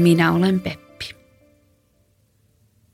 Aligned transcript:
Minä 0.00 0.32
olen 0.32 0.60
Peppi. 0.60 1.14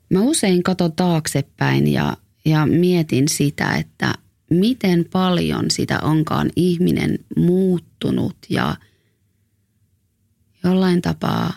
Mä 0.09 0.21
usein 0.21 0.63
katon 0.63 0.91
taaksepäin 0.93 1.87
ja, 1.87 2.17
ja 2.45 2.65
mietin 2.65 3.29
sitä, 3.29 3.75
että 3.75 4.13
miten 4.49 5.05
paljon 5.11 5.71
sitä 5.71 5.99
onkaan 5.99 6.49
ihminen 6.55 7.19
muuttunut 7.37 8.37
ja 8.49 8.75
jollain 10.63 11.01
tapaa 11.01 11.53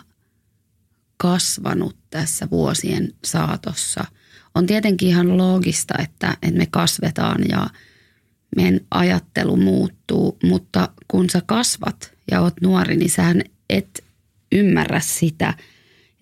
kasvanut 1.17 1.95
tässä 2.09 2.47
vuosien 2.51 3.13
saatossa. 3.25 4.05
On 4.55 4.65
tietenkin 4.65 5.07
ihan 5.07 5.37
loogista, 5.37 5.93
että, 5.99 6.37
että 6.41 6.57
me 6.57 6.65
kasvetaan 6.71 7.41
ja 7.49 7.67
meidän 8.55 8.79
ajattelu 8.91 9.57
muuttuu, 9.57 10.37
mutta 10.43 10.89
kun 11.07 11.29
sä 11.29 11.41
kasvat 11.45 12.13
ja 12.31 12.41
oot 12.41 12.61
nuori, 12.61 12.95
niin 12.95 13.09
sähän 13.09 13.41
et 13.69 14.03
ymmärrä 14.51 14.99
sitä, 14.99 15.53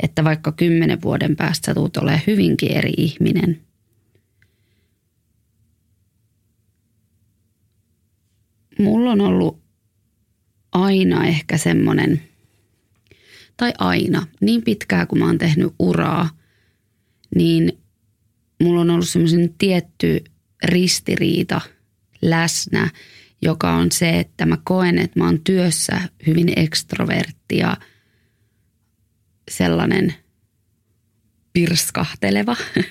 että 0.04 0.24
vaikka 0.24 0.52
kymmenen 0.52 1.02
vuoden 1.02 1.36
päästä 1.36 1.74
tulet 1.74 1.98
olemaan 1.98 2.22
hyvinkin 2.28 2.72
eri 2.72 2.94
ihminen. 2.98 3.62
Mulla 8.80 9.12
on 9.12 9.22
ollut 9.22 9.62
aina 10.72 11.26
ehkä 11.26 11.58
semmoinen, 11.58 12.22
tai 13.58 13.74
aina, 13.78 14.28
niin 14.42 14.64
pitkää 14.64 15.06
kuin 15.06 15.20
mä 15.20 15.26
oon 15.26 15.38
tehnyt 15.38 15.74
uraa, 15.80 16.30
niin 17.36 17.78
mulla 18.64 18.82
on 18.82 18.90
ollut 18.90 19.10
semmoisen 19.10 19.54
tietty 19.58 20.24
ristiriita 20.64 21.62
läsnä, 22.22 22.90
joka 23.42 23.74
on 23.74 23.92
se, 23.92 24.20
että 24.20 24.46
mä 24.46 24.58
koen, 24.64 25.00
että 25.00 25.20
mä 25.20 25.26
oon 25.26 25.42
työssä 25.44 26.02
hyvin 26.28 26.54
ekstrovertti 26.56 27.58
ja– 27.58 27.78
sellainen 29.60 30.14
pirskahteleva. 31.54 32.56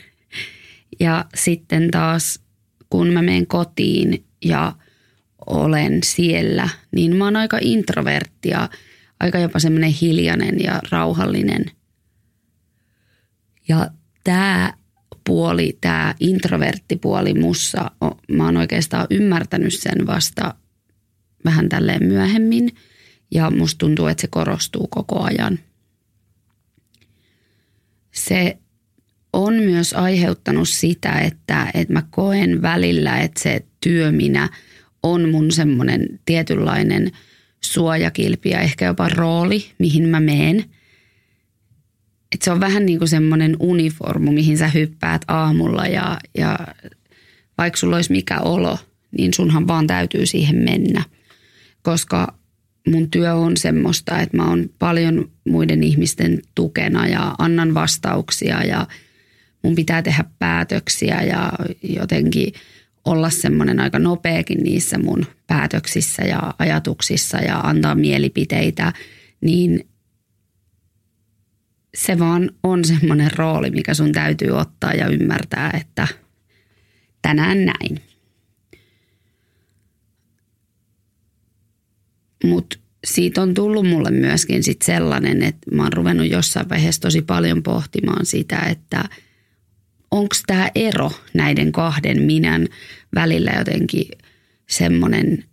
Ja 1.01 1.25
sitten 1.35 1.91
taas 1.91 2.41
kun 2.91 3.09
mä 3.09 3.23
menen 3.23 3.47
kotiin 3.47 4.25
ja 4.45 4.73
olen 5.47 6.01
siellä, 6.05 6.69
niin 6.95 7.17
mä 7.17 7.25
oon 7.25 7.37
aika 7.37 7.59
introvertti 7.61 8.49
ja 8.49 8.69
aika 9.21 9.39
jopa 9.39 9.59
semmoinen 9.59 9.91
hiljainen 9.91 10.61
ja 10.61 10.81
rauhallinen. 10.91 11.65
Ja 13.69 13.91
tämä 14.25 14.73
puoli, 15.25 15.79
tämä 15.81 16.15
introverttipuoli 16.21 17.35
mussa, 17.35 17.91
mä 18.33 18.45
oon 18.45 18.57
oikeastaan 18.57 19.07
ymmärtänyt 19.11 19.75
sen 19.75 20.07
vasta 20.07 20.55
vähän 21.45 21.69
tälleen 21.69 22.05
myöhemmin. 22.05 22.75
Ja 23.31 23.51
musta 23.51 23.79
tuntuu, 23.79 24.07
että 24.07 24.21
se 24.21 24.29
korostuu 24.31 24.87
koko 24.87 25.23
ajan– 25.23 25.59
se 28.19 28.59
on 29.33 29.55
myös 29.55 29.93
aiheuttanut 29.93 30.69
sitä, 30.69 31.13
että, 31.13 31.71
että 31.75 31.93
mä 31.93 32.03
koen 32.11 32.63
välillä, 32.63 33.19
että 33.19 33.43
se 33.43 33.65
työminä 33.81 34.49
on 35.03 35.29
mun 35.29 35.53
semmoinen 35.53 36.21
tietynlainen 36.25 37.13
suojakilpi 37.61 38.51
ja 38.51 38.61
ehkä 38.61 38.85
jopa 38.85 39.09
rooli, 39.09 39.65
mihin 39.79 40.09
mä 40.09 40.21
meen. 40.21 40.65
Et 42.35 42.43
se 42.43 42.51
on 42.51 42.61
vähän 42.61 42.87
niin 42.87 42.99
kuin 42.99 43.09
semmoinen 43.09 43.57
uniformu, 43.61 44.33
mihin 44.33 44.59
sä 44.59 44.69
hyppäät 44.69 45.23
aamulla 45.29 45.87
ja, 45.87 46.19
ja 46.39 46.59
vaikka 47.59 47.77
sulla 47.77 47.97
olisi 47.97 48.13
mikä 48.13 48.41
olo, 48.41 48.79
niin 49.19 49.35
sunhan 49.35 49.69
vaan 49.69 49.87
täytyy 49.87 50.27
siihen 50.27 50.57
mennä. 50.57 51.05
Koska 51.83 52.38
mun 52.91 53.11
työ 53.11 53.35
on 53.35 53.57
semmoista, 53.57 54.19
että 54.19 54.37
mä 54.37 54.49
oon 54.49 54.71
paljon 54.79 55.31
muiden 55.45 55.83
ihmisten 55.83 56.43
tukena 56.55 57.07
ja 57.07 57.35
annan 57.39 57.75
vastauksia 57.75 58.65
ja 58.65 58.87
mun 59.63 59.75
pitää 59.75 60.03
tehdä 60.03 60.25
päätöksiä 60.39 61.23
ja 61.23 61.53
jotenkin 61.83 62.53
olla 63.05 63.31
semmoinen 63.31 63.81
aika 63.81 63.99
nopeakin 63.99 64.59
niissä 64.59 64.99
mun 64.99 65.27
päätöksissä 65.47 66.23
ja 66.23 66.55
ajatuksissa 66.59 67.39
ja 67.39 67.61
antaa 67.61 67.95
mielipiteitä, 67.95 68.93
niin 69.41 69.89
se 71.95 72.19
vaan 72.19 72.51
on 72.63 72.85
semmoinen 72.85 73.31
rooli, 73.37 73.71
mikä 73.71 73.95
sun 73.95 74.13
täytyy 74.13 74.51
ottaa 74.51 74.93
ja 74.93 75.09
ymmärtää, 75.09 75.71
että 75.81 76.09
tänään 77.23 77.65
näin. 77.65 78.08
Mutta 82.45 82.79
siitä 83.05 83.43
on 83.43 83.55
tullut 83.55 83.87
mulle 83.87 84.11
myöskin 84.11 84.63
sit 84.63 84.83
sellainen, 84.83 85.43
että 85.43 85.71
mä 85.71 85.83
oon 85.83 85.93
ruvennut 85.93 86.31
jossain 86.31 86.69
vaiheessa 86.69 87.01
tosi 87.01 87.23
paljon 87.23 87.63
pohtimaan 87.63 88.27
sitä, 88.27 88.59
että 88.59 89.05
onko 90.11 90.35
tämä 90.47 90.71
ero 90.75 91.11
näiden 91.35 91.73
kahden 91.73 92.23
minän 92.23 92.69
välillä 93.15 93.51
jotenkin 93.59 94.07
semmoinen, 94.69 95.45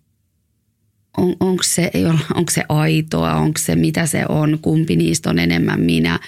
on, 1.17 1.35
onko 1.39 1.63
se, 1.63 1.91
onko 2.33 2.51
se 2.51 2.63
aitoa, 2.69 3.33
onko 3.33 3.59
se 3.59 3.75
mitä 3.75 4.05
se 4.05 4.25
on, 4.29 4.59
kumpi 4.61 4.95
niistä 4.95 5.29
on 5.29 5.39
enemmän 5.39 5.81
minä. 5.81 6.19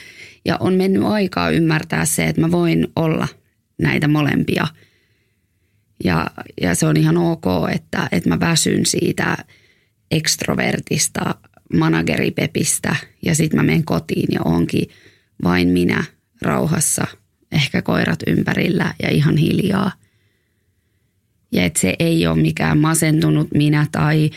Ja 0.45 0.57
on 0.59 0.73
mennyt 0.73 1.03
aikaa 1.03 1.49
ymmärtää 1.49 2.05
se, 2.05 2.25
että 2.27 2.41
mä 2.41 2.51
voin 2.51 2.87
olla 2.95 3.27
näitä 3.77 4.07
molempia. 4.07 4.67
Ja, 6.03 6.27
ja 6.61 6.75
se 6.75 6.85
on 6.87 6.97
ihan 6.97 7.17
ok, 7.17 7.45
että, 7.75 8.07
että 8.11 8.29
mä 8.29 8.39
väsyn 8.39 8.85
siitä– 8.85 9.37
ekstrovertista 10.11 11.35
manageripepistä 11.73 12.95
ja 13.25 13.35
sitten 13.35 13.59
mä 13.59 13.63
menen 13.63 13.85
kotiin 13.85 14.27
ja 14.31 14.39
onkin 14.45 14.89
vain 15.43 15.67
minä 15.67 16.03
rauhassa, 16.41 17.07
ehkä 17.51 17.81
koirat 17.81 18.19
ympärillä 18.27 18.93
ja 19.03 19.09
ihan 19.09 19.37
hiljaa. 19.37 19.91
Ja 21.51 21.63
että 21.63 21.79
se 21.79 21.95
ei 21.99 22.27
ole 22.27 22.41
mikään 22.41 22.77
masentunut 22.77 23.47
minä 23.53 23.87
tai 23.91 24.29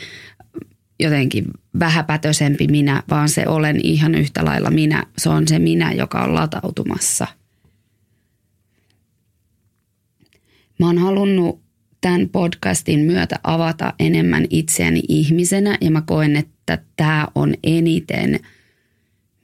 jotenkin 1.01 1.45
vähäpätösempi 1.79 2.67
minä, 2.67 3.03
vaan 3.11 3.29
se 3.29 3.45
olen 3.49 3.81
ihan 3.83 4.15
yhtä 4.15 4.45
lailla 4.45 4.71
minä. 4.71 5.07
Se 5.19 5.29
on 5.29 5.49
se 5.49 5.59
minä, 5.59 5.93
joka 5.93 6.19
on 6.23 6.35
latautumassa. 6.35 7.27
Mä 10.79 10.87
oon 10.87 10.99
halunnut 10.99 11.63
tämän 12.00 12.28
podcastin 12.28 13.00
myötä 13.00 13.41
avata 13.44 13.94
enemmän 13.99 14.47
itseäni 14.50 15.03
ihmisenä 15.09 15.78
ja 15.81 15.91
mä 15.91 16.03
koen, 16.03 16.37
että 16.37 16.78
tämä 16.97 17.28
on 17.34 17.55
eniten 17.65 18.41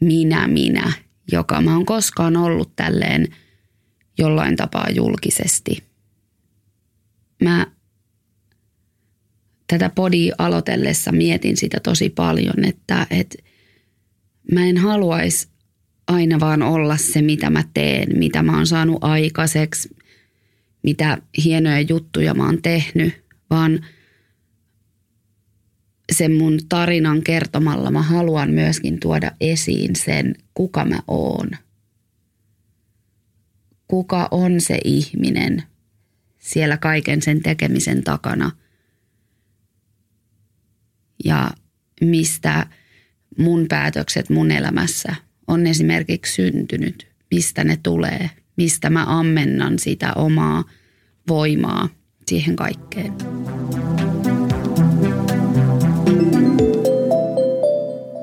minä 0.00 0.48
minä, 0.48 0.92
joka 1.32 1.60
mä 1.60 1.74
oon 1.74 1.86
koskaan 1.86 2.36
ollut 2.36 2.76
tälleen 2.76 3.28
jollain 4.18 4.56
tapaa 4.56 4.90
julkisesti. 4.90 5.82
Mä 7.42 7.66
tätä 9.66 9.90
podia 9.94 10.34
aloitellessa 10.38 11.12
mietin 11.12 11.56
sitä 11.56 11.80
tosi 11.82 12.10
paljon, 12.10 12.64
että, 12.64 13.06
että 13.10 13.38
mä 14.52 14.66
en 14.66 14.76
haluaisi 14.76 15.48
aina 16.06 16.40
vaan 16.40 16.62
olla 16.62 16.96
se, 16.96 17.22
mitä 17.22 17.50
mä 17.50 17.64
teen, 17.74 18.18
mitä 18.18 18.42
mä 18.42 18.56
oon 18.56 18.66
saanut 18.66 19.04
aikaiseksi, 19.04 19.96
mitä 20.86 21.18
hienoja 21.44 21.80
juttuja 21.80 22.34
mä 22.34 22.46
oon 22.46 22.62
tehnyt, 22.62 23.24
vaan 23.50 23.86
sen 26.12 26.32
mun 26.32 26.58
tarinan 26.68 27.22
kertomalla 27.22 27.90
mä 27.90 28.02
haluan 28.02 28.50
myöskin 28.50 29.00
tuoda 29.00 29.32
esiin 29.40 29.96
sen, 29.96 30.34
kuka 30.54 30.84
mä 30.84 30.98
oon. 31.08 31.50
Kuka 33.88 34.28
on 34.30 34.60
se 34.60 34.78
ihminen 34.84 35.62
siellä 36.38 36.76
kaiken 36.76 37.22
sen 37.22 37.42
tekemisen 37.42 38.04
takana. 38.04 38.50
Ja 41.24 41.50
mistä 42.00 42.66
mun 43.38 43.66
päätökset 43.68 44.30
mun 44.30 44.50
elämässä 44.50 45.14
on 45.46 45.66
esimerkiksi 45.66 46.34
syntynyt, 46.34 47.08
mistä 47.30 47.64
ne 47.64 47.78
tulee, 47.82 48.30
mistä 48.56 48.90
mä 48.90 49.04
ammennan 49.18 49.78
sitä 49.78 50.12
omaa 50.12 50.64
voimaa 51.28 51.88
siihen 52.26 52.56
kaikkeen. 52.56 53.12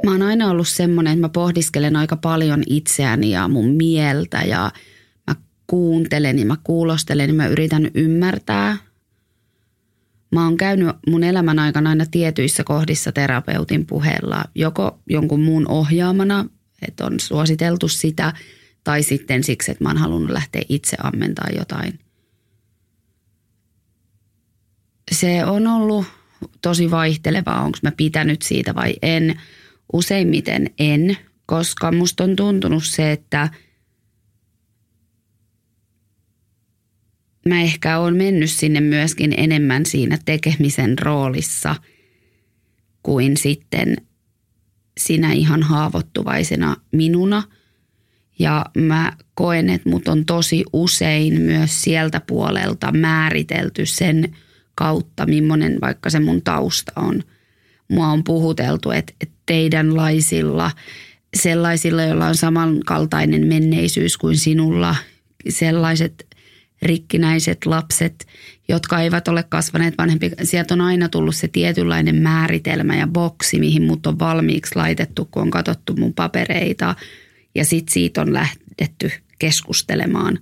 Mä 0.05 0.11
oon 0.11 0.21
aina 0.21 0.49
ollut 0.49 0.67
semmoinen, 0.67 1.13
että 1.13 1.21
mä 1.21 1.29
pohdiskelen 1.29 1.95
aika 1.95 2.15
paljon 2.15 2.63
itseäni 2.67 3.31
ja 3.31 3.47
mun 3.47 3.69
mieltä 3.69 4.41
ja 4.41 4.71
mä 5.27 5.35
kuuntelen 5.67 6.39
ja 6.39 6.45
mä 6.45 6.57
kuulostelen 6.63 7.29
ja 7.29 7.33
mä 7.33 7.47
yritän 7.47 7.91
ymmärtää. 7.93 8.77
Mä 10.31 10.43
oon 10.43 10.57
käynyt 10.57 10.95
mun 11.07 11.23
elämän 11.23 11.59
aikana 11.59 11.89
aina 11.89 12.05
tietyissä 12.11 12.63
kohdissa 12.63 13.11
terapeutin 13.11 13.85
puheella, 13.85 14.43
joko 14.55 14.99
jonkun 15.09 15.41
muun 15.41 15.67
ohjaamana, 15.67 16.45
että 16.87 17.05
on 17.05 17.19
suositeltu 17.19 17.87
sitä, 17.87 18.33
tai 18.83 19.03
sitten 19.03 19.43
siksi, 19.43 19.71
että 19.71 19.83
mä 19.83 19.89
oon 19.89 19.97
halunnut 19.97 20.31
lähteä 20.31 20.61
itse 20.69 20.97
ammentaa 21.03 21.47
jotain. 21.57 21.99
Se 25.11 25.45
on 25.45 25.67
ollut 25.67 26.05
tosi 26.61 26.91
vaihtelevaa, 26.91 27.61
onko 27.61 27.77
mä 27.83 27.91
pitänyt 27.91 28.41
siitä 28.41 28.75
vai 28.75 28.93
en– 29.01 29.35
Useimmiten 29.93 30.69
en, 30.79 31.17
koska 31.45 31.91
musta 31.91 32.23
on 32.23 32.35
tuntunut 32.35 32.83
se, 32.85 33.11
että 33.11 33.49
mä 37.49 37.61
ehkä 37.61 37.99
olen 37.99 38.15
mennyt 38.15 38.51
sinne 38.51 38.81
myöskin 38.81 39.33
enemmän 39.37 39.85
siinä 39.85 40.17
tekemisen 40.25 40.99
roolissa 40.99 41.75
kuin 43.03 43.37
sitten 43.37 43.95
sinä 44.99 45.31
ihan 45.31 45.63
haavoittuvaisena 45.63 46.75
minuna. 46.91 47.43
Ja 48.43 48.65
mä 48.77 49.13
koen, 49.33 49.69
että 49.69 49.89
mut 49.89 50.07
on 50.07 50.25
tosi 50.25 50.63
usein 50.73 51.41
myös 51.41 51.81
sieltä 51.81 52.21
puolelta 52.27 52.91
määritelty 52.91 53.85
sen 53.85 54.35
kautta, 54.75 55.25
millainen 55.25 55.77
vaikka 55.81 56.09
se 56.09 56.19
mun 56.19 56.41
tausta 56.41 56.91
on. 56.95 57.23
Mua 57.87 58.07
on 58.07 58.23
puhuteltu, 58.23 58.91
että, 58.91 59.13
että 59.21 59.35
teidänlaisilla, 59.45 60.71
sellaisilla, 61.35 62.03
joilla 62.03 62.27
on 62.27 62.35
samankaltainen 62.35 63.47
menneisyys 63.47 64.17
kuin 64.17 64.37
sinulla, 64.37 64.95
sellaiset 65.49 66.27
rikkinäiset 66.81 67.65
lapset, 67.65 68.27
jotka 68.67 68.99
eivät 68.99 69.27
ole 69.27 69.43
kasvaneet 69.43 69.97
vanhempi. 69.97 70.31
Sieltä 70.43 70.73
on 70.73 70.81
aina 70.81 71.09
tullut 71.09 71.35
se 71.35 71.47
tietynlainen 71.47 72.15
määritelmä 72.15 72.95
ja 72.95 73.07
boksi, 73.07 73.59
mihin 73.59 73.83
mut 73.83 74.07
on 74.07 74.19
valmiiksi 74.19 74.75
laitettu, 74.75 75.27
kun 75.31 75.41
on 75.41 75.51
katsottu 75.51 75.95
mun 75.95 76.13
papereita. 76.13 76.95
Ja 77.55 77.65
sitten 77.65 77.93
siitä 77.93 78.21
on 78.21 78.33
lähdetty 78.33 79.11
keskustelemaan. 79.39 80.39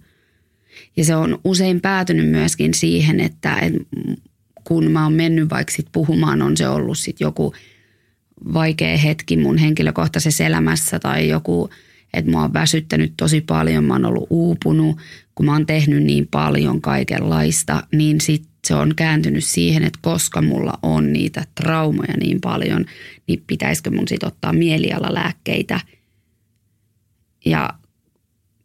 Ja 0.97 1.05
se 1.05 1.15
on 1.15 1.39
usein 1.43 1.81
päätynyt 1.81 2.29
myöskin 2.29 2.73
siihen, 2.73 3.19
että 3.19 3.57
kun 4.63 4.91
mä 4.91 5.03
oon 5.03 5.13
mennyt 5.13 5.49
vaikka 5.49 5.73
sit 5.73 5.87
puhumaan, 5.91 6.41
on 6.41 6.57
se 6.57 6.67
ollut 6.67 6.97
sitten 6.97 7.25
joku– 7.25 7.53
vaikea 8.53 8.97
hetki 8.97 9.37
mun 9.37 9.57
henkilökohtaisessa 9.57 10.43
elämässä 10.43 10.99
tai 10.99 11.27
joku, 11.27 11.69
että 12.13 12.31
mua 12.31 12.43
on 12.43 12.53
väsyttänyt 12.53 13.13
tosi 13.17 13.41
paljon, 13.41 13.83
mä 13.83 13.93
oon 13.93 14.05
ollut 14.05 14.27
uupunut, 14.29 14.97
kun 15.35 15.45
mä 15.45 15.53
oon 15.53 15.65
tehnyt 15.65 16.03
niin 16.03 16.27
paljon 16.31 16.81
kaikenlaista, 16.81 17.83
niin 17.91 18.21
sit 18.21 18.43
se 18.67 18.75
on 18.75 18.93
kääntynyt 18.95 19.43
siihen, 19.43 19.83
että 19.83 19.99
koska 20.01 20.41
mulla 20.41 20.73
on 20.83 21.13
niitä 21.13 21.45
traumoja 21.55 22.17
niin 22.19 22.41
paljon, 22.41 22.85
niin 23.27 23.43
pitäisikö 23.47 23.91
mun 23.91 24.07
sit 24.07 24.23
ottaa 24.23 24.53
mielialalääkkeitä 24.53 25.79
ja 27.45 27.69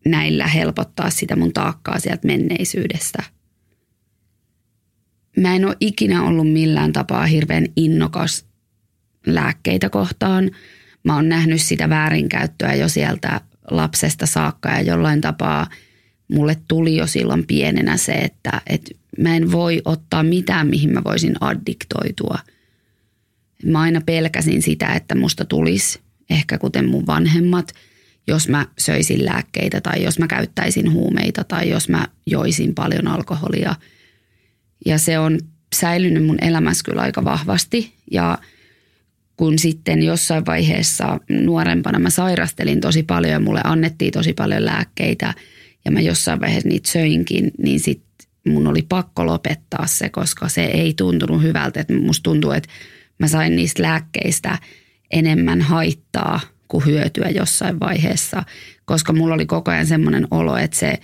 näillä 0.07 0.47
helpottaa 0.47 1.11
sitä 1.11 1.37
mun 1.37 1.53
taakkaa 1.53 2.01
sieltä 2.01 2.27
menneisyydestä. 2.27 3.23
Mä 5.37 5.57
en 5.57 5.65
ole 5.65 5.77
ikinä 5.81 6.23
ollut 6.23 6.53
millään 6.53 6.93
tapaa 6.93 7.27
hirveän 7.27 7.67
innokas 7.77 8.45
lääkkeitä 9.27 9.91
kohtaan. 9.91 10.51
Mä 11.05 11.15
oon 11.15 11.29
nähnyt 11.29 11.61
sitä 11.61 11.89
väärinkäyttöä 11.89 12.75
jo 12.75 12.89
sieltä 12.89 13.41
lapsesta 13.71 14.27
saakka 14.27 14.69
ja 14.69 14.83
jollain 14.83 15.21
tapaa 15.21 15.67
mulle 16.29 16.57
tuli 16.69 16.97
jo 16.97 17.07
silloin 17.07 17.47
pienenä 17.47 17.97
se, 17.97 18.13
että, 18.13 18.63
että 18.67 18.91
mä 19.19 19.37
en 19.37 19.53
voi 19.53 19.83
ottaa 19.85 20.23
mitään, 20.23 20.67
mihin 20.67 20.93
mä 20.93 21.05
voisin 21.05 21.35
addiktoitua. 21.41 22.39
Mä 23.65 23.81
aina 23.81 24.01
pelkäsin 24.01 24.63
sitä, 24.63 24.95
että 24.95 25.15
musta 25.15 25.45
tulisi 25.45 26.01
ehkä 26.31 26.59
kuten 26.59 26.89
mun 26.89 27.07
vanhemmat, 27.07 27.73
jos 28.29 28.49
mä 28.49 28.67
söisin 28.79 29.25
lääkkeitä 29.25 29.81
tai 29.81 30.03
jos 30.03 30.19
mä 30.19 30.27
käyttäisin 30.27 30.93
huumeita 30.93 31.45
tai 31.45 31.71
jos 31.71 31.89
mä 31.89 32.07
joisin 32.27 32.75
paljon 32.75 33.09
alkoholia. 33.09 33.75
Ja 34.87 34.99
se 34.99 35.19
on 35.19 35.39
säilynyt 35.75 36.25
mun 36.25 36.45
elämässä 36.45 36.85
kyllä 36.85 37.03
aika 37.03 37.25
vahvasti 37.25 37.93
ja– 38.11 38.39
kun 39.37 39.59
sitten 39.59 40.03
jossain 40.03 40.47
vaiheessa 40.47 41.21
nuorempana 41.29 41.99
mä 41.99 42.11
sairastelin 42.11 42.81
tosi 42.81 43.03
paljon 43.03 43.33
ja 43.33 43.41
mulle 43.41 43.61
annettiin 43.65 44.13
tosi 44.13 44.33
paljon 44.33 44.65
lääkkeitä 44.65 45.35
ja 45.85 45.91
mä 45.91 46.01
jossain 46.01 46.41
vaiheessa 46.41 46.69
niitä 46.69 46.91
söinkin, 46.91 47.51
niin 47.59 47.81
sitten 47.81 48.29
mun 48.49 48.67
oli 48.67 48.83
pakko 48.89 49.27
lopettaa 49.27 49.87
se, 49.87 50.09
koska 50.09 50.49
se 50.49 50.65
ei 50.65 50.95
tuntunut 50.95 51.43
hyvältä. 51.43 51.81
Että 51.81 51.95
musta 51.95 52.23
tuntuu, 52.23 52.51
että 52.51 52.69
mä 53.19 53.29
sain 53.29 53.57
niistä 53.57 53.83
lääkkeistä 53.83 54.59
enemmän 55.11 55.61
haittaa 55.61 56.41
kuin 56.69 56.87
hyötyä 56.87 57.31
jossain 57.31 57.81
vaiheessa, 57.81 58.43
koska 58.85 59.13
mulla 59.13 59.35
oli 59.35 59.47
koko 59.47 59.71
ajan 59.71 59.87
semmoinen 59.87 60.29
olo, 60.31 60.57
että 60.57 60.77
se 60.77 61.01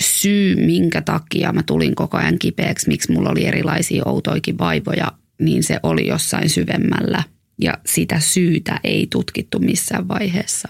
syy, 0.00 0.56
minkä 0.56 1.02
takia 1.02 1.52
mä 1.52 1.62
tulin 1.62 1.94
koko 1.94 2.16
ajan 2.16 2.38
kipeäksi, 2.38 2.88
miksi 2.88 3.12
mulla 3.12 3.30
oli 3.30 3.46
erilaisia 3.46 4.02
outoikin 4.06 4.58
vaivoja, 4.58 5.12
niin 5.40 5.62
se 5.62 5.80
oli 5.82 6.06
jossain 6.06 6.50
syvemmällä 6.50 7.22
ja 7.60 7.78
sitä 7.86 8.20
syytä 8.20 8.80
ei 8.84 9.06
tutkittu 9.12 9.58
missään 9.58 10.08
vaiheessa. 10.08 10.68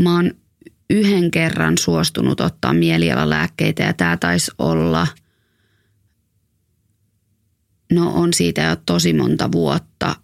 Mä 0.00 0.14
oon 0.14 0.30
yhden 0.90 1.30
kerran 1.30 1.78
suostunut 1.78 2.40
ottaa 2.40 2.72
mielialalääkkeitä 2.72 3.82
ja 3.82 3.92
tämä 3.92 4.16
taisi 4.16 4.50
olla, 4.58 5.06
no 7.92 8.12
on 8.14 8.34
siitä 8.34 8.62
jo 8.62 8.76
tosi 8.76 9.12
monta 9.12 9.52
vuotta. 9.52 10.16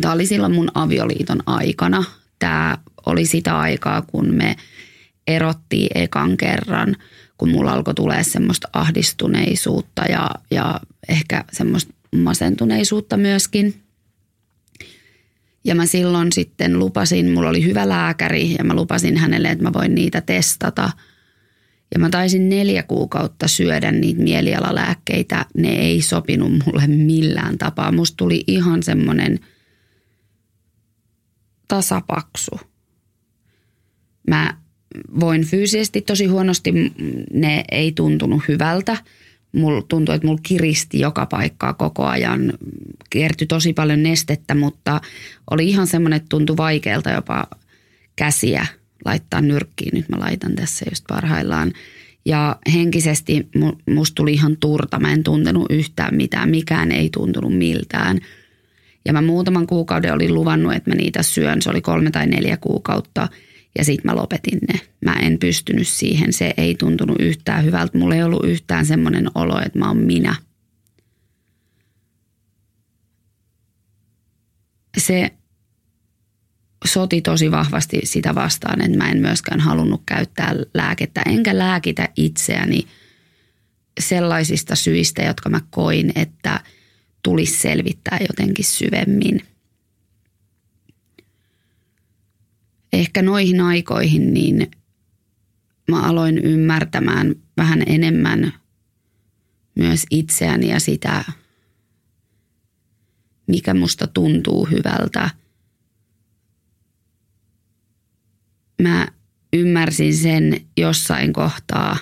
Tämä 0.00 0.14
oli 0.14 0.26
silloin 0.26 0.54
mun 0.54 0.70
avioliiton 0.74 1.40
aikana. 1.46 2.04
Tämä 2.38 2.78
oli 3.06 3.26
sitä 3.26 3.58
aikaa, 3.58 4.02
kun 4.02 4.34
me 4.34 4.56
erottiin 5.26 5.88
ekan 5.94 6.36
kerran– 6.36 6.96
kun 7.42 7.50
mulla 7.50 7.72
alkoi 7.72 7.94
tulee 7.94 8.24
semmoista 8.24 8.68
ahdistuneisuutta 8.72 10.02
ja, 10.02 10.30
ja 10.50 10.80
ehkä 11.08 11.44
semmoista 11.52 11.94
masentuneisuutta 12.16 13.16
myöskin. 13.16 13.74
Ja 15.64 15.74
mä 15.74 15.86
silloin 15.86 16.32
sitten 16.32 16.78
lupasin, 16.78 17.30
mulla 17.30 17.48
oli 17.48 17.64
hyvä 17.64 17.88
lääkäri 17.88 18.54
ja 18.58 18.64
mä 18.64 18.74
lupasin 18.74 19.16
hänelle, 19.16 19.48
että 19.48 19.64
mä 19.64 19.72
voin 19.72 19.94
niitä 19.94 20.20
testata. 20.20 20.90
Ja 21.94 22.00
mä 22.00 22.10
taisin 22.10 22.48
neljä 22.48 22.82
kuukautta 22.82 23.48
syödä 23.48 23.92
niitä 23.92 24.22
mielialalääkkeitä. 24.22 25.46
Ne 25.56 25.68
ei 25.68 26.02
sopinut 26.02 26.52
mulle 26.66 26.86
millään 26.86 27.58
tapaa. 27.58 27.92
Musta 27.92 28.16
tuli 28.16 28.44
ihan 28.46 28.82
semmoinen 28.82 29.40
tasapaksu. 31.72 32.60
Mä 34.28 34.56
voin 35.20 35.44
fyysisesti 35.44 36.00
tosi 36.00 36.26
huonosti, 36.26 36.72
ne 37.32 37.64
ei 37.70 37.92
tuntunut 37.92 38.42
hyvältä. 38.48 38.96
Mulla 39.52 39.82
tuntui, 39.88 40.14
että 40.14 40.26
mulla 40.26 40.40
kiristi 40.42 41.00
joka 41.00 41.26
paikkaa 41.26 41.72
koko 41.72 42.04
ajan. 42.04 42.52
Kertyi 43.10 43.46
tosi 43.46 43.72
paljon 43.72 44.02
nestettä, 44.02 44.54
mutta 44.54 45.00
oli 45.50 45.68
ihan 45.68 45.86
semmoinen, 45.86 46.16
että 46.16 46.28
tuntui 46.28 46.56
vaikealta 46.56 47.10
jopa 47.10 47.46
käsiä 48.16 48.66
laittaa 49.04 49.40
nyrkkiin. 49.40 49.94
Nyt 49.94 50.08
mä 50.08 50.20
laitan 50.20 50.54
tässä 50.54 50.86
just 50.90 51.04
parhaillaan. 51.08 51.72
Ja 52.24 52.56
henkisesti 52.72 53.48
musta 53.90 54.14
tuli 54.14 54.32
ihan 54.32 54.56
turta. 54.56 55.00
Mä 55.00 55.12
en 55.12 55.22
tuntenut 55.22 55.66
yhtään 55.70 56.14
mitään. 56.14 56.50
Mikään 56.50 56.92
ei 56.92 57.10
tuntunut 57.10 57.58
miltään. 57.58 58.20
Ja 59.04 59.12
mä 59.12 59.22
muutaman 59.22 59.66
kuukauden 59.66 60.12
olin 60.12 60.34
luvannut, 60.34 60.74
että 60.74 60.90
mä 60.90 60.94
niitä 60.94 61.22
syön. 61.22 61.62
Se 61.62 61.70
oli 61.70 61.80
kolme 61.80 62.10
tai 62.10 62.26
neljä 62.26 62.56
kuukautta– 62.56 63.28
ja 63.78 63.84
sitten 63.84 64.10
mä 64.10 64.16
lopetin 64.16 64.58
ne. 64.68 64.80
Mä 65.04 65.12
en 65.12 65.38
pystynyt 65.38 65.88
siihen. 65.88 66.32
Se 66.32 66.54
ei 66.56 66.74
tuntunut 66.74 67.20
yhtään 67.20 67.64
hyvältä. 67.64 67.98
Mulla 67.98 68.14
ei 68.14 68.22
ollut 68.22 68.44
yhtään 68.44 68.86
semmoinen 68.86 69.30
olo, 69.34 69.60
että 69.66 69.78
mä 69.78 69.88
oon 69.88 69.96
minä. 69.96 70.34
Se 74.98 75.30
soti 76.84 77.22
tosi 77.22 77.50
vahvasti 77.50 78.00
sitä 78.04 78.34
vastaan, 78.34 78.80
että 78.82 78.98
mä 78.98 79.10
en 79.10 79.18
myöskään 79.18 79.60
halunnut 79.60 80.02
käyttää 80.06 80.54
lääkettä. 80.74 81.22
Enkä 81.26 81.58
lääkitä 81.58 82.08
itseäni 82.16 82.86
sellaisista 84.00 84.74
syistä, 84.74 85.22
jotka 85.22 85.48
mä 85.48 85.60
koin, 85.70 86.12
että 86.14 86.60
tulisi 87.22 87.60
selvittää 87.60 88.18
jotenkin 88.28 88.64
syvemmin– 88.64 89.40
ehkä 92.92 93.22
noihin 93.22 93.60
aikoihin 93.60 94.34
niin 94.34 94.70
mä 95.90 96.02
aloin 96.02 96.38
ymmärtämään 96.38 97.34
vähän 97.56 97.82
enemmän 97.86 98.52
myös 99.74 100.06
itseäni 100.10 100.68
ja 100.68 100.80
sitä, 100.80 101.24
mikä 103.46 103.74
musta 103.74 104.06
tuntuu 104.06 104.66
hyvältä. 104.66 105.30
Mä 108.82 109.08
ymmärsin 109.52 110.16
sen 110.16 110.66
jossain 110.76 111.32
kohtaa, 111.32 111.96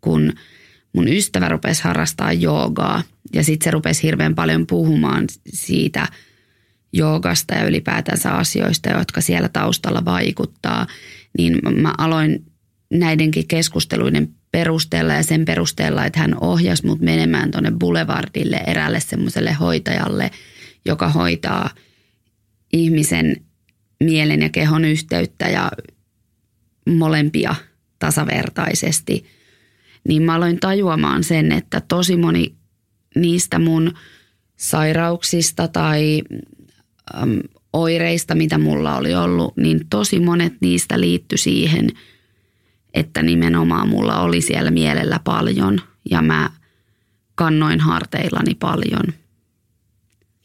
kun 0.00 0.32
mun 0.92 1.08
ystävä 1.08 1.48
rupesi 1.48 1.82
harrastaa 1.82 2.32
joogaa 2.32 3.02
ja 3.32 3.44
sitten 3.44 3.64
se 3.64 3.70
rupesi 3.70 4.02
hirveän 4.02 4.34
paljon 4.34 4.66
puhumaan 4.66 5.24
siitä 5.48 6.08
joogasta 6.92 7.54
ja 7.54 7.66
ylipäätänsä 7.66 8.32
asioista, 8.32 8.88
jotka 8.88 9.20
siellä 9.20 9.48
taustalla 9.48 10.04
vaikuttaa, 10.04 10.86
niin 11.38 11.58
mä 11.82 11.94
aloin 11.98 12.44
näidenkin 12.90 13.48
keskusteluiden 13.48 14.34
perusteella 14.52 15.12
ja 15.12 15.22
sen 15.22 15.44
perusteella, 15.44 16.04
että 16.04 16.20
hän 16.20 16.34
ohjasi 16.40 16.86
mut 16.86 17.00
menemään 17.00 17.50
tuonne 17.50 17.70
Boulevardille 17.70 18.56
eräälle 18.66 19.00
semmoiselle 19.00 19.52
hoitajalle, 19.52 20.30
joka 20.84 21.08
hoitaa 21.08 21.70
ihmisen 22.72 23.36
mielen 24.04 24.42
ja 24.42 24.48
kehon 24.48 24.84
yhteyttä 24.84 25.48
ja 25.48 25.70
molempia 26.86 27.54
tasavertaisesti, 27.98 29.24
niin 30.08 30.22
mä 30.22 30.34
aloin 30.34 30.60
tajuamaan 30.60 31.24
sen, 31.24 31.52
että 31.52 31.82
tosi 31.88 32.16
moni 32.16 32.57
niistä 33.20 33.58
mun 33.58 33.94
sairauksista 34.56 35.68
tai 35.68 36.22
äm, 37.22 37.38
oireista, 37.72 38.34
mitä 38.34 38.58
mulla 38.58 38.96
oli 38.96 39.14
ollut, 39.14 39.56
niin 39.56 39.80
tosi 39.90 40.20
monet 40.20 40.52
niistä 40.60 41.00
liittyi 41.00 41.38
siihen, 41.38 41.88
että 42.94 43.22
nimenomaan 43.22 43.88
mulla 43.88 44.20
oli 44.20 44.40
siellä 44.40 44.70
mielellä 44.70 45.20
paljon 45.24 45.80
ja 46.10 46.22
mä 46.22 46.50
kannoin 47.34 47.80
harteillani 47.80 48.54
paljon– 48.54 49.04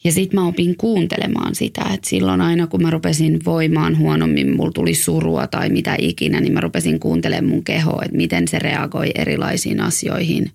ja 0.04 0.12
sitten 0.12 0.40
mä 0.40 0.46
opin 0.46 0.76
kuuntelemaan 0.76 1.54
sitä, 1.54 1.82
että 1.94 2.08
silloin 2.08 2.40
aina 2.40 2.66
kun 2.66 2.82
mä 2.82 2.90
rupesin 2.90 3.40
voimaan 3.44 3.98
huonommin, 3.98 4.56
mulla 4.56 4.72
tuli 4.72 4.94
surua 4.94 5.46
tai 5.46 5.68
mitä 5.68 5.96
ikinä, 5.98 6.40
niin 6.40 6.52
mä 6.52 6.60
rupesin 6.60 7.00
kuuntelemaan 7.00 7.48
mun 7.48 7.64
kehoa, 7.64 8.02
että 8.04 8.16
miten 8.16 8.48
se 8.48 8.58
reagoi 8.58 9.10
erilaisiin 9.14 9.80
asioihin. 9.80 10.50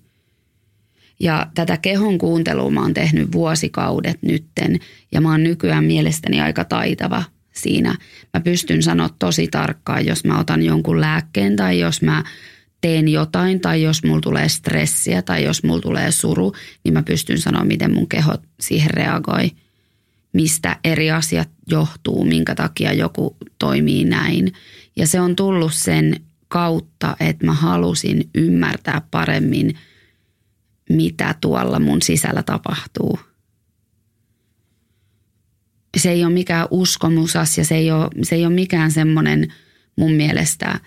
Ja 1.20 1.46
tätä 1.54 1.76
kehon 1.76 2.18
kuuntelua 2.18 2.70
mä 2.70 2.80
oon 2.80 2.94
tehnyt 2.94 3.32
vuosikaudet 3.32 4.22
nytten 4.22 4.78
ja 5.12 5.20
mä 5.20 5.30
oon 5.30 5.42
nykyään 5.42 5.84
mielestäni 5.84 6.40
aika 6.40 6.64
taitava 6.64 7.24
siinä. 7.52 7.96
Mä 8.34 8.40
pystyn 8.40 8.82
sanoa 8.82 9.10
tosi 9.18 9.48
tarkkaan, 9.48 10.06
jos 10.06 10.24
mä 10.24 10.38
otan 10.38 10.62
jonkun 10.62 11.00
lääkkeen 11.00 11.56
tai 11.56 11.80
jos 11.80 12.02
mä 12.02 12.24
teen 12.80 13.08
jotain 13.08 13.60
tai 13.60 13.82
jos 13.82 14.04
mulla 14.04 14.20
tulee 14.20 14.48
stressiä 14.48 15.22
tai 15.22 15.44
jos 15.44 15.62
mulla 15.64 15.80
tulee 15.80 16.10
suru, 16.10 16.52
niin 16.84 16.94
mä 16.94 17.02
pystyn 17.02 17.38
sanoa, 17.38 17.64
miten 17.64 17.94
mun 17.94 18.08
keho 18.08 18.38
siihen 18.60 18.90
reagoi. 18.90 19.50
Mistä 20.32 20.76
eri 20.84 21.10
asiat 21.10 21.48
johtuu, 21.66 22.24
minkä 22.24 22.54
takia 22.54 22.92
joku 22.92 23.36
toimii 23.58 24.04
näin. 24.04 24.52
Ja 24.96 25.06
se 25.06 25.20
on 25.20 25.36
tullut 25.36 25.74
sen 25.74 26.20
kautta, 26.48 27.16
että 27.20 27.46
mä 27.46 27.52
halusin 27.52 28.28
ymmärtää 28.34 29.02
paremmin, 29.10 29.74
mitä 30.90 31.34
tuolla 31.40 31.80
mun 31.80 32.02
sisällä 32.02 32.42
tapahtuu. 32.42 33.18
Se 35.96 36.10
ei 36.10 36.24
ole 36.24 36.32
mikään 36.32 36.66
uskomusasia, 36.70 37.64
se 37.64 37.74
ei 37.74 37.90
ole, 37.90 38.08
se 38.22 38.34
ei 38.34 38.46
ole 38.46 38.54
mikään 38.54 38.90
semmoinen 38.90 39.52
mun 39.96 40.12
mielestä 40.12 40.80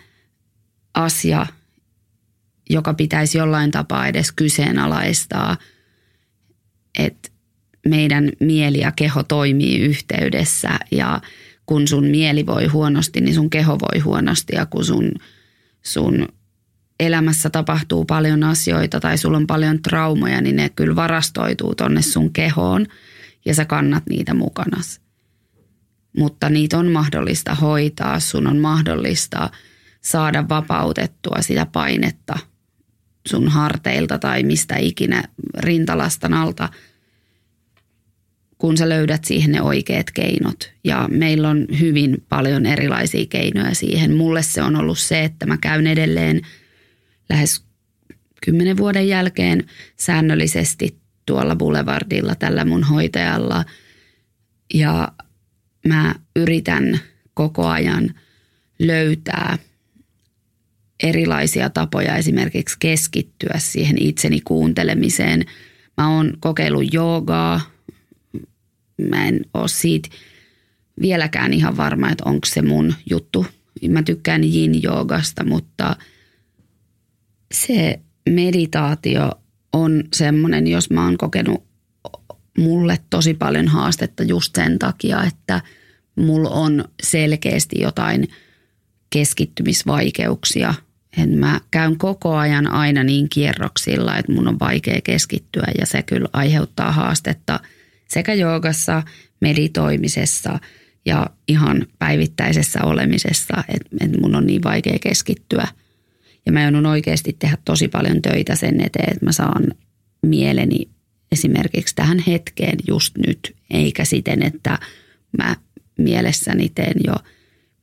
asia– 0.93 1.45
joka 2.69 2.93
pitäisi 2.93 3.37
jollain 3.37 3.71
tapaa 3.71 4.07
edes 4.07 4.31
kyseenalaistaa, 4.31 5.57
että 6.99 7.29
meidän 7.87 8.29
mieli 8.39 8.79
ja 8.79 8.91
keho 8.91 9.23
toimii 9.23 9.79
yhteydessä 9.79 10.69
ja 10.91 11.21
kun 11.65 11.87
sun 11.87 12.05
mieli 12.05 12.45
voi 12.45 12.65
huonosti, 12.65 13.21
niin 13.21 13.35
sun 13.35 13.49
keho 13.49 13.77
voi 13.79 13.99
huonosti 13.99 14.55
ja 14.55 14.65
kun 14.65 14.85
sun, 14.85 15.11
sun 15.83 16.27
elämässä 17.05 17.49
tapahtuu 17.49 18.05
paljon 18.05 18.43
asioita 18.43 18.99
tai 18.99 19.17
sulla 19.17 19.37
on 19.37 19.47
paljon 19.47 19.81
traumoja, 19.81 20.41
niin 20.41 20.55
ne 20.55 20.69
kyllä 20.69 20.95
varastoituu 20.95 21.75
tonne 21.75 22.01
sun 22.01 22.33
kehoon 22.33 22.85
ja 23.45 23.55
sä 23.55 23.65
kannat 23.65 24.03
niitä 24.09 24.33
mukana. 24.33 24.81
Mutta 26.17 26.49
niitä 26.49 26.77
on 26.77 26.91
mahdollista 26.91 27.55
hoitaa, 27.55 28.19
sun 28.19 28.47
on 28.47 28.57
mahdollista 28.57 29.49
saada 30.01 30.49
vapautettua 30.49 31.41
sitä 31.41 31.65
painetta– 31.65 32.39
sun 33.27 33.47
harteilta 33.47 34.19
tai 34.19 34.43
mistä 34.43 34.75
ikinä 34.77 35.23
rintalastan 35.57 36.33
alta, 36.33 36.69
kun 38.57 38.77
sä 38.77 38.89
löydät 38.89 39.23
siihen 39.25 39.51
ne 39.51 39.61
oikeat 39.61 40.11
keinot. 40.11 40.71
Ja 40.83 41.07
meillä 41.11 41.49
on 41.49 41.67
hyvin 41.79 42.23
paljon 42.29 42.65
erilaisia 42.65 43.25
keinoja 43.25 43.75
siihen. 43.75 44.15
Mulle 44.15 44.43
se 44.43 44.61
on 44.61 44.75
ollut 44.75 44.99
se, 44.99 45.23
että 45.23 45.45
mä 45.45 45.57
käyn 45.57 45.87
edelleen 45.87 46.41
lähes 47.33 47.63
kymmenen 48.45 48.77
vuoden 48.77 49.07
jälkeen 49.07 49.67
säännöllisesti 49.95 50.97
tuolla 51.25 51.55
Boulevardilla 51.55 52.35
tällä 52.35 52.65
mun 52.65 52.83
hoitajalla. 52.83 53.65
Ja 54.73 55.11
mä 55.87 56.15
yritän 56.35 56.99
koko 57.33 57.67
ajan 57.67 58.13
löytää– 58.79 59.57
erilaisia 61.03 61.69
tapoja 61.69 62.15
esimerkiksi 62.17 62.75
keskittyä 62.79 63.55
siihen 63.57 63.95
itseni 63.99 64.41
kuuntelemiseen. 64.41 65.45
Mä 65.97 66.15
oon 66.15 66.33
kokeillut 66.39 66.93
joogaa. 66.93 67.61
Mä 69.09 69.25
en 69.25 69.41
ole 69.53 69.67
siitä 69.67 70.09
vieläkään 71.01 71.53
ihan 71.53 71.77
varma, 71.77 72.09
että 72.09 72.23
onko 72.25 72.45
se 72.45 72.61
mun 72.61 72.93
juttu. 73.09 73.45
Mä 73.89 74.03
tykkään 74.03 74.43
yin-joogasta, 74.43 75.43
mutta 75.45 75.95
se 77.53 77.99
meditaatio 78.29 79.31
on 79.73 80.03
semmoinen, 80.13 80.67
jos 80.67 80.89
mä 80.89 81.05
oon 81.05 81.17
kokenut 81.17 81.63
mulle 82.57 82.99
tosi 83.09 83.33
paljon 83.33 83.67
haastetta 83.67 84.23
just 84.23 84.55
sen 84.55 84.79
takia, 84.79 85.23
että 85.23 85.61
mulla 86.15 86.49
on 86.49 86.85
selkeästi 87.03 87.81
jotain 87.81 88.27
keskittymisvaikeuksia– 89.09 90.73
en 91.17 91.37
mä 91.37 91.61
käyn 91.71 91.97
koko 91.97 92.35
ajan 92.35 92.67
aina 92.67 93.03
niin 93.03 93.29
kierroksilla, 93.29 94.17
että 94.17 94.31
mun 94.31 94.47
on 94.47 94.59
vaikea 94.59 95.01
keskittyä 95.03 95.67
ja 95.79 95.85
se 95.85 96.03
kyllä 96.03 96.29
aiheuttaa 96.33 96.91
haastetta 96.91 97.59
sekä 98.07 98.33
joogassa, 98.33 99.03
meditoimisessa 99.39 100.59
ja 101.05 101.29
ihan 101.47 101.85
päivittäisessä 101.99 102.79
olemisessa, 102.83 103.63
että, 103.69 104.19
mun 104.21 104.35
on 104.35 104.45
niin 104.45 104.63
vaikea 104.63 104.97
keskittyä. 105.01 105.67
Ja 106.45 106.51
mä 106.51 106.63
joudun 106.63 106.85
oikeasti 106.85 107.35
tehdä 107.39 107.57
tosi 107.65 107.87
paljon 107.87 108.21
töitä 108.21 108.55
sen 108.55 108.81
eteen, 108.81 109.13
että 109.13 109.25
mä 109.25 109.31
saan 109.31 109.63
mieleni 110.21 110.89
esimerkiksi 111.31 111.95
tähän 111.95 112.19
hetkeen 112.27 112.77
just 112.87 113.17
nyt, 113.17 113.55
eikä 113.69 114.05
siten, 114.05 114.43
että 114.43 114.79
mä 115.37 115.55
mielessäni 115.97 116.71
teen 116.75 116.95
jo 117.07 117.13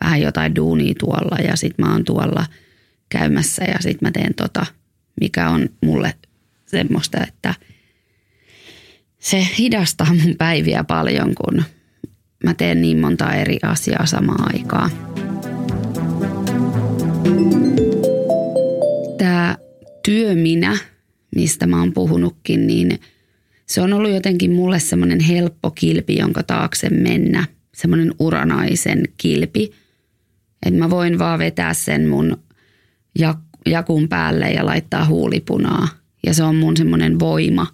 vähän 0.04 0.20
jotain 0.20 0.54
duunia 0.54 0.94
tuolla 0.98 1.36
ja 1.44 1.56
sit 1.56 1.78
mä 1.78 1.92
oon 1.92 2.04
tuolla– 2.04 2.46
käymässä 3.10 3.64
ja 3.64 3.78
sitten 3.80 4.06
mä 4.08 4.10
teen 4.10 4.34
tota, 4.34 4.66
mikä 5.20 5.48
on 5.48 5.68
mulle 5.82 6.14
semmoista, 6.66 7.18
että 7.28 7.54
se 9.18 9.46
hidastaa 9.58 10.14
mun 10.14 10.34
päiviä 10.38 10.84
paljon, 10.84 11.34
kun 11.34 11.64
mä 12.44 12.54
teen 12.54 12.80
niin 12.80 12.98
monta 12.98 13.32
eri 13.34 13.58
asiaa 13.62 14.06
samaan 14.06 14.54
aikaan. 14.54 14.90
Työminä, 20.10 20.78
mistä 21.36 21.66
mä 21.66 21.78
oon 21.78 21.92
puhunutkin, 21.92 22.66
niin 22.66 23.00
se 23.66 23.80
on 23.80 23.92
ollut 23.92 24.10
jotenkin 24.10 24.52
mulle 24.52 24.80
semmoinen 24.80 25.20
helppo 25.20 25.70
kilpi, 25.70 26.16
jonka 26.16 26.42
taakse 26.42 26.90
mennä. 26.90 27.46
Semmoinen 27.74 28.14
uranaisen 28.18 29.02
kilpi. 29.16 29.72
Että 30.66 30.78
mä 30.78 30.90
voin 30.90 31.18
vaan 31.18 31.38
vetää 31.38 31.74
sen 31.74 32.08
mun 32.08 32.36
jakun 33.66 34.08
päälle 34.08 34.50
ja 34.50 34.66
laittaa 34.66 35.06
huulipunaa. 35.06 35.88
Ja 36.26 36.34
se 36.34 36.42
on 36.42 36.56
mun 36.56 36.76
semmoinen 36.76 37.18
voima, 37.18 37.66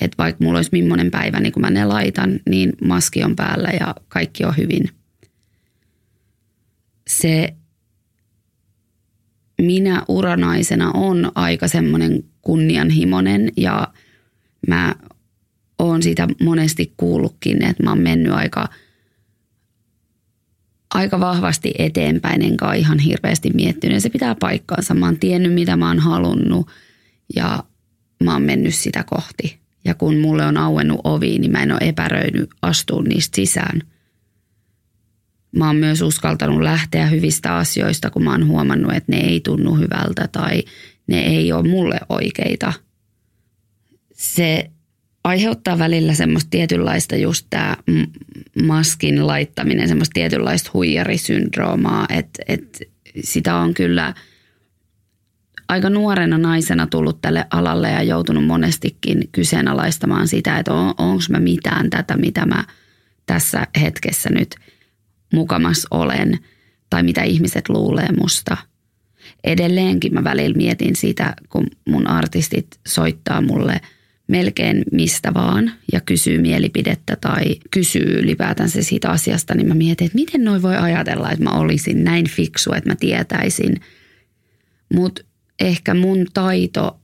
että 0.00 0.14
vaikka 0.18 0.44
mulla 0.44 0.58
olisi 0.58 0.70
millainen 0.72 1.10
päivä, 1.10 1.40
niin 1.40 1.52
kun 1.52 1.60
mä 1.60 1.70
ne 1.70 1.84
laitan, 1.84 2.40
niin 2.48 2.72
maski 2.84 3.24
on 3.24 3.36
päällä 3.36 3.68
ja 3.80 3.94
kaikki 4.08 4.44
on 4.44 4.56
hyvin. 4.56 4.88
Se 7.06 7.54
minä 9.62 10.02
uranaisena 10.08 10.90
on 10.90 11.32
aika 11.34 11.68
semmoinen 11.68 12.24
kunnianhimoinen 12.42 13.52
ja 13.56 13.88
mä 14.68 14.94
oon 15.78 16.02
siitä 16.02 16.28
monesti 16.42 16.92
kuullutkin, 16.96 17.64
että 17.64 17.82
mä 17.82 17.90
oon 17.90 18.00
mennyt 18.00 18.32
aika, 18.32 18.68
aika 20.94 21.20
vahvasti 21.20 21.74
eteenpäin, 21.78 22.42
enkä 22.42 22.72
ihan 22.72 22.98
hirveästi 22.98 23.50
miettinyt. 23.54 23.94
Ja 23.94 24.00
se 24.00 24.10
pitää 24.10 24.34
paikkaansa. 24.40 24.94
Mä 24.94 25.06
oon 25.06 25.18
tiennyt, 25.18 25.54
mitä 25.54 25.76
mä 25.76 25.88
oon 25.88 25.98
halunnut 25.98 26.70
ja 27.36 27.64
mä 28.24 28.32
oon 28.32 28.42
mennyt 28.42 28.74
sitä 28.74 29.04
kohti. 29.06 29.58
Ja 29.84 29.94
kun 29.94 30.18
mulle 30.18 30.46
on 30.46 30.56
auennut 30.56 31.00
ovi, 31.04 31.38
niin 31.38 31.50
mä 31.50 31.62
en 31.62 31.72
ole 31.72 31.88
epäröinyt 31.88 32.50
astua 32.62 33.02
niistä 33.02 33.36
sisään. 33.36 33.82
Mä 35.56 35.66
oon 35.66 35.76
myös 35.76 36.02
uskaltanut 36.02 36.62
lähteä 36.62 37.06
hyvistä 37.06 37.56
asioista, 37.56 38.10
kun 38.10 38.24
mä 38.24 38.30
oon 38.30 38.46
huomannut, 38.46 38.92
että 38.92 39.12
ne 39.12 39.20
ei 39.20 39.40
tunnu 39.40 39.74
hyvältä 39.74 40.28
tai 40.32 40.62
ne 41.06 41.18
ei 41.20 41.52
ole 41.52 41.68
mulle 41.68 42.00
oikeita. 42.08 42.72
Se 44.12 44.70
aiheuttaa 45.24 45.78
välillä 45.78 46.14
semmoista 46.14 46.50
tietynlaista 46.50 47.16
just 47.16 47.46
tämä 47.50 47.76
maskin 48.62 49.26
laittaminen, 49.26 49.88
semmoista 49.88 50.14
tietynlaista 50.14 50.70
huijarisyndroomaa, 50.74 52.06
että, 52.10 52.42
että 52.48 52.78
sitä 53.24 53.56
on 53.56 53.74
kyllä 53.74 54.14
aika 55.68 55.90
nuorena 55.90 56.38
naisena 56.38 56.86
tullut 56.86 57.20
tälle 57.20 57.46
alalle 57.50 57.90
ja 57.90 58.02
joutunut 58.02 58.46
monestikin 58.46 59.28
kyseenalaistamaan 59.32 60.28
sitä, 60.28 60.58
että 60.58 60.72
on, 60.72 60.94
onko 60.98 61.22
mä 61.30 61.40
mitään 61.40 61.90
tätä, 61.90 62.16
mitä 62.16 62.46
mä 62.46 62.64
tässä 63.26 63.66
hetkessä 63.80 64.30
nyt 64.30 64.56
mukamas 65.34 65.86
olen 65.90 66.38
tai 66.90 67.02
mitä 67.02 67.22
ihmiset 67.22 67.68
luulee 67.68 68.08
musta. 68.20 68.56
Edelleenkin 69.44 70.14
mä 70.14 70.24
välillä 70.24 70.56
mietin 70.56 70.96
sitä, 70.96 71.34
kun 71.48 71.66
mun 71.88 72.06
artistit 72.06 72.66
soittaa 72.86 73.40
mulle– 73.40 73.80
melkein 74.26 74.84
mistä 74.92 75.34
vaan 75.34 75.72
ja 75.92 76.00
kysyy 76.00 76.38
mielipidettä 76.38 77.16
tai 77.20 77.56
kysyy 77.70 78.18
ylipäätänsä 78.20 78.82
siitä 78.82 79.10
asiasta, 79.10 79.54
niin 79.54 79.68
mä 79.68 79.74
mietin, 79.74 80.04
että 80.04 80.18
miten 80.18 80.44
noin 80.44 80.62
voi 80.62 80.76
ajatella, 80.76 81.30
että 81.30 81.44
mä 81.44 81.50
olisin 81.50 82.04
näin 82.04 82.28
fiksu, 82.28 82.72
että 82.72 82.90
mä 82.90 82.96
tietäisin. 82.96 83.80
Mutta 84.94 85.22
ehkä 85.60 85.94
mun 85.94 86.26
taito 86.34 87.00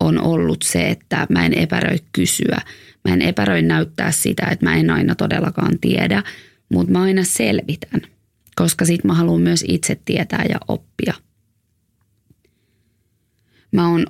on 0.00 0.22
ollut 0.22 0.62
se, 0.62 0.88
että 0.88 1.26
mä 1.30 1.46
en 1.46 1.58
epäröi 1.58 1.98
kysyä. 2.12 2.60
Mä 3.08 3.14
en 3.14 3.22
epäröi 3.22 3.62
näyttää 3.62 4.12
sitä, 4.12 4.46
että 4.46 4.66
mä 4.66 4.76
en 4.76 4.90
aina 4.90 5.14
todellakaan 5.14 5.78
tiedä, 5.80 6.22
mutta 6.72 6.92
mä 6.92 7.02
aina 7.02 7.24
selvitän, 7.24 8.00
koska 8.56 8.84
sit 8.84 9.04
mä 9.04 9.14
haluan 9.14 9.40
myös 9.40 9.64
itse 9.68 10.00
tietää 10.04 10.44
ja 10.48 10.58
oppia. 10.68 11.14
Mä 13.72 13.88
oon 13.88 14.06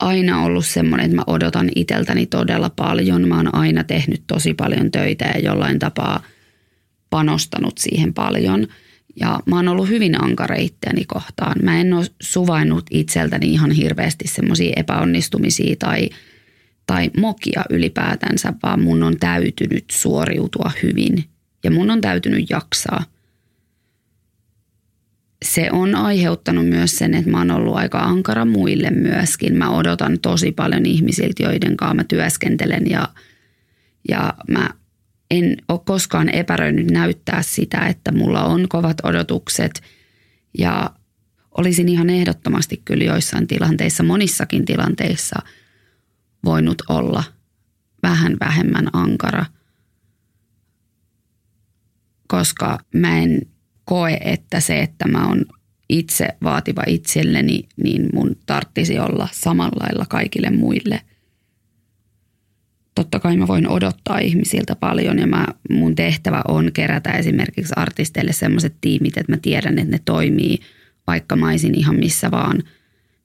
aina 0.00 0.42
ollut 0.42 0.66
semmoinen, 0.66 1.04
että 1.04 1.16
mä 1.16 1.24
odotan 1.26 1.70
iteltäni 1.76 2.26
todella 2.26 2.70
paljon. 2.70 3.28
Mä 3.28 3.36
oon 3.36 3.54
aina 3.54 3.84
tehnyt 3.84 4.22
tosi 4.26 4.54
paljon 4.54 4.90
töitä 4.90 5.24
ja 5.24 5.40
jollain 5.40 5.78
tapaa 5.78 6.22
panostanut 7.10 7.78
siihen 7.78 8.14
paljon. 8.14 8.66
Ja 9.20 9.40
mä 9.46 9.56
oon 9.56 9.68
ollut 9.68 9.88
hyvin 9.88 10.24
ankara 10.24 10.56
itseäni 10.56 11.04
kohtaan. 11.04 11.56
Mä 11.62 11.80
en 11.80 11.92
ole 11.92 12.06
suvainnut 12.22 12.86
itseltäni 12.90 13.52
ihan 13.52 13.70
hirveästi 13.70 14.28
semmoisia 14.28 14.72
epäonnistumisia 14.76 15.76
tai, 15.78 16.10
tai 16.86 17.10
mokia 17.16 17.64
ylipäätänsä, 17.70 18.52
vaan 18.62 18.82
mun 18.82 19.02
on 19.02 19.16
täytynyt 19.20 19.84
suoriutua 19.90 20.70
hyvin 20.82 21.24
ja 21.64 21.70
mun 21.70 21.90
on 21.90 22.00
täytynyt 22.00 22.50
jaksaa– 22.50 23.04
se 25.44 25.68
on 25.72 25.94
aiheuttanut 25.94 26.68
myös 26.68 26.98
sen, 26.98 27.14
että 27.14 27.30
mä 27.30 27.38
oon 27.38 27.50
ollut 27.50 27.76
aika 27.76 27.98
ankara 27.98 28.44
muille 28.44 28.90
myöskin. 28.90 29.56
Mä 29.56 29.70
odotan 29.70 30.18
tosi 30.20 30.52
paljon 30.52 30.86
ihmisiltä, 30.86 31.42
joiden 31.42 31.76
kanssa 31.76 31.94
mä 31.94 32.04
työskentelen 32.04 32.90
ja, 32.90 33.08
ja 34.08 34.34
mä 34.48 34.70
en 35.30 35.56
ole 35.68 35.80
koskaan 35.84 36.34
epäröinyt 36.34 36.90
näyttää 36.90 37.42
sitä, 37.42 37.86
että 37.86 38.12
mulla 38.12 38.44
on 38.44 38.68
kovat 38.68 38.96
odotukset. 39.02 39.82
Ja 40.58 40.90
olisin 41.58 41.88
ihan 41.88 42.10
ehdottomasti 42.10 42.82
kyllä 42.84 43.04
joissain 43.04 43.46
tilanteissa, 43.46 44.02
monissakin 44.02 44.64
tilanteissa 44.64 45.42
voinut 46.44 46.82
olla 46.88 47.24
vähän 48.02 48.36
vähemmän 48.40 48.88
ankara, 48.92 49.44
koska 52.38 52.78
mä 52.94 53.18
en 53.18 53.42
koe, 53.84 54.18
että 54.20 54.60
se, 54.60 54.80
että 54.80 55.08
mä 55.08 55.26
oon 55.28 55.44
itse 55.88 56.28
vaativa 56.42 56.82
itselleni, 56.86 57.68
niin 57.76 58.08
mun 58.14 58.36
tarttisi 58.46 58.98
olla 58.98 59.28
samalla 59.32 59.84
lailla 59.84 60.06
kaikille 60.08 60.50
muille. 60.50 61.00
Totta 62.94 63.18
kai 63.18 63.36
mä 63.36 63.46
voin 63.46 63.68
odottaa 63.68 64.18
ihmisiltä 64.18 64.76
paljon 64.76 65.18
ja 65.18 65.26
mä, 65.26 65.46
mun 65.70 65.94
tehtävä 65.94 66.42
on 66.48 66.72
kerätä 66.72 67.10
esimerkiksi 67.10 67.72
artisteille 67.76 68.32
sellaiset 68.32 68.74
tiimit, 68.80 69.16
että 69.16 69.32
mä 69.32 69.38
tiedän, 69.42 69.78
että 69.78 69.90
ne 69.90 70.00
toimii, 70.04 70.58
vaikka 71.06 71.36
mä 71.36 71.46
ihan 71.74 71.96
missä 71.96 72.30
vaan. 72.30 72.62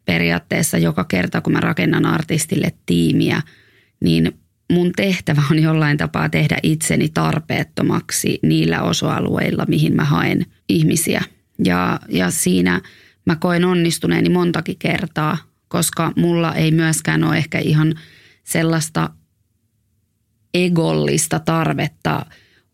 Periaatteessa 0.05 0.77
joka 0.77 1.03
kerta, 1.03 1.41
kun 1.41 1.53
mä 1.53 1.59
rakennan 1.59 2.05
artistille 2.05 2.73
tiimiä, 2.85 3.41
niin 3.99 4.39
mun 4.71 4.91
tehtävä 4.95 5.41
on 5.51 5.59
jollain 5.59 5.97
tapaa 5.97 6.29
tehdä 6.29 6.57
itseni 6.63 7.09
tarpeettomaksi 7.09 8.39
niillä 8.43 8.81
osa-alueilla, 8.81 9.65
mihin 9.67 9.95
mä 9.95 10.03
haen 10.03 10.45
ihmisiä. 10.69 11.21
Ja, 11.65 11.99
ja 12.09 12.31
siinä 12.31 12.81
mä 13.25 13.35
koen 13.35 13.65
onnistuneeni 13.65 14.29
montakin 14.29 14.75
kertaa, 14.79 15.37
koska 15.67 16.11
mulla 16.15 16.55
ei 16.55 16.71
myöskään 16.71 17.23
ole 17.23 17.37
ehkä 17.37 17.59
ihan 17.59 17.95
sellaista 18.43 19.09
egollista 20.53 21.39
tarvetta 21.39 22.25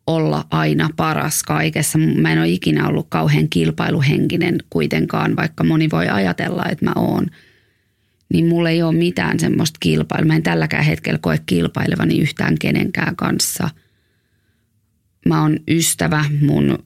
olla 0.08 0.46
aina 0.50 0.90
paras 0.96 1.44
kaikessa. 1.44 1.98
Mä 1.98 2.32
en 2.32 2.40
ole 2.40 2.50
ikinä 2.50 2.88
ollut 2.88 3.08
kauhean 3.10 3.50
kilpailuhenkinen 3.50 4.58
kuitenkaan, 4.70 5.36
vaikka 5.36 5.64
moni 5.64 5.90
voi 5.92 6.08
ajatella, 6.08 6.66
että 6.66 6.86
mä 6.86 6.94
oon– 6.96 7.28
niin 8.36 8.48
mulla 8.48 8.70
ei 8.70 8.84
ole 8.84 8.96
mitään 8.96 9.40
semmoista 9.40 9.78
kilpailua. 9.80 10.28
Mä 10.28 10.36
en 10.36 10.44
tälläkään 10.44 10.84
hetkellä 10.86 11.20
koe 11.22 11.40
kilpailevani 11.46 12.20
yhtään 12.20 12.56
kenenkään 12.60 13.16
kanssa. 13.16 13.70
Mä 15.26 15.42
oon 15.42 15.60
ystävä 15.68 16.26
mun 16.42 16.84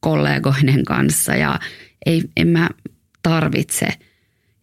kollegoinen 0.00 0.84
kanssa 0.84 1.34
ja 1.34 1.60
ei, 2.06 2.22
en 2.36 2.48
mä 2.48 2.68
tarvitse 3.22 3.88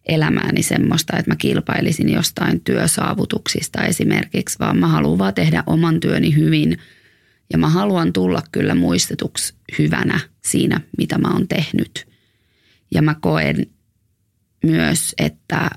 elämääni 0.08 0.62
semmoista, 0.62 1.16
että 1.18 1.30
mä 1.30 1.36
kilpailisin 1.36 2.08
jostain 2.08 2.60
työsaavutuksista 2.60 3.84
esimerkiksi, 3.84 4.58
vaan 4.58 4.78
mä 4.78 4.88
haluan 4.88 5.18
vaan 5.18 5.34
tehdä 5.34 5.64
oman 5.66 6.00
työni 6.00 6.36
hyvin 6.36 6.78
ja 7.52 7.58
mä 7.58 7.68
haluan 7.68 8.12
tulla 8.12 8.42
kyllä 8.52 8.74
muistetuksi 8.74 9.54
hyvänä 9.78 10.20
siinä, 10.44 10.80
mitä 10.98 11.18
mä 11.18 11.28
oon 11.32 11.48
tehnyt. 11.48 12.06
Ja 12.94 13.02
mä 13.02 13.14
koen, 13.20 13.66
myös, 14.62 15.14
että 15.18 15.70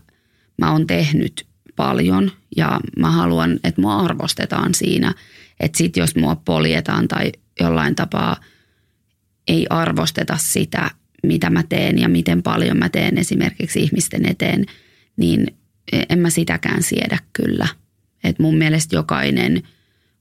mä 0.57 0.71
oon 0.71 0.87
tehnyt 0.87 1.47
paljon 1.75 2.31
ja 2.57 2.79
mä 2.97 3.11
haluan, 3.11 3.59
että 3.63 3.81
mua 3.81 3.97
arvostetaan 3.97 4.73
siinä. 4.73 5.13
Että 5.59 5.77
sit 5.77 5.97
jos 5.97 6.15
mua 6.15 6.35
poljetaan 6.35 7.07
tai 7.07 7.31
jollain 7.59 7.95
tapaa 7.95 8.37
ei 9.47 9.67
arvosteta 9.69 10.37
sitä, 10.37 10.91
mitä 11.23 11.49
mä 11.49 11.63
teen 11.63 11.99
ja 11.99 12.09
miten 12.09 12.43
paljon 12.43 12.77
mä 12.77 12.89
teen 12.89 13.17
esimerkiksi 13.17 13.79
ihmisten 13.79 14.29
eteen, 14.29 14.65
niin 15.17 15.57
en 16.09 16.19
mä 16.19 16.29
sitäkään 16.29 16.83
siedä 16.83 17.17
kyllä. 17.33 17.67
Että 18.23 18.43
mun 18.43 18.57
mielestä 18.57 18.95
jokainen 18.95 19.63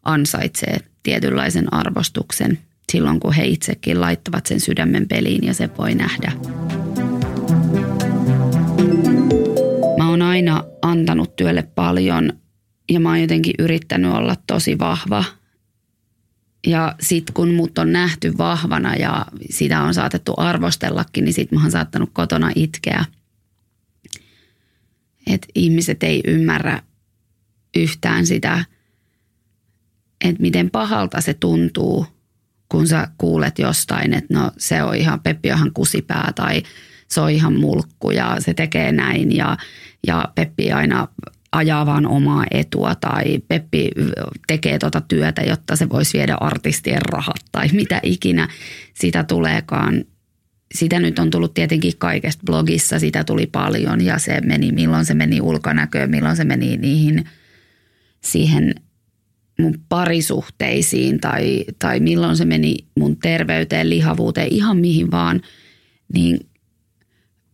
ansaitsee 0.03 0.81
tietynlaisen 1.03 1.75
arvostuksen 1.75 2.59
silloin, 2.93 3.21
kun 3.21 3.33
he 3.33 3.45
itsekin 3.45 4.01
laittavat 4.01 4.47
sen 4.47 4.61
sydämen 4.61 5.09
peliin 5.09 5.47
ja 5.47 5.55
se 5.55 5.71
voi 5.79 5.95
nähdä. 5.95 6.33
Aina 10.35 10.65
antanut 10.83 11.37
työlle 11.37 11.63
paljon 11.63 12.33
ja 12.91 13.01
mä 13.01 13.09
oon 13.09 13.21
jotenkin 13.21 13.55
yrittänyt 13.59 14.13
olla 14.13 14.37
tosi 14.47 14.79
vahva. 14.79 15.25
Ja 16.67 16.95
sit 17.01 17.31
kun 17.35 17.55
mut 17.55 17.79
on 17.79 17.93
nähty 17.93 18.39
vahvana 18.39 18.97
ja 18.97 19.27
sitä 19.51 19.83
on 19.83 19.95
saatettu 19.95 20.35
arvostellakin, 20.37 21.25
niin 21.25 21.35
sit 21.35 21.53
mä 21.53 21.61
oon 21.61 21.71
saattanut 21.71 22.11
kotona 22.13 22.51
itkeä. 22.55 23.05
Että 25.27 25.47
ihmiset 25.55 26.03
ei 26.03 26.21
ymmärrä 26.27 26.83
yhtään 27.77 28.27
sitä, 28.27 28.65
että 30.25 30.43
miten 30.43 30.71
pahalta 30.71 31.21
se 31.21 31.35
tuntuu, 31.35 32.07
kun 32.69 32.87
sä 32.87 33.09
kuulet 33.19 33.59
jostain, 33.59 34.15
että 34.15 34.35
no 34.35 34.51
se 34.59 34.83
on 34.83 34.95
ihan, 34.97 35.21
Peppi 35.21 35.51
on 35.51 35.57
ihan 35.57 35.73
kusipää 35.73 36.33
tai 36.35 36.63
se 37.09 37.21
on 37.21 37.31
ihan 37.31 37.61
mulkku 37.61 38.11
ja 38.11 38.37
se 38.39 38.55
tekee 38.55 38.93
näin 38.93 39.37
ja 39.37 39.57
ja 40.07 40.25
Peppi 40.35 40.73
aina 40.73 41.09
ajaa 41.53 41.87
vaan 41.87 42.07
omaa 42.07 42.45
etua 42.51 42.95
tai 42.95 43.39
Peppi 43.49 43.91
tekee 44.47 44.79
tuota 44.79 45.01
työtä, 45.01 45.43
jotta 45.43 45.77
se 45.77 45.89
voisi 45.89 46.19
viedä 46.19 46.35
artistien 46.41 47.03
rahat 47.03 47.41
tai 47.53 47.69
mitä 47.73 48.01
ikinä 48.03 48.49
sitä 48.95 49.25
tuleekaan. 49.25 50.05
Sitä 50.75 51.01
nyt 51.01 51.19
on 51.19 51.31
tullut 51.31 51.55
tietenkin 51.55 51.93
kaikesta 51.99 52.43
blogissa, 52.47 52.99
sitä 52.99 53.25
tuli 53.25 53.47
paljon 53.47 54.01
ja 54.01 54.19
se 54.19 54.41
meni, 54.41 54.73
milloin 54.73 55.05
se 55.05 55.15
meni 55.15 55.41
ulkonäköön, 55.41 56.11
milloin 56.11 56.37
se 56.37 56.45
meni 56.45 56.77
niihin 56.77 57.25
siihen 58.21 58.75
mun 59.59 59.75
parisuhteisiin 59.89 61.21
tai, 61.21 61.65
tai 61.79 62.01
milloin 62.01 62.37
se 62.37 62.45
meni 62.45 62.77
mun 62.99 63.17
terveyteen, 63.17 63.91
lihavuuteen, 63.91 64.49
ihan 64.51 64.77
mihin 64.77 65.11
vaan, 65.11 65.41
niin 66.13 66.41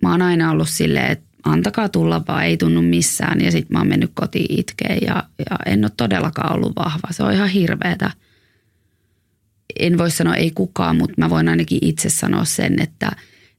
mä 0.02 0.10
oon 0.10 0.22
aina 0.22 0.50
ollut 0.50 0.68
silleen, 0.68 1.10
että 1.10 1.30
antakaa 1.44 1.88
tulla 1.88 2.22
vaan, 2.28 2.44
ei 2.44 2.56
tunnu 2.56 2.82
missään. 2.82 3.40
Ja 3.40 3.52
sitten 3.52 3.72
mä 3.72 3.78
oon 3.78 3.88
mennyt 3.88 4.10
kotiin 4.14 4.60
itkeen 4.60 4.98
ja, 5.06 5.24
ja 5.38 5.56
en 5.66 5.84
ole 5.84 5.92
todellakaan 5.96 6.56
ollut 6.56 6.76
vahva. 6.76 7.08
Se 7.10 7.22
on 7.22 7.32
ihan 7.32 7.48
hirveetä. 7.48 8.10
En 9.78 9.98
voi 9.98 10.10
sanoa 10.10 10.34
ei 10.34 10.50
kukaan, 10.50 10.96
mutta 10.96 11.14
mä 11.18 11.30
voin 11.30 11.48
ainakin 11.48 11.78
itse 11.82 12.10
sanoa 12.10 12.44
sen, 12.44 12.82
että 12.82 13.10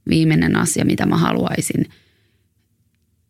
viimeinen 0.09 0.55
asia, 0.55 0.85
mitä 0.85 1.05
mä 1.05 1.17
haluaisin, 1.17 1.85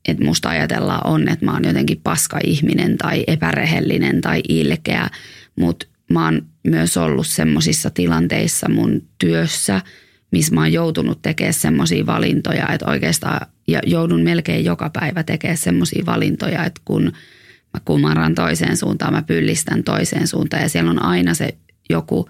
että 0.07 0.25
musta 0.25 0.49
ajatellaan 0.49 1.07
on, 1.07 1.29
että 1.29 1.45
mä 1.45 1.53
oon 1.53 1.65
jotenkin 1.65 2.01
paska 2.03 2.39
ihminen 2.43 2.97
tai 2.97 3.23
epärehellinen 3.27 4.21
tai 4.21 4.41
ilkeä. 4.49 5.09
Mutta 5.55 5.87
mä 6.09 6.25
oon 6.25 6.45
myös 6.63 6.97
ollut 6.97 7.27
semmoisissa 7.27 7.89
tilanteissa 7.89 8.69
mun 8.69 9.01
työssä– 9.17 9.81
missä 10.31 10.55
mä 10.55 10.61
oon 10.61 10.73
joutunut 10.73 11.21
tekemään 11.21 11.53
semmoisia 11.53 12.05
valintoja, 12.05 12.67
että 12.69 12.85
oikeastaan 12.85 13.47
ja 13.67 13.79
joudun 13.85 14.21
melkein 14.21 14.65
joka 14.65 14.89
päivä 14.89 15.23
tekemään 15.23 15.57
semmoisia 15.57 16.05
valintoja, 16.05 16.65
että 16.65 16.81
kun 16.85 17.03
mä 17.73 17.79
kumarran 17.85 18.35
toiseen 18.35 18.77
suuntaan, 18.77 19.13
mä 19.13 19.21
pyllistän 19.21 19.83
toiseen 19.83 20.27
suuntaan 20.27 20.63
ja 20.63 20.69
siellä 20.69 20.91
on 20.91 21.03
aina 21.03 21.33
se 21.33 21.57
joku 21.89 22.29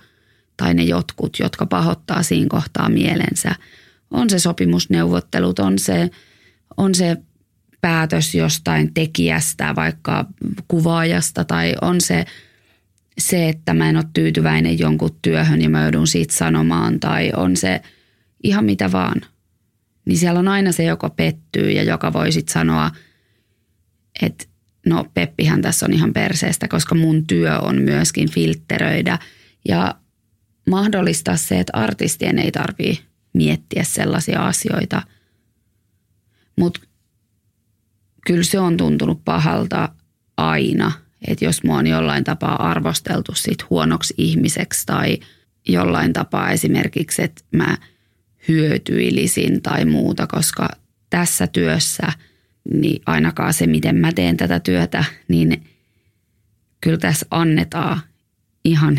tai 0.57 0.73
ne 0.73 0.83
jotkut, 0.83 1.39
jotka 1.39 1.65
pahoittaa 1.65 2.23
siinä 2.23 2.47
kohtaa 2.49 2.89
mielensä. 2.89 3.55
On 4.11 4.29
se 4.29 4.39
sopimusneuvottelut, 4.39 5.59
on 5.59 5.79
se, 5.79 6.09
on 6.77 6.95
se 6.95 7.17
päätös 7.81 8.35
jostain 8.35 8.93
tekijästä, 8.93 9.75
vaikka 9.75 10.25
kuvaajasta 10.67 11.45
tai 11.45 11.73
on 11.81 12.01
se 12.01 12.25
se, 13.21 13.49
että 13.49 13.73
mä 13.73 13.89
en 13.89 13.95
ole 13.95 14.05
tyytyväinen 14.13 14.79
jonkun 14.79 15.17
työhön 15.21 15.61
ja 15.61 15.69
mä 15.69 15.83
joudun 15.83 16.07
siitä 16.07 16.33
sanomaan 16.33 16.99
tai 16.99 17.31
on 17.35 17.57
se 17.57 17.81
ihan 18.43 18.65
mitä 18.65 18.91
vaan. 18.91 19.21
Niin 20.05 20.17
siellä 20.17 20.39
on 20.39 20.47
aina 20.47 20.71
se, 20.71 20.83
joka 20.83 21.09
pettyy 21.09 21.71
ja 21.71 21.83
joka 21.83 22.13
voi 22.13 22.31
sitten 22.31 22.53
sanoa, 22.53 22.91
että 24.21 24.45
no 24.85 25.05
Peppihän 25.13 25.61
tässä 25.61 25.85
on 25.85 25.93
ihan 25.93 26.13
perseestä, 26.13 26.67
koska 26.67 26.95
mun 26.95 27.27
työ 27.27 27.59
on 27.59 27.81
myöskin 27.81 28.29
filtteröidä 28.29 29.19
ja 29.67 29.95
mahdollistaa 30.69 31.37
se, 31.37 31.59
että 31.59 31.77
artistien 31.77 32.39
ei 32.39 32.51
tarvii 32.51 32.99
miettiä 33.33 33.83
sellaisia 33.83 34.47
asioita. 34.47 35.01
Mutta 36.57 36.81
kyllä 38.27 38.43
se 38.43 38.59
on 38.59 38.77
tuntunut 38.77 39.25
pahalta 39.25 39.89
aina, 40.37 40.91
että 41.27 41.45
jos 41.45 41.63
mua 41.63 41.77
on 41.77 41.87
jollain 41.87 42.23
tapaa 42.23 42.69
arvosteltu 42.69 43.35
sit 43.35 43.69
huonoksi 43.69 44.13
ihmiseksi 44.17 44.85
tai 44.85 45.19
jollain 45.67 46.13
tapaa 46.13 46.51
esimerkiksi, 46.51 47.23
että 47.23 47.43
mä 47.51 47.77
hyötyilisin 48.47 49.61
tai 49.61 49.85
muuta, 49.85 50.27
koska 50.27 50.69
tässä 51.09 51.47
työssä, 51.47 52.07
niin 52.73 53.01
ainakaan 53.05 53.53
se, 53.53 53.67
miten 53.67 53.95
mä 53.95 54.11
teen 54.11 54.37
tätä 54.37 54.59
työtä, 54.59 55.03
niin 55.27 55.63
kyllä 56.81 56.97
tässä 56.97 57.25
annetaan 57.31 58.01
ihan 58.65 58.97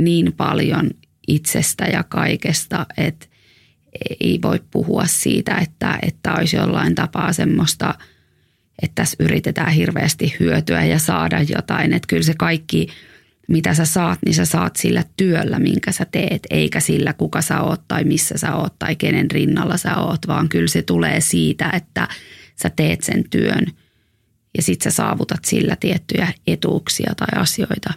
niin 0.00 0.32
paljon 0.32 0.90
itsestä 1.28 1.84
ja 1.84 2.02
kaikesta, 2.02 2.86
että 2.96 3.26
ei 4.20 4.38
voi 4.42 4.60
puhua 4.70 5.06
siitä, 5.06 5.54
että, 5.54 5.98
että 6.02 6.34
olisi 6.34 6.56
jollain 6.56 6.94
tapaa 6.94 7.32
semmoista– 7.32 7.94
että 8.82 8.94
tässä 8.94 9.16
yritetään 9.20 9.72
hirveästi 9.72 10.36
hyötyä 10.40 10.84
ja 10.84 10.98
saada 10.98 11.42
jotain. 11.42 11.92
Että 11.92 12.06
kyllä 12.06 12.22
se 12.22 12.34
kaikki, 12.38 12.86
mitä 13.48 13.74
sä 13.74 13.84
saat, 13.84 14.18
niin 14.24 14.34
sä 14.34 14.44
saat 14.44 14.76
sillä 14.76 15.04
työllä, 15.16 15.58
minkä 15.58 15.92
sä 15.92 16.04
teet, 16.04 16.46
eikä 16.50 16.80
sillä, 16.80 17.12
kuka 17.12 17.42
sä 17.42 17.60
oot 17.60 17.80
tai 17.88 18.04
missä 18.04 18.38
sä 18.38 18.54
oot 18.54 18.78
tai 18.78 18.96
kenen 18.96 19.30
rinnalla 19.30 19.76
sä 19.76 19.96
oot, 19.96 20.26
vaan 20.26 20.48
kyllä 20.48 20.68
se 20.68 20.82
tulee 20.82 21.20
siitä, 21.20 21.70
että 21.70 22.08
sä 22.62 22.70
teet 22.70 23.02
sen 23.02 23.24
työn 23.30 23.66
ja 24.56 24.62
sit 24.62 24.82
sä 24.82 24.90
saavutat 24.90 25.44
sillä 25.44 25.76
tiettyjä 25.76 26.32
etuuksia 26.46 27.12
tai 27.16 27.40
asioita. 27.40 27.94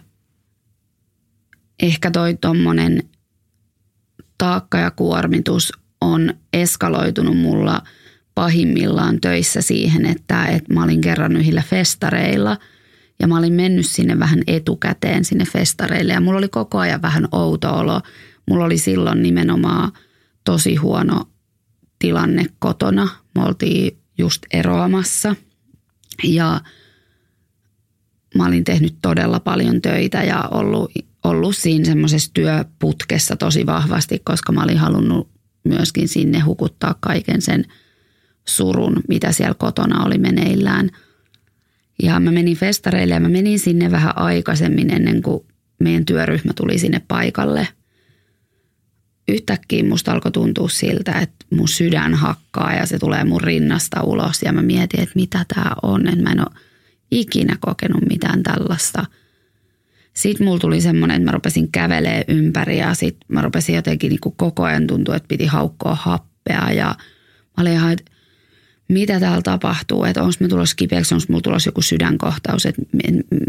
Ehkä 1.82 2.10
toi 2.10 2.38
tommonen 2.40 3.02
taakka 4.38 4.78
ja 4.78 4.90
kuormitus 4.90 5.72
on 6.00 6.34
eskaloitunut 6.52 7.38
mulla– 7.38 7.82
pahimmillaan 8.34 9.20
töissä 9.20 9.60
siihen, 9.60 10.06
että, 10.06 10.46
että 10.46 10.74
mä 10.74 10.84
olin 10.84 11.00
kerran 11.00 11.36
yhdillä 11.36 11.62
festareilla 11.62 12.58
ja 13.20 13.28
mä 13.28 13.38
olin 13.38 13.52
mennyt 13.52 13.86
sinne 13.86 14.18
vähän 14.18 14.42
etukäteen 14.46 15.24
sinne 15.24 15.44
festareille 15.44 16.12
ja 16.12 16.20
mulla 16.20 16.38
oli 16.38 16.48
koko 16.48 16.78
ajan 16.78 17.02
vähän 17.02 17.28
outo 17.32 17.74
olo. 17.74 18.00
Mulla 18.48 18.64
oli 18.64 18.78
silloin 18.78 19.22
nimenomaan 19.22 19.92
tosi 20.44 20.76
huono 20.76 21.28
tilanne 21.98 22.46
kotona. 22.58 23.08
Me 23.34 23.44
oltiin 23.44 23.98
just 24.18 24.42
eroamassa 24.52 25.36
ja 26.24 26.60
mä 28.34 28.46
olin 28.46 28.64
tehnyt 28.64 28.94
todella 29.02 29.40
paljon 29.40 29.82
töitä 29.82 30.22
ja 30.22 30.48
ollut, 30.50 30.92
ollut 31.24 31.56
siinä 31.56 31.84
semmoisessa 31.84 32.30
työputkessa 32.34 33.36
tosi 33.36 33.66
vahvasti, 33.66 34.18
koska 34.24 34.52
mä 34.52 34.62
olin 34.62 34.78
halunnut 34.78 35.30
myöskin 35.64 36.08
sinne 36.08 36.40
hukuttaa 36.40 36.94
kaiken 37.00 37.42
sen– 37.42 37.64
surun, 38.48 38.96
mitä 39.08 39.32
siellä 39.32 39.54
kotona 39.54 40.04
oli 40.04 40.18
meneillään. 40.18 40.90
Ja 42.02 42.20
mä 42.20 42.30
menin 42.30 42.56
festareille 42.56 43.14
ja 43.14 43.20
mä 43.20 43.28
menin 43.28 43.58
sinne 43.58 43.90
vähän 43.90 44.18
aikaisemmin 44.18 44.92
ennen 44.92 45.22
kuin 45.22 45.46
meidän 45.80 46.04
työryhmä 46.04 46.52
tuli 46.56 46.78
sinne 46.78 47.02
paikalle. 47.08 47.68
Yhtäkkiä 49.28 49.84
musta 49.84 50.12
alkoi 50.12 50.32
tuntua 50.32 50.68
siltä, 50.68 51.12
että 51.12 51.44
mun 51.50 51.68
sydän 51.68 52.14
hakkaa 52.14 52.74
ja 52.74 52.86
se 52.86 52.98
tulee 52.98 53.24
mun 53.24 53.40
rinnasta 53.40 54.02
ulos. 54.02 54.42
Ja 54.42 54.52
mä 54.52 54.62
mietin, 54.62 55.00
että 55.00 55.12
mitä 55.14 55.44
tää 55.54 55.74
on, 55.82 56.08
että 56.08 56.22
mä 56.22 56.30
en 56.30 56.40
ole 56.40 56.60
ikinä 57.10 57.56
kokenut 57.60 58.02
mitään 58.08 58.42
tällaista. 58.42 59.06
Sitten 60.14 60.46
mulla 60.46 60.58
tuli 60.58 60.80
semmoinen, 60.80 61.16
että 61.16 61.24
mä 61.24 61.32
rupesin 61.32 61.72
kävelee 61.72 62.24
ympäri 62.28 62.78
ja 62.78 62.94
sitten 62.94 63.26
mä 63.28 63.42
rupesin 63.42 63.74
jotenkin 63.74 64.08
niin 64.08 64.20
koko 64.36 64.62
ajan 64.62 64.86
tuntua, 64.86 65.16
että 65.16 65.28
piti 65.28 65.46
haukkoa 65.46 65.94
happea 65.94 66.70
ja 66.72 66.94
mä 67.56 67.60
olin 67.60 67.72
ihan, 67.72 67.92
että 67.92 68.11
mitä 68.92 69.20
täällä 69.20 69.42
tapahtuu, 69.42 70.04
että 70.04 70.22
onko 70.22 70.34
me 70.40 70.48
tulossa 70.48 70.76
kipeäksi, 70.76 71.14
onko 71.14 71.24
mulla 71.28 71.42
tulossa 71.42 71.68
joku 71.68 71.82
sydänkohtaus, 71.82 72.66
että 72.66 72.82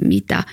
mitä. 0.05 0.43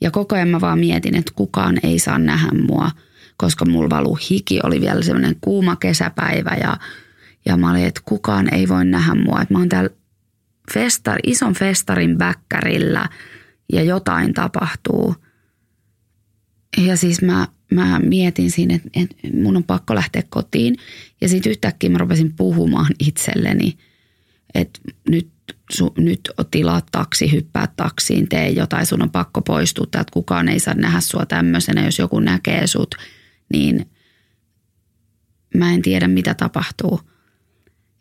Ja 0.00 0.10
koko 0.10 0.34
ajan 0.34 0.48
mä 0.48 0.60
vaan 0.60 0.78
mietin, 0.78 1.16
että 1.16 1.32
kukaan 1.34 1.78
ei 1.82 1.98
saa 1.98 2.18
nähdä 2.18 2.50
mua, 2.68 2.90
koska 3.36 3.64
mulla 3.64 3.90
valu 3.90 4.18
hiki, 4.30 4.60
oli 4.62 4.80
vielä 4.80 5.02
semmoinen 5.02 5.36
kuuma 5.40 5.76
kesäpäivä 5.76 6.56
ja, 6.60 6.76
ja 7.46 7.56
mä 7.56 7.70
olin, 7.70 7.84
että 7.84 8.00
kukaan 8.04 8.54
ei 8.54 8.68
voi 8.68 8.84
nähdä 8.84 9.14
mua. 9.14 9.42
Että 9.42 9.54
mä 9.54 9.58
oon 9.58 9.68
täällä 9.68 9.90
festar, 10.74 11.18
ison 11.26 11.54
festarin 11.54 12.18
väkkärillä 12.18 13.08
ja 13.72 13.82
jotain 13.82 14.34
tapahtuu. 14.34 15.14
Ja 16.86 16.96
siis 16.96 17.22
mä, 17.22 17.48
mä 17.72 17.98
mietin 17.98 18.50
siinä, 18.50 18.74
että, 18.74 18.88
että 18.94 19.16
mun 19.34 19.56
on 19.56 19.64
pakko 19.64 19.94
lähteä 19.94 20.22
kotiin. 20.28 20.76
Ja 21.20 21.28
sitten 21.28 21.50
yhtäkkiä 21.50 21.90
mä 21.90 21.98
rupesin 21.98 22.32
puhumaan 22.32 22.94
itselleni– 22.98 23.78
että 24.54 24.80
nyt, 25.08 25.28
su, 25.72 25.94
nyt 25.98 26.30
tilaa 26.50 26.82
taksi, 26.92 27.32
hyppää 27.32 27.68
taksiin, 27.76 28.28
tee 28.28 28.50
jotain, 28.50 28.86
sun 28.86 29.02
on 29.02 29.10
pakko 29.10 29.42
poistua 29.42 29.84
että 29.84 30.04
kukaan 30.12 30.48
ei 30.48 30.60
saa 30.60 30.74
nähdä 30.74 31.00
sua 31.00 31.26
tämmöisenä, 31.26 31.84
jos 31.84 31.98
joku 31.98 32.20
näkee 32.20 32.66
sut, 32.66 32.94
niin 33.52 33.90
mä 35.54 35.74
en 35.74 35.82
tiedä 35.82 36.08
mitä 36.08 36.34
tapahtuu. 36.34 37.00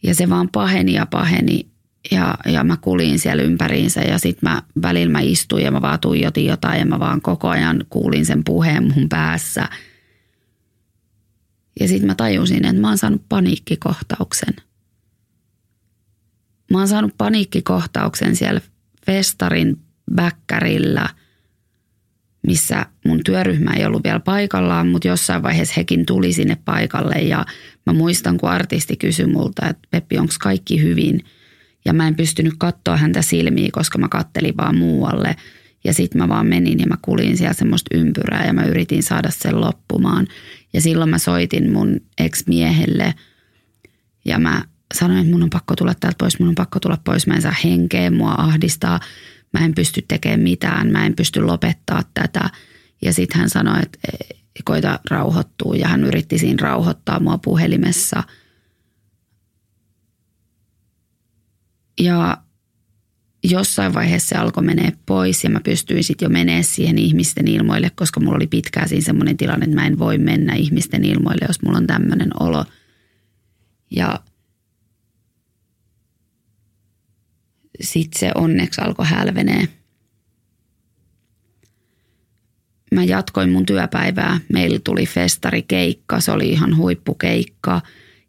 Ja 0.04 0.16
se 0.16 0.30
vaan 0.30 0.50
paheni 0.50 0.94
ja 0.94 1.06
paheni 1.06 1.68
ja, 2.12 2.38
ja 2.46 2.64
mä 2.64 2.78
kulin 2.78 3.20
siellä 3.20 3.44
ympäriinsä 3.44 4.02
ja 4.02 4.20
sitten 4.20 4.50
mä 4.50 4.62
välillä 4.82 5.12
mä 5.12 5.20
istuin 5.20 5.64
ja 5.64 5.72
mä 5.72 5.82
vaan 5.82 6.00
tuijotin 6.00 6.46
jotain 6.46 6.80
ja 6.80 6.86
mä 6.86 7.00
vaan 7.00 7.22
koko 7.22 7.50
ajan 7.50 7.86
kuulin 7.90 8.26
sen 8.26 8.44
puheen 8.44 8.94
mun 8.96 9.10
päässä. 9.10 9.70
Ja 11.80 11.88
sitten 11.88 12.08
mä 12.08 12.16
tajusin, 12.16 12.66
että 12.66 12.82
mä 12.82 12.88
oon 12.88 12.98
saanut 12.98 13.26
paniikkikohtauksen– 13.30 14.54
Mä 16.72 16.78
oon 16.78 16.88
saanut 16.88 17.18
paniikkikohtauksen 17.18 18.36
siellä 18.36 18.62
festarin 19.06 19.78
bäkkärillä, 20.16 21.10
missä 22.48 22.86
mun 23.06 23.24
työryhmä 23.26 23.74
ei 23.74 23.86
ollut 23.86 24.04
vielä 24.04 24.20
paikallaan, 24.20 24.88
mutta 24.88 25.08
jossain 25.08 25.44
vaiheessa 25.44 25.74
hekin 25.78 26.06
tuli 26.06 26.34
sinne 26.34 26.58
paikalle 26.66 27.16
ja 27.16 27.46
mä 27.86 27.94
muistan, 27.94 28.38
kun 28.38 28.50
artisti 28.50 28.96
kysyi 28.96 29.28
multa, 29.28 29.70
että 29.70 29.88
Peppi, 29.92 30.18
onko 30.18 30.34
kaikki 30.40 30.82
hyvin? 30.82 31.26
Ja 31.86 31.94
mä 31.94 32.08
en 32.08 32.16
pystynyt 32.16 32.54
katsoa 32.58 32.98
häntä 32.98 33.22
silmiä, 33.22 33.70
koska 33.72 33.98
mä 33.98 34.08
kattelin 34.08 34.58
vaan 34.58 34.78
muualle. 34.78 35.36
Ja 35.84 35.94
sitten 35.94 36.22
mä 36.22 36.30
vaan 36.30 36.48
menin 36.48 36.80
ja 36.80 36.88
mä 36.88 36.98
kulin 37.02 37.38
siellä 37.38 37.54
semmoista 37.54 37.98
ympyrää 37.98 38.46
ja 38.46 38.54
mä 38.54 38.64
yritin 38.64 39.04
saada 39.04 39.30
sen 39.32 39.62
loppumaan. 39.62 40.28
Ja 40.74 40.82
silloin 40.82 41.10
mä 41.10 41.18
soitin 41.18 41.72
mun 41.72 42.02
ex-miehelle 42.18 43.14
ja 44.26 44.40
mä 44.40 44.62
sanoin, 44.94 45.20
että 45.20 45.32
mun 45.32 45.44
on 45.44 45.50
pakko 45.50 45.76
tulla 45.76 45.94
täältä 45.94 46.18
pois, 46.18 46.40
mun 46.40 46.50
on 46.50 46.56
pakko 46.56 46.80
tulla 46.80 46.98
pois, 47.04 47.28
mä 47.28 47.34
en 47.34 47.42
saa 47.42 47.56
henkeä, 47.64 48.12
mua 48.12 48.36
ahdistaa, 48.38 49.00
mä 49.54 49.66
en 49.66 49.76
pysty 49.76 50.02
tekemään 50.08 50.40
mitään, 50.40 50.92
mä 50.92 51.06
en 51.06 51.16
pysty 51.16 51.42
lopettaa 51.42 52.04
tätä. 52.14 52.50
Ja 53.02 53.14
sitten 53.14 53.40
hän 53.40 53.50
sanoi, 53.50 53.80
että 53.84 54.00
koita 54.64 55.00
rauhoittua 55.10 55.76
ja 55.76 55.88
hän 55.88 56.04
yritti 56.04 56.38
siinä 56.38 56.62
rauhoittaa 56.62 57.20
mua 57.20 57.38
puhelimessa. 57.38 58.24
Ja 62.00 62.38
jossain 63.44 63.94
vaiheessa 63.94 64.30
se 64.30 64.36
alkoi 64.36 64.64
menee 64.64 64.92
pois 65.06 65.44
ja 65.44 65.50
mä 65.50 65.60
pystyin 65.60 66.04
sitten 66.04 66.26
jo 66.26 66.30
menee 66.30 66.64
siihen 66.64 66.98
ihmisten 66.98 67.48
ilmoille, 67.48 67.92
koska 67.96 68.20
mulla 68.20 68.36
oli 68.36 68.48
pitkään 68.48 68.90
siinä 68.90 69.06
semmoinen 69.06 69.38
tilanne, 69.38 69.64
että 69.66 69.76
mä 69.76 69.88
en 69.88 70.00
voi 70.00 70.18
mennä 70.18 70.54
ihmisten 70.54 71.06
ilmoille, 71.06 71.46
jos 71.48 71.62
mulla 71.62 71.78
on 71.78 71.88
tämmöinen 71.88 72.30
olo. 72.40 72.66
Ja 73.92 74.20
sitten 77.82 78.20
se 78.20 78.32
onneksi 78.36 78.82
alkoi 78.82 79.06
hälvenee. 79.06 79.68
Mä 82.92 83.04
jatkoin 83.04 83.50
mun 83.50 83.66
työpäivää. 83.66 84.40
Meillä 84.54 84.80
tuli 84.84 85.06
festarikeikka, 85.06 86.20
se 86.20 86.32
oli 86.32 86.50
ihan 86.50 86.78
huippukeikka 86.78 87.82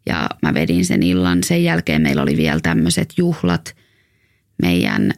ja 0.07 0.29
mä 0.43 0.55
vedin 0.55 0.85
sen 0.85 1.03
illan. 1.03 1.45
Sen 1.45 1.65
jälkeen 1.65 2.03
meillä 2.03 2.23
oli 2.23 2.37
vielä 2.37 2.61
tämmöiset 2.61 3.13
juhlat 3.17 3.77
meidän 4.63 5.13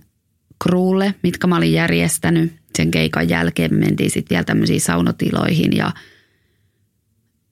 kruulle, 0.65 1.15
mitkä 1.23 1.47
mä 1.47 1.57
olin 1.57 1.73
järjestänyt. 1.73 2.53
Sen 2.77 2.91
keikan 2.91 3.29
jälkeen 3.29 3.75
me 3.75 3.81
mentiin 3.81 4.11
sitten 4.11 4.35
vielä 4.35 4.45
tämmöisiin 4.45 4.81
saunotiloihin 4.81 5.77
ja 5.77 5.93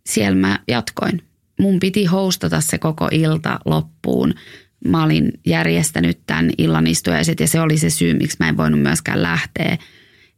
siellä 0.06 0.36
mä 0.38 0.58
jatkoin. 0.68 1.22
Mun 1.60 1.80
piti 1.80 2.04
hostata 2.04 2.60
se 2.60 2.78
koko 2.78 3.08
ilta 3.12 3.60
loppuun 3.64 4.34
mä 4.84 5.04
olin 5.04 5.32
järjestänyt 5.46 6.18
tämän 6.26 6.50
illan 6.58 6.86
istujaiset 6.86 7.40
ja 7.40 7.48
se 7.48 7.60
oli 7.60 7.78
se 7.78 7.90
syy, 7.90 8.14
miksi 8.14 8.36
mä 8.40 8.48
en 8.48 8.56
voinut 8.56 8.80
myöskään 8.80 9.22
lähteä. 9.22 9.78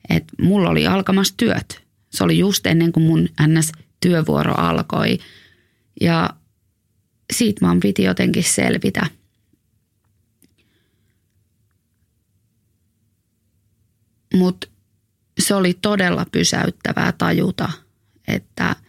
Että 0.09 0.33
mulla 0.43 0.71
oli 0.71 0.87
alkamassa 0.87 1.35
työt. 1.37 1.83
Se 2.11 2.25
oli 2.25 2.39
just 2.39 2.67
ennen 2.67 2.93
kuin 2.93 3.07
mun 3.07 3.29
NS-työvuoro 3.47 4.55
alkoi 4.57 5.19
ja 6.01 6.31
siitä 7.33 7.67
vaan 7.67 7.81
piti 7.81 8.03
jotenkin 8.03 8.45
selvitä. 8.45 9.07
Mutta 14.35 14.67
se 15.39 15.55
oli 15.55 15.79
todella 15.83 16.27
pysäyttävää 16.33 17.13
tajuta, 17.13 17.73
että– 18.29 18.77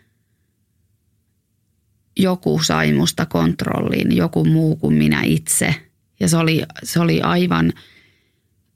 joku 2.17 2.63
sai 2.63 2.93
musta 2.93 3.25
kontrolliin, 3.25 4.17
joku 4.17 4.45
muu 4.45 4.75
kuin 4.75 4.93
minä 4.93 5.21
itse. 5.23 5.75
Ja 6.19 6.27
se 6.27 6.37
oli, 6.37 6.63
se 6.83 6.99
oli 6.99 7.21
aivan 7.21 7.73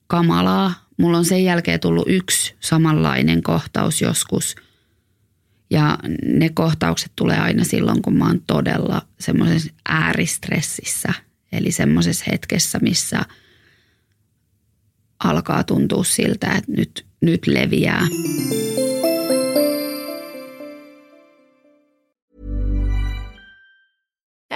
kamalaa. 0.07 0.73
Mulla 0.97 1.17
on 1.17 1.25
sen 1.25 1.43
jälkeen 1.43 1.79
tullut 1.79 2.07
yksi 2.07 2.55
samanlainen 2.59 3.43
kohtaus 3.43 4.01
joskus. 4.01 4.55
Ja 5.69 5.97
ne 6.25 6.49
kohtaukset 6.49 7.11
tulee 7.15 7.37
aina 7.39 7.63
silloin, 7.63 8.01
kun 8.01 8.17
mä 8.17 8.27
oon 8.27 8.41
todella 8.47 9.01
semmoisessa 9.19 9.73
ääristressissä. 9.89 11.13
Eli 11.51 11.71
semmoisessa 11.71 12.25
hetkessä, 12.31 12.79
missä 12.81 13.25
alkaa 15.23 15.63
tuntua 15.63 16.03
siltä, 16.03 16.51
että 16.51 16.71
nyt, 16.71 17.05
nyt 17.21 17.47
leviää. 17.47 18.07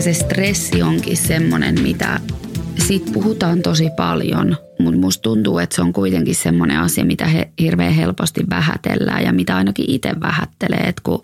Ehkä 0.00 0.12
se 0.12 0.24
stressi 0.24 0.82
onkin 0.82 1.16
semmoinen, 1.16 1.82
mitä 1.82 2.20
siitä 2.86 3.12
puhutaan 3.12 3.62
tosi 3.62 3.90
paljon, 3.96 4.56
mutta 4.78 5.00
musta 5.00 5.22
tuntuu, 5.22 5.58
että 5.58 5.76
se 5.76 5.82
on 5.82 5.92
kuitenkin 5.92 6.34
semmoinen 6.34 6.80
asia, 6.80 7.04
mitä 7.04 7.26
he 7.26 7.52
hirveän 7.60 7.92
helposti 7.92 8.44
vähätellään 8.50 9.24
ja 9.24 9.32
mitä 9.32 9.56
ainakin 9.56 9.90
itse 9.90 10.12
vähättelee, 10.20 10.78
että 10.78 11.02
kun 11.04 11.22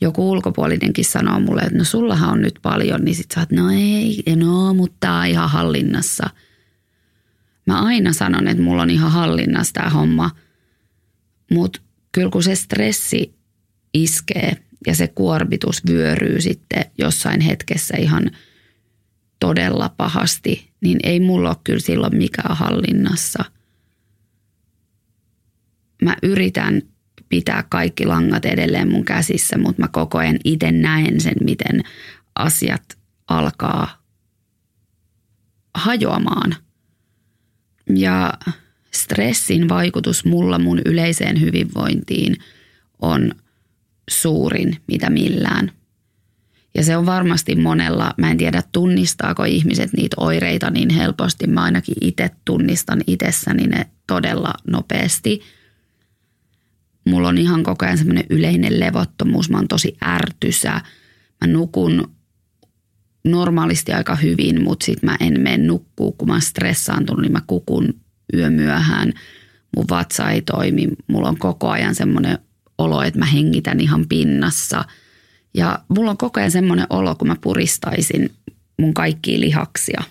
joku 0.00 0.30
ulkopuolinenkin 0.30 1.04
sanoo 1.04 1.40
mulle, 1.40 1.60
että 1.60 1.78
no 1.78 1.84
sullahan 1.84 2.30
on 2.32 2.42
nyt 2.42 2.58
paljon, 2.62 3.04
niin 3.04 3.14
sit 3.14 3.30
sä 3.30 3.40
oot, 3.40 3.52
no 3.52 3.70
ei, 3.70 4.22
no, 4.36 4.74
mutta 4.74 4.96
tää 5.00 5.18
on 5.18 5.26
ihan 5.26 5.50
hallinnassa. 5.50 6.30
Mä 7.66 7.82
aina 7.82 8.12
sanon, 8.12 8.48
että 8.48 8.62
mulla 8.62 8.82
on 8.82 8.90
ihan 8.90 9.10
hallinnassa 9.10 9.72
tämä 9.72 9.90
homma, 9.90 10.30
mutta 11.50 11.80
kyllä 12.12 12.30
kun 12.30 12.42
se 12.42 12.54
stressi 12.54 13.34
iskee 13.94 14.56
ja 14.86 14.94
se 14.94 15.08
kuormitus 15.08 15.86
vyöryy 15.86 16.40
sitten 16.40 16.84
jossain 16.98 17.40
hetkessä 17.40 17.96
ihan 17.96 18.30
todella 19.40 19.94
pahasti, 19.96 20.70
niin 20.80 20.98
ei 21.02 21.20
mulla 21.20 21.48
ole 21.48 21.56
kyllä 21.64 21.80
silloin 21.80 22.16
mikään 22.16 22.56
hallinnassa. 22.56 23.44
Mä 26.02 26.16
yritän 26.22 26.82
pitää 27.28 27.64
kaikki 27.68 28.06
langat 28.06 28.44
edelleen 28.44 28.90
mun 28.90 29.04
käsissä, 29.04 29.58
mutta 29.58 29.82
mä 29.82 29.88
koko 29.88 30.18
ajan 30.18 30.38
itse 30.44 30.72
näen 30.72 31.20
sen, 31.20 31.34
miten 31.44 31.82
asiat 32.34 32.98
alkaa 33.28 34.02
hajoamaan. 35.74 36.54
Ja 37.94 38.32
stressin 38.94 39.68
vaikutus 39.68 40.24
mulla 40.24 40.58
mun 40.58 40.80
yleiseen 40.86 41.40
hyvinvointiin 41.40 42.36
on 43.02 43.34
suurin 44.10 44.76
mitä 44.86 45.10
millään. 45.10 45.72
Ja 46.74 46.84
se 46.84 46.96
on 46.96 47.06
varmasti 47.06 47.54
monella, 47.54 48.14
mä 48.18 48.30
en 48.30 48.38
tiedä 48.38 48.62
tunnistaako 48.72 49.44
ihmiset 49.44 49.92
niitä 49.92 50.16
oireita 50.20 50.70
niin 50.70 50.90
helposti. 50.90 51.46
Mä 51.46 51.62
ainakin 51.62 51.94
itse 52.00 52.30
tunnistan 52.44 53.00
itsessäni 53.06 53.66
ne 53.66 53.86
todella 54.06 54.54
nopeasti. 54.68 55.40
Mulla 57.06 57.28
on 57.28 57.38
ihan 57.38 57.62
koko 57.62 57.84
ajan 57.84 57.98
semmoinen 57.98 58.24
yleinen 58.30 58.80
levottomuus. 58.80 59.50
Mä 59.50 59.56
oon 59.56 59.68
tosi 59.68 59.96
ärtysä. 60.04 60.80
Mä 61.40 61.46
nukun 61.46 62.14
normaalisti 63.24 63.92
aika 63.92 64.16
hyvin, 64.16 64.64
mutta 64.64 64.84
sit 64.86 65.02
mä 65.02 65.16
en 65.20 65.40
mene 65.40 65.66
nukkuu, 65.66 66.12
kun 66.12 66.28
mä 66.28 66.34
oon 66.34 66.42
stressaantunut, 66.42 67.22
niin 67.22 67.32
mä 67.32 67.42
kukun 67.46 67.94
yömyöhään. 68.34 69.12
Mun 69.76 69.86
vatsa 69.90 70.30
ei 70.30 70.42
toimi. 70.42 70.88
Mulla 71.06 71.28
on 71.28 71.38
koko 71.38 71.68
ajan 71.68 71.94
semmoinen 71.94 72.38
olo, 72.78 73.02
että 73.02 73.18
mä 73.18 73.26
hengitän 73.26 73.80
ihan 73.80 74.08
pinnassa. 74.08 74.84
Ja 75.54 75.78
mulla 75.88 76.10
on 76.10 76.16
koko 76.16 76.40
ajan 76.40 76.50
semmoinen 76.50 76.86
olo, 76.90 77.14
kun 77.14 77.28
mä 77.28 77.36
puristaisin 77.40 78.30
mun 78.78 78.94
kaikkia 78.94 79.40
lihaksia. 79.40 80.02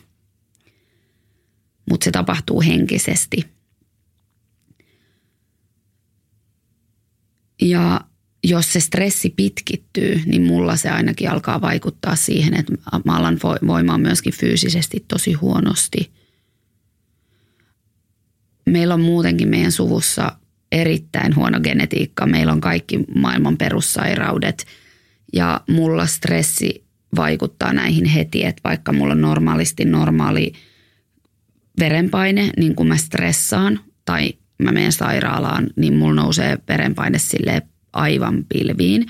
Mutta 1.89 2.03
se 2.03 2.11
tapahtuu 2.11 2.61
henkisesti. 2.61 3.45
Ja 7.61 8.01
jos 8.43 8.73
se 8.73 8.79
stressi 8.79 9.29
pitkittyy, 9.29 10.21
niin 10.25 10.43
mulla 10.43 10.75
se 10.75 10.89
ainakin 10.89 11.29
alkaa 11.29 11.61
vaikuttaa 11.61 12.15
siihen, 12.15 12.53
että 12.53 12.73
mä 13.05 13.17
alan 13.17 13.39
voimaan 13.67 14.01
myöskin 14.01 14.33
fyysisesti 14.33 15.05
tosi 15.07 15.33
huonosti. 15.33 16.11
Meillä 18.65 18.93
on 18.93 19.01
muutenkin 19.01 19.49
meidän 19.49 19.71
suvussa 19.71 20.37
erittäin 20.71 21.35
huono 21.35 21.59
genetiikka. 21.59 22.25
Meillä 22.25 22.53
on 22.53 22.61
kaikki 22.61 22.99
maailman 23.15 23.57
perussairaudet 23.57 24.65
ja 25.33 25.61
mulla 25.69 26.05
stressi 26.05 26.83
vaikuttaa 27.15 27.73
näihin 27.73 28.05
heti, 28.05 28.45
että 28.45 28.61
vaikka 28.63 28.93
mulla 28.93 29.13
on 29.13 29.21
normaalisti 29.21 29.85
normaali 29.85 30.53
verenpaine, 31.79 32.49
niin 32.57 32.75
kun 32.75 32.87
mä 32.87 32.97
stressaan 32.97 33.79
tai 34.05 34.33
mä 34.57 34.71
menen 34.71 34.91
sairaalaan, 34.91 35.69
niin 35.75 35.95
mulla 35.95 36.21
nousee 36.21 36.57
verenpaine 36.67 37.19
sille 37.19 37.61
aivan 37.93 38.45
pilviin. 38.49 39.05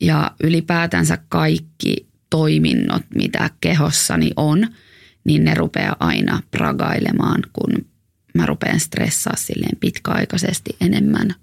Ja 0.00 0.30
ylipäätänsä 0.42 1.18
kaikki 1.28 2.06
toiminnot, 2.30 3.02
mitä 3.14 3.50
kehossani 3.60 4.30
on, 4.36 4.66
niin 5.24 5.44
ne 5.44 5.54
rupeaa 5.54 5.96
aina 6.00 6.42
pragailemaan, 6.50 7.42
kun 7.52 7.89
mä 8.34 8.46
rupean 8.46 8.80
stressaa 8.80 9.36
silleen 9.36 9.76
pitkäaikaisesti 9.80 10.76
enemmän. 10.80 11.34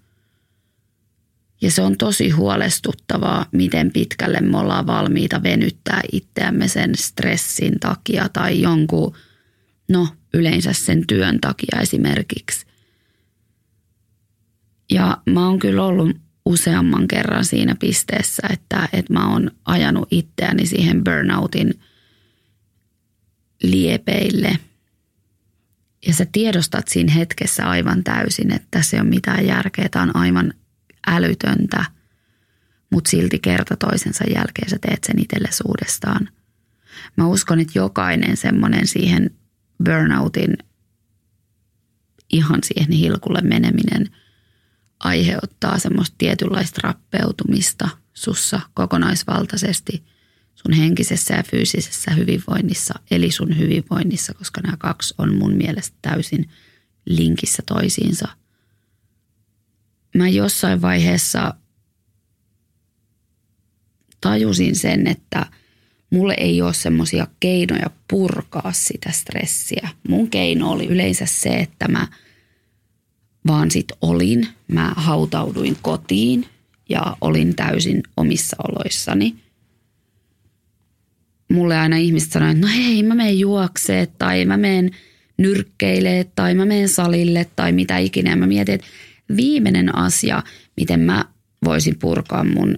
Ja 1.61 1.71
se 1.71 1.81
on 1.81 1.97
tosi 1.97 2.29
huolestuttavaa, 2.29 3.45
miten 3.51 3.91
pitkälle 3.91 4.41
me 4.41 4.57
ollaan 4.57 4.87
valmiita 4.87 5.43
venyttää 5.43 6.01
itseämme 6.11 6.67
sen 6.67 6.95
stressin 6.95 7.79
takia 7.79 8.29
tai 8.29 8.61
jonkun, 8.61 9.15
no 9.89 10.07
yleensä 10.33 10.73
sen 10.73 11.07
työn 11.07 11.41
takia 11.41 11.81
esimerkiksi. 11.81 12.65
Ja 14.91 15.17
mä 15.29 15.47
oon 15.47 15.59
kyllä 15.59 15.85
ollut 15.85 16.17
useamman 16.45 17.07
kerran 17.07 17.45
siinä 17.45 17.75
pisteessä, 17.75 18.47
että, 18.49 18.89
että 18.93 19.13
mä 19.13 19.31
oon 19.31 19.51
ajanut 19.65 20.07
itseäni 20.11 20.65
siihen 20.65 21.03
burnoutin 21.03 21.79
liepeille. 23.63 24.59
Ja 26.05 26.13
sä 26.13 26.25
tiedostat 26.31 26.87
siinä 26.87 27.13
hetkessä 27.13 27.69
aivan 27.69 28.03
täysin, 28.03 28.53
että 28.53 28.81
se 28.81 29.01
on 29.01 29.07
mitään 29.07 29.45
järkeä. 29.45 29.89
Tämä 29.89 30.03
on 30.03 30.15
aivan 30.15 30.53
älytöntä, 31.07 31.85
mutta 32.89 33.09
silti 33.09 33.39
kerta 33.39 33.77
toisensa 33.77 34.23
jälkeen 34.35 34.69
sä 34.69 34.77
teet 34.81 35.03
sen 35.03 35.19
itsellesi 35.19 35.63
uudestaan. 35.67 36.29
Mä 37.15 37.27
uskon, 37.27 37.59
että 37.59 37.79
jokainen 37.79 38.37
semmoinen 38.37 38.87
siihen 38.87 39.31
burnoutin 39.83 40.57
ihan 42.29 42.59
siihen 42.63 42.91
hilkulle 42.91 43.41
meneminen– 43.41 44.05
aiheuttaa 44.99 45.79
semmoista 45.79 46.15
tietynlaista 46.17 46.81
rappeutumista 46.83 47.89
sussa 48.13 48.59
kokonaisvaltaisesti 48.73 50.05
sun 50.63 50.73
henkisessä 50.73 51.33
ja 51.33 51.43
fyysisessä 51.43 52.11
hyvinvoinnissa, 52.11 52.93
eli 53.11 53.31
sun 53.31 53.57
hyvinvoinnissa, 53.57 54.33
koska 54.33 54.61
nämä 54.61 54.77
kaksi 54.77 55.13
on 55.17 55.35
mun 55.35 55.53
mielestä 55.53 55.97
täysin 56.01 56.49
linkissä 57.05 57.63
toisiinsa. 57.65 58.27
Mä 60.15 60.29
jossain 60.29 60.81
vaiheessa 60.81 61.53
tajusin 64.21 64.75
sen, 64.75 65.07
että 65.07 65.45
mulle 66.09 66.35
ei 66.37 66.61
ole 66.61 66.73
semmoisia 66.73 67.27
keinoja 67.39 67.89
purkaa 68.09 68.71
sitä 68.73 69.11
stressiä. 69.11 69.89
Mun 70.07 70.29
keino 70.29 70.71
oli 70.71 70.85
yleensä 70.87 71.25
se, 71.25 71.49
että 71.49 71.87
mä– 71.87 72.07
vaan 73.47 73.71
sitten 73.71 73.97
olin. 74.01 74.47
Mä 74.67 74.93
hautauduin 74.95 75.77
kotiin 75.81 76.45
ja 76.89 77.17
olin 77.21 77.55
täysin 77.55 78.03
omissa 78.17 78.57
oloissani. 78.67 79.35
Mulle 81.51 81.77
aina 81.77 81.97
ihmiset 81.97 82.31
sanoivat, 82.31 82.57
että 82.57 82.67
no 82.67 82.73
hei, 82.73 83.03
mä 83.03 83.15
menen 83.15 83.39
juokseen 83.39 84.07
tai 84.17 84.45
mä 84.45 84.57
menen 84.57 84.91
nyrkkeilee 85.37 86.23
tai 86.35 86.53
mä 86.53 86.65
menen 86.65 86.89
salille 86.89 87.47
tai 87.55 87.71
mitä 87.71 87.97
ikinä. 87.97 88.35
Mä 88.35 88.47
mietin, 88.47 88.75
että 88.75 88.87
viimeinen 89.35 89.95
asia, 89.95 90.43
miten 90.77 90.99
mä 90.99 91.25
voisin 91.65 91.99
purkaa 91.99 92.43
mun 92.43 92.77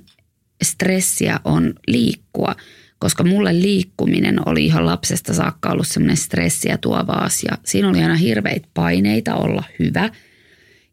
stressiä 0.63 1.39
on 1.43 1.73
liikkua, 1.87 2.55
koska 2.99 3.23
mulle 3.23 3.61
liikkuminen 3.61 4.47
oli 4.49 4.65
ihan 4.65 4.85
lapsesta 4.85 5.33
saakka 5.33 5.69
ollut 5.69 5.87
semmoinen 5.87 6.17
stressiä 6.17 6.77
tuova 6.77 7.13
asia. 7.13 7.57
Siinä 7.65 7.89
oli 7.89 8.01
aina 8.01 8.15
hirveitä 8.15 8.67
paineita 8.73 9.35
olla 9.35 9.63
hyvä– 9.79 10.09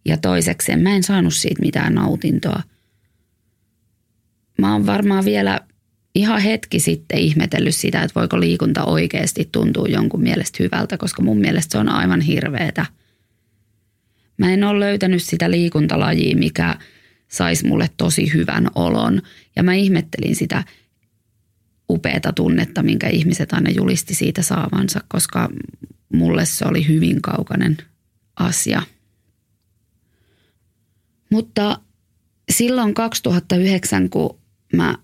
ja 0.06 0.16
toisekseen 0.16 0.80
mä 0.80 0.96
en 0.96 1.02
saanut 1.02 1.34
siitä 1.34 1.62
mitään 1.62 1.94
nautintoa. 1.94 2.62
Mä 4.58 4.72
oon 4.72 4.86
varmaan 4.86 5.24
vielä 5.24 5.60
ihan 6.16 6.40
hetki 6.40 6.80
sitten 6.80 7.18
ihmetellyt 7.18 7.74
sitä, 7.74 8.02
että 8.02 8.20
voiko 8.20 8.40
liikunta 8.40 8.84
oikeasti 8.84 9.48
tuntua 9.52 9.86
jonkun 9.88 10.22
mielestä 10.22 10.62
hyvältä, 10.62 10.98
koska 10.98 11.22
mun 11.22 11.38
mielestä 11.38 11.72
se 11.72 11.78
on 11.78 11.88
aivan 11.88 12.20
hirveetä. 12.20 12.86
Mä 14.38 14.52
en 14.52 14.64
ole 14.64 14.80
löytänyt 14.80 15.22
sitä 15.22 15.50
liikuntalajia, 15.50 16.36
mikä 16.36 16.78
saisi 17.28 17.66
mulle 17.66 17.90
tosi 17.96 18.32
hyvän 18.34 18.68
olon. 18.74 19.22
Ja 19.56 19.62
mä 19.62 19.74
ihmettelin 19.74 20.36
sitä 20.36 20.64
upeata 21.90 22.32
tunnetta, 22.32 22.82
minkä 22.82 23.08
ihmiset 23.08 23.52
aina 23.52 23.70
julisti 23.70 24.14
siitä 24.14 24.42
saavansa, 24.42 25.00
koska 25.08 25.48
mulle 26.12 26.44
se 26.44 26.64
oli 26.64 26.88
hyvin 26.88 27.22
kaukainen 27.22 27.76
asia– 28.36 28.82
mutta 31.30 31.80
silloin 32.50 32.94
2009, 32.94 34.10
kun 34.10 34.38
mä 34.72 34.94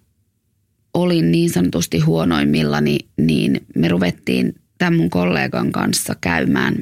olin 0.95 1.33
niin 1.33 1.51
sanotusti 1.51 1.99
huonoimmillani, 1.99 2.99
niin 3.17 3.67
me 3.77 3.89
ruvettiin 3.89 4.55
tämän 4.79 4.97
mun 4.97 5.11
kollegan 5.11 5.73
kanssa 5.73 6.17
käymään 6.21 6.77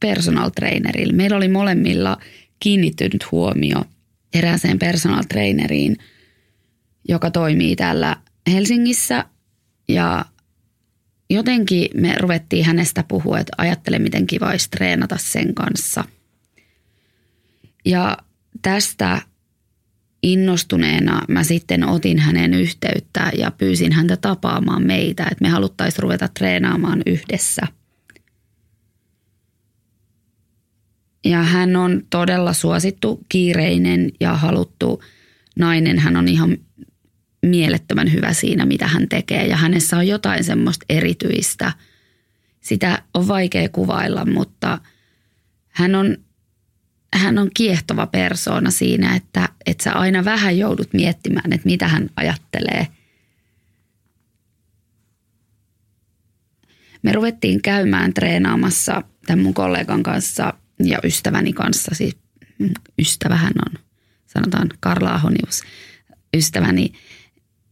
personal 0.00 0.50
trainerilla. 0.50 1.12
Meillä 1.12 1.36
oli 1.36 1.48
molemmilla 1.48 2.18
kiinnittynyt 2.60 3.32
huomio 3.32 3.84
erääseen 4.34 4.78
personal 4.78 5.22
traineriin, 5.28 5.96
joka 7.08 7.30
toimii 7.30 7.76
täällä 7.76 8.16
Helsingissä 8.52 9.24
ja 9.88 10.24
jotenkin 11.30 11.88
me 11.94 12.14
ruvettiin 12.18 12.64
hänestä 12.64 13.04
puhua, 13.08 13.38
että 13.38 13.52
ajattele 13.58 13.98
miten 13.98 14.26
kiva 14.26 14.50
olisi 14.50 14.70
treenata 14.70 15.16
sen 15.18 15.54
kanssa– 15.54 16.04
ja 17.84 18.16
tästä 18.62 19.22
innostuneena 20.24 21.22
mä 21.28 21.44
sitten 21.44 21.84
otin 21.84 22.18
hänen 22.18 22.54
yhteyttä 22.54 23.30
ja 23.38 23.50
pyysin 23.50 23.92
häntä 23.92 24.16
tapaamaan 24.16 24.82
meitä, 24.82 25.22
että 25.22 25.44
me 25.44 25.48
haluttaisiin 25.48 26.02
ruveta 26.02 26.28
treenaamaan 26.28 27.02
yhdessä. 27.06 27.62
Ja 31.24 31.42
hän 31.42 31.76
on 31.76 32.02
todella 32.10 32.52
suosittu, 32.52 33.20
kiireinen 33.28 34.12
ja 34.20 34.34
haluttu 34.34 35.02
nainen. 35.58 35.98
Hän 35.98 36.16
on 36.16 36.28
ihan 36.28 36.58
mielettömän 37.42 38.12
hyvä 38.12 38.32
siinä, 38.32 38.66
mitä 38.66 38.86
hän 38.86 39.08
tekee 39.08 39.46
ja 39.46 39.56
hänessä 39.56 39.96
on 39.96 40.08
jotain 40.08 40.44
semmoista 40.44 40.86
erityistä. 40.88 41.72
Sitä 42.60 43.02
on 43.14 43.28
vaikea 43.28 43.68
kuvailla, 43.68 44.24
mutta 44.24 44.78
hän 45.68 45.94
on 45.94 46.16
hän 47.18 47.38
on 47.38 47.50
kiehtova 47.54 48.06
persoona 48.06 48.70
siinä, 48.70 49.16
että, 49.16 49.48
että 49.66 49.84
sä 49.84 49.92
aina 49.92 50.24
vähän 50.24 50.58
joudut 50.58 50.94
miettimään, 50.94 51.52
että 51.52 51.66
mitä 51.66 51.88
hän 51.88 52.10
ajattelee. 52.16 52.86
Me 57.02 57.12
ruvettiin 57.12 57.62
käymään 57.62 58.14
treenaamassa 58.14 59.02
tämän 59.26 59.44
mun 59.44 59.54
kollegan 59.54 60.02
kanssa 60.02 60.54
ja 60.84 60.98
ystäväni 61.04 61.52
kanssa, 61.52 61.94
siis 61.94 62.16
ystävähän 62.98 63.52
on, 63.66 63.82
sanotaan 64.26 64.68
Karla 64.80 65.14
Ahonius, 65.14 65.62
ystäväni. 66.36 66.92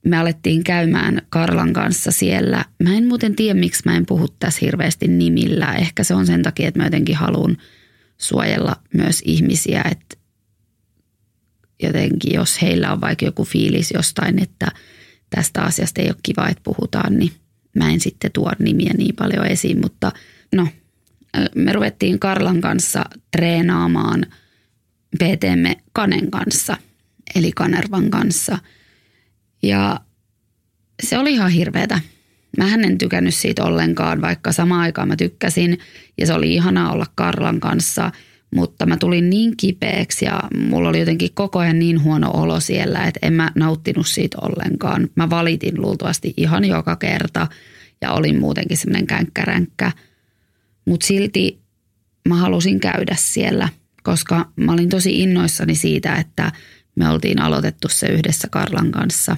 Me 0.06 0.18
alettiin 0.18 0.64
käymään 0.64 1.22
Karlan 1.28 1.72
kanssa 1.72 2.10
siellä. 2.10 2.64
Mä 2.82 2.94
en 2.94 3.06
muuten 3.06 3.36
tiedä, 3.36 3.60
miksi 3.60 3.82
mä 3.84 3.96
en 3.96 4.06
puhu 4.06 4.28
tässä 4.28 4.58
hirveästi 4.62 5.08
nimillä. 5.08 5.74
Ehkä 5.74 6.04
se 6.04 6.14
on 6.14 6.26
sen 6.26 6.42
takia, 6.42 6.68
että 6.68 6.80
mä 6.80 6.86
jotenkin 6.86 7.16
haluan– 7.16 7.56
suojella 8.22 8.76
myös 8.94 9.22
ihmisiä, 9.24 9.84
että 9.90 10.16
jotenkin 11.82 12.34
jos 12.34 12.62
heillä 12.62 12.92
on 12.92 13.00
vaikka 13.00 13.24
joku 13.24 13.44
fiilis 13.44 13.90
jostain, 13.90 14.42
että 14.42 14.66
tästä 15.30 15.62
asiasta 15.62 16.00
ei 16.00 16.08
ole 16.08 16.16
kiva, 16.22 16.48
että 16.48 16.62
puhutaan, 16.62 17.18
niin 17.18 17.32
mä 17.76 17.90
en 17.90 18.00
sitten 18.00 18.32
tuo 18.32 18.52
nimiä 18.58 18.92
niin 18.98 19.16
paljon 19.16 19.46
esiin, 19.46 19.80
mutta 19.80 20.12
no, 20.54 20.68
me 21.54 21.72
ruvettiin 21.72 22.18
Karlan 22.18 22.60
kanssa 22.60 23.04
treenaamaan 23.30 24.26
PTmme 25.18 25.76
Kanen 25.92 26.30
kanssa, 26.30 26.76
eli 27.34 27.52
Kanervan 27.52 28.10
kanssa. 28.10 28.58
Ja 29.62 30.00
se 31.02 31.18
oli 31.18 31.32
ihan 31.32 31.50
hirveetä. 31.50 32.00
Mä 32.58 32.74
en 32.74 32.98
tykännyt 32.98 33.34
siitä 33.34 33.64
ollenkaan, 33.64 34.20
vaikka 34.20 34.52
samaan 34.52 34.80
aikaan 34.80 35.08
mä 35.08 35.16
tykkäsin 35.16 35.78
ja 36.18 36.26
se 36.26 36.34
oli 36.34 36.54
ihanaa 36.54 36.92
olla 36.92 37.06
Karlan 37.14 37.60
kanssa, 37.60 38.10
mutta 38.54 38.86
mä 38.86 38.96
tulin 38.96 39.30
niin 39.30 39.56
kipeäksi 39.56 40.24
ja 40.24 40.40
mulla 40.68 40.88
oli 40.88 40.98
jotenkin 40.98 41.30
koko 41.34 41.58
ajan 41.58 41.78
niin 41.78 42.02
huono 42.02 42.30
olo 42.30 42.60
siellä, 42.60 43.04
että 43.04 43.20
en 43.22 43.32
mä 43.32 43.50
nauttinut 43.54 44.06
siitä 44.06 44.38
ollenkaan. 44.42 45.08
Mä 45.14 45.30
valitin 45.30 45.82
luultavasti 45.82 46.34
ihan 46.36 46.64
joka 46.64 46.96
kerta 46.96 47.46
ja 48.00 48.12
olin 48.12 48.40
muutenkin 48.40 48.76
semmoinen 48.76 49.06
känkkäränkkä, 49.06 49.92
mutta 50.84 51.06
silti 51.06 51.60
mä 52.28 52.36
halusin 52.36 52.80
käydä 52.80 53.16
siellä, 53.18 53.68
koska 54.02 54.48
mä 54.56 54.72
olin 54.72 54.88
tosi 54.88 55.22
innoissani 55.22 55.74
siitä, 55.74 56.14
että 56.16 56.52
me 56.94 57.08
oltiin 57.08 57.40
aloitettu 57.40 57.88
se 57.88 58.06
yhdessä 58.06 58.48
Karlan 58.50 58.90
kanssa. 58.90 59.36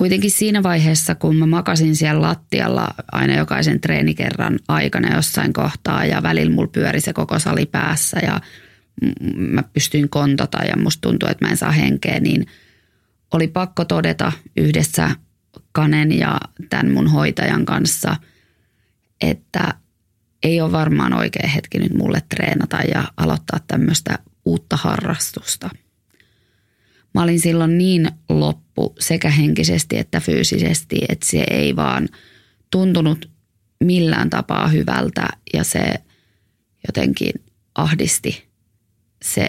Kuitenkin 0.00 0.30
siinä 0.30 0.62
vaiheessa, 0.62 1.14
kun 1.14 1.36
mä 1.36 1.46
makasin 1.46 1.96
siellä 1.96 2.22
lattialla 2.22 2.88
aina 3.12 3.36
jokaisen 3.36 3.80
treenikerran 3.80 4.58
aikana 4.68 5.14
jossain 5.14 5.52
kohtaa 5.52 6.04
ja 6.04 6.22
välillä 6.22 6.54
mulla 6.54 6.70
pyöri 6.72 7.00
se 7.00 7.12
koko 7.12 7.38
sali 7.38 7.66
päässä 7.66 8.20
ja 8.22 8.40
mä 9.36 9.62
pystyin 9.62 10.08
kontata 10.08 10.58
ja 10.64 10.76
musta 10.76 11.00
tuntuu, 11.00 11.28
että 11.28 11.44
mä 11.44 11.50
en 11.50 11.56
saa 11.56 11.72
henkeä, 11.72 12.20
niin 12.20 12.46
oli 13.34 13.48
pakko 13.48 13.84
todeta 13.84 14.32
yhdessä 14.56 15.10
Kanen 15.72 16.18
ja 16.18 16.40
tämän 16.70 16.90
mun 16.90 17.10
hoitajan 17.10 17.64
kanssa, 17.64 18.16
että 19.20 19.74
ei 20.42 20.60
ole 20.60 20.72
varmaan 20.72 21.12
oikea 21.12 21.48
hetki 21.48 21.78
nyt 21.78 21.94
mulle 21.94 22.22
treenata 22.28 22.78
ja 22.94 23.04
aloittaa 23.16 23.58
tämmöistä 23.66 24.18
uutta 24.44 24.76
harrastusta. 24.76 25.70
Mä 27.14 27.22
olin 27.22 27.40
silloin 27.40 27.78
niin 27.78 28.10
loppu 28.28 28.94
sekä 28.98 29.30
henkisesti 29.30 29.98
että 29.98 30.20
fyysisesti, 30.20 30.98
että 31.08 31.26
se 31.26 31.44
ei 31.50 31.76
vaan 31.76 32.08
tuntunut 32.70 33.30
millään 33.84 34.30
tapaa 34.30 34.68
hyvältä 34.68 35.28
ja 35.54 35.64
se 35.64 35.94
jotenkin 36.88 37.32
ahdisti 37.74 38.44
se, 39.22 39.48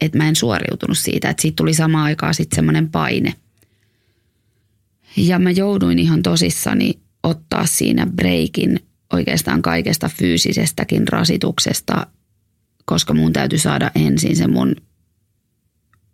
että 0.00 0.18
mä 0.18 0.28
en 0.28 0.36
suoriutunut 0.36 0.98
siitä, 0.98 1.30
että 1.30 1.40
siitä 1.40 1.56
tuli 1.56 1.74
samaan 1.74 2.04
aikaan 2.04 2.34
sitten 2.34 2.56
semmoinen 2.56 2.90
paine. 2.90 3.34
Ja 5.16 5.38
mä 5.38 5.50
jouduin 5.50 5.98
ihan 5.98 6.22
tosissani 6.22 6.98
ottaa 7.22 7.66
siinä 7.66 8.06
breikin 8.06 8.80
oikeastaan 9.12 9.62
kaikesta 9.62 10.08
fyysisestäkin 10.08 11.08
rasituksesta, 11.08 12.06
koska 12.84 13.14
mun 13.14 13.32
täytyy 13.32 13.58
saada 13.58 13.90
ensin 13.94 14.36
se 14.36 14.46
mun 14.46 14.76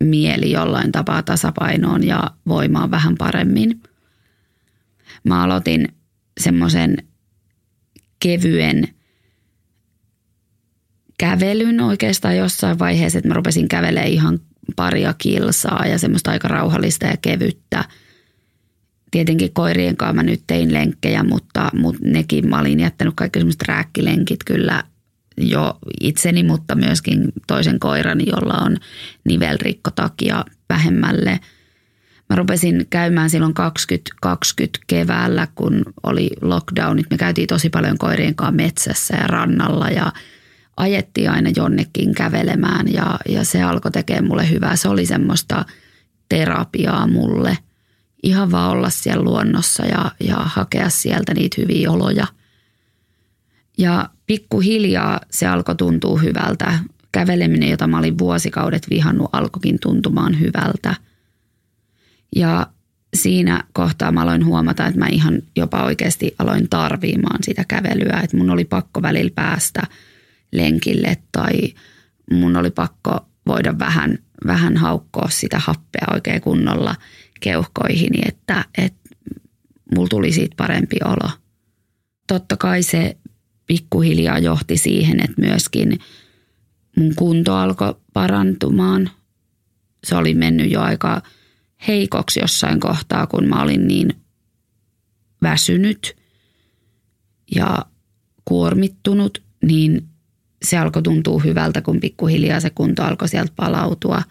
mieli 0.01 0.51
jollain 0.51 0.91
tapaa 0.91 1.23
tasapainoon 1.23 2.07
ja 2.07 2.31
voimaan 2.47 2.91
vähän 2.91 3.15
paremmin. 3.17 3.83
Mä 5.23 5.43
aloitin 5.43 5.87
semmoisen 6.39 6.97
kevyen 8.19 8.87
kävelyn 11.17 11.81
oikeastaan 11.81 12.37
jossain 12.37 12.79
vaiheessa, 12.79 13.17
että 13.19 13.27
mä 13.27 13.33
rupesin 13.33 13.67
kävelemään 13.67 14.11
ihan 14.11 14.39
paria 14.75 15.13
kilsaa 15.17 15.85
ja 15.87 15.97
semmoista 15.97 16.31
aika 16.31 16.47
rauhallista 16.47 17.05
ja 17.05 17.17
kevyttä. 17.21 17.85
Tietenkin 19.11 19.53
koirien 19.53 19.97
kanssa 19.97 20.13
mä 20.13 20.23
nyt 20.23 20.43
tein 20.47 20.73
lenkkejä, 20.73 21.23
mutta, 21.23 21.69
mutta 21.73 22.01
nekin 22.03 22.49
mä 22.49 22.59
olin 22.59 22.79
jättänyt 22.79 23.13
kaikki 23.15 23.39
semmoiset 23.39 23.61
rääkkilenkit 23.61 24.43
kyllä 24.43 24.83
jo 25.37 25.79
itseni, 26.01 26.43
mutta 26.43 26.75
myöskin 26.75 27.31
toisen 27.47 27.79
koiran, 27.79 28.25
jolla 28.25 28.53
on 28.53 28.77
nivelrikko 29.27 29.91
takia 29.91 30.45
vähemmälle. 30.69 31.39
Mä 32.29 32.35
rupesin 32.35 32.87
käymään 32.89 33.29
silloin 33.29 33.53
2020 33.53 34.79
keväällä, 34.87 35.47
kun 35.55 35.83
oli 36.03 36.29
lockdownit. 36.41 37.09
Me 37.09 37.17
käytiin 37.17 37.47
tosi 37.47 37.69
paljon 37.69 37.97
koirien 37.97 38.35
kanssa 38.35 38.55
metsässä 38.55 39.15
ja 39.15 39.27
rannalla 39.27 39.89
ja 39.89 40.13
ajettiin 40.77 41.31
aina 41.31 41.49
jonnekin 41.55 42.13
kävelemään 42.15 42.93
ja, 42.93 43.19
ja 43.29 43.45
se 43.45 43.63
alkoi 43.63 43.91
tekemään 43.91 44.27
mulle 44.27 44.49
hyvää. 44.49 44.75
Se 44.75 44.89
oli 44.89 45.05
semmoista 45.05 45.65
terapiaa 46.29 47.07
mulle. 47.07 47.57
Ihan 48.23 48.51
vaan 48.51 48.71
olla 48.71 48.89
siellä 48.89 49.23
luonnossa 49.23 49.85
ja, 49.85 50.11
ja 50.19 50.35
hakea 50.35 50.89
sieltä 50.89 51.33
niitä 51.33 51.61
hyviä 51.61 51.91
oloja. 51.91 52.27
Ja 53.81 54.09
pikkuhiljaa 54.25 55.19
se 55.29 55.47
alkoi 55.47 55.75
tuntua 55.75 56.19
hyvältä. 56.19 56.79
Käveleminen, 57.11 57.69
jota 57.69 57.87
mä 57.87 57.97
olin 57.97 58.17
vuosikaudet 58.17 58.89
vihannut, 58.89 59.29
alkoikin 59.31 59.79
tuntumaan 59.81 60.39
hyvältä. 60.39 60.95
Ja 62.35 62.67
siinä 63.13 63.63
kohtaa 63.73 64.11
mä 64.11 64.21
aloin 64.21 64.45
huomata, 64.45 64.87
että 64.87 64.99
mä 64.99 65.07
ihan 65.07 65.41
jopa 65.55 65.83
oikeasti 65.83 66.35
aloin 66.39 66.69
tarviimaan 66.69 67.43
sitä 67.43 67.65
kävelyä. 67.67 68.19
Että 68.23 68.37
mun 68.37 68.49
oli 68.49 68.65
pakko 68.65 69.01
välillä 69.01 69.31
päästä 69.35 69.81
lenkille 70.51 71.17
tai 71.31 71.51
mun 72.31 72.57
oli 72.57 72.71
pakko 72.71 73.25
voida 73.47 73.79
vähän, 73.79 74.17
vähän 74.47 74.77
haukkoa 74.77 75.29
sitä 75.29 75.59
happea 75.59 76.07
oikein 76.13 76.41
kunnolla 76.41 76.95
keuhkoihini, 77.39 78.21
että, 78.27 78.65
että 78.77 79.09
mulla 79.95 80.07
tuli 80.07 80.31
siitä 80.31 80.55
parempi 80.57 80.97
olo. 81.05 81.29
Totta 82.27 82.57
kai 82.57 82.83
se 82.83 83.17
pikkuhiljaa 83.71 84.39
johti 84.39 84.77
siihen, 84.77 85.19
että 85.19 85.41
myöskin 85.41 85.99
mun 86.97 87.15
kunto 87.15 87.55
alkoi 87.55 87.95
parantumaan. 88.13 89.09
Se 90.03 90.15
oli 90.15 90.33
mennyt 90.33 90.71
jo 90.71 90.81
aika 90.81 91.21
heikoksi 91.87 92.39
jossain 92.39 92.79
kohtaa, 92.79 93.27
kun 93.27 93.47
mä 93.47 93.61
olin 93.61 93.87
niin 93.87 94.15
väsynyt 95.41 96.15
ja 97.55 97.85
kuormittunut, 98.45 99.43
niin 99.63 100.07
se 100.65 100.77
alkoi 100.77 101.01
tuntua 101.01 101.39
hyvältä, 101.39 101.81
kun 101.81 101.99
pikkuhiljaa 101.99 102.59
se 102.59 102.69
kunto 102.69 103.03
alkoi 103.03 103.27
sieltä 103.27 103.53
palautua. 103.55 104.23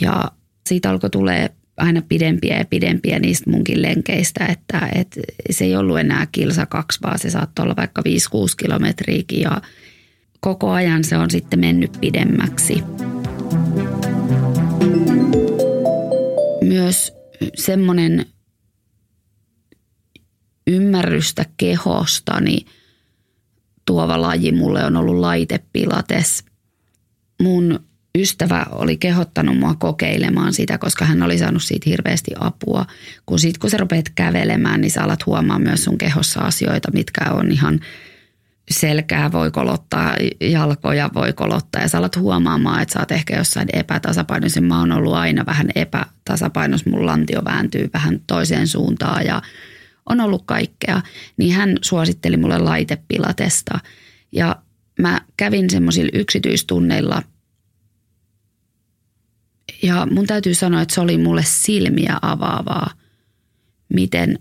Ja 0.00 0.30
siitä 0.66 0.90
alkoi 0.90 1.10
tulee 1.10 1.54
aina 1.76 2.02
pidempiä 2.08 2.58
ja 2.58 2.64
pidempiä 2.64 3.18
niistä 3.18 3.50
munkin 3.50 3.82
lenkeistä, 3.82 4.46
että, 4.46 4.88
että 4.94 5.20
se 5.50 5.64
ei 5.64 5.76
ollut 5.76 5.98
enää 5.98 6.26
kilsa 6.32 6.66
kaksi, 6.66 6.98
vaan 7.02 7.18
se 7.18 7.30
saattoi 7.30 7.62
olla 7.62 7.76
vaikka 7.76 8.02
5-6 8.02 8.04
kilometriäkin 8.56 9.40
ja 9.40 9.62
koko 10.40 10.70
ajan 10.70 11.04
se 11.04 11.16
on 11.16 11.30
sitten 11.30 11.60
mennyt 11.60 11.92
pidemmäksi. 12.00 12.82
Myös 16.62 17.12
semmoinen 17.54 18.26
ymmärrystä 20.66 21.44
kehostani 21.56 22.58
tuova 23.86 24.20
laji 24.20 24.52
mulle 24.52 24.84
on 24.84 24.96
ollut 24.96 25.16
laitepilates. 25.16 26.44
Mun 27.42 27.85
ystävä 28.16 28.66
oli 28.70 28.96
kehottanut 28.96 29.58
mua 29.58 29.74
kokeilemaan 29.74 30.52
sitä, 30.52 30.78
koska 30.78 31.04
hän 31.04 31.22
oli 31.22 31.38
saanut 31.38 31.62
siitä 31.62 31.90
hirveästi 31.90 32.30
apua. 32.40 32.86
Kun 33.26 33.38
sit 33.38 33.58
kun 33.58 33.70
sä 33.70 33.76
rupeat 33.76 34.08
kävelemään, 34.14 34.80
niin 34.80 34.90
sä 34.90 35.02
alat 35.02 35.26
huomaa 35.26 35.58
myös 35.58 35.84
sun 35.84 35.98
kehossa 35.98 36.40
asioita, 36.40 36.92
mitkä 36.92 37.24
on 37.30 37.52
ihan 37.52 37.80
selkää 38.70 39.32
voi 39.32 39.50
kolottaa, 39.50 40.14
jalkoja 40.40 41.10
voi 41.14 41.32
kolottaa 41.32 41.82
ja 41.82 41.88
sä 41.88 41.98
alat 41.98 42.16
huomaamaan, 42.16 42.82
että 42.82 42.92
sä 42.92 43.00
oot 43.00 43.12
ehkä 43.12 43.36
jossain 43.36 43.68
epätasapainoisen. 43.72 44.64
Mä 44.64 44.78
oon 44.78 44.92
ollut 44.92 45.14
aina 45.14 45.46
vähän 45.46 45.68
epätasapainos, 45.74 46.86
mun 46.86 47.06
lantio 47.06 47.44
vääntyy 47.44 47.90
vähän 47.92 48.20
toiseen 48.26 48.68
suuntaan 48.68 49.26
ja 49.26 49.42
on 50.06 50.20
ollut 50.20 50.42
kaikkea. 50.46 51.02
Niin 51.36 51.54
hän 51.54 51.78
suositteli 51.82 52.36
mulle 52.36 52.58
laitepilatesta 52.58 53.78
ja 54.32 54.56
mä 55.00 55.20
kävin 55.36 55.70
semmoisilla 55.70 56.10
yksityistunneilla– 56.12 57.22
ja 59.82 60.06
mun 60.10 60.26
täytyy 60.26 60.54
sanoa, 60.54 60.82
että 60.82 60.94
se 60.94 61.00
oli 61.00 61.18
mulle 61.18 61.42
silmiä 61.44 62.18
avaavaa, 62.22 62.90
miten 63.94 64.38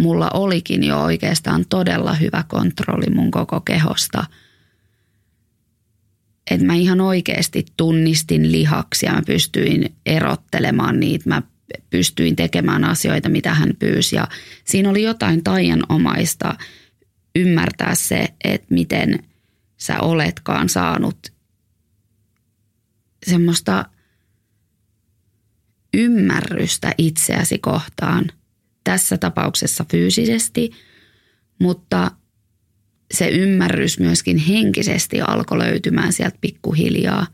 mulla 0.00 0.30
olikin 0.34 0.84
jo 0.84 1.00
oikeastaan 1.00 1.64
todella 1.68 2.14
hyvä 2.14 2.44
kontrolli 2.48 3.14
mun 3.14 3.30
koko 3.30 3.60
kehosta. 3.60 4.24
Että 6.50 6.66
mä 6.66 6.74
ihan 6.74 7.00
oikeasti 7.00 7.66
tunnistin 7.76 8.52
lihaksia, 8.52 9.12
mä 9.12 9.22
pystyin 9.26 9.96
erottelemaan 10.06 11.00
niitä, 11.00 11.28
mä 11.28 11.42
pystyin 11.90 12.36
tekemään 12.36 12.84
asioita, 12.84 13.28
mitä 13.28 13.54
hän 13.54 13.72
pyysi. 13.78 14.16
Ja 14.16 14.28
siinä 14.64 14.90
oli 14.90 15.02
jotain 15.02 15.44
taianomaista 15.44 16.54
ymmärtää 17.36 17.94
se, 17.94 18.28
että 18.44 18.74
miten 18.74 19.18
sä 19.76 20.00
oletkaan 20.00 20.68
saanut 20.68 21.32
semmoista 23.26 23.84
ymmärrystä 25.96 26.94
itseäsi 26.98 27.58
kohtaan, 27.58 28.26
tässä 28.84 29.18
tapauksessa 29.18 29.84
fyysisesti, 29.90 30.70
mutta 31.58 32.10
se 33.14 33.28
ymmärrys 33.28 33.98
myöskin 33.98 34.36
henkisesti 34.36 35.20
alkoi 35.20 35.58
löytymään 35.58 36.12
sieltä 36.12 36.38
pikkuhiljaa. 36.40 37.26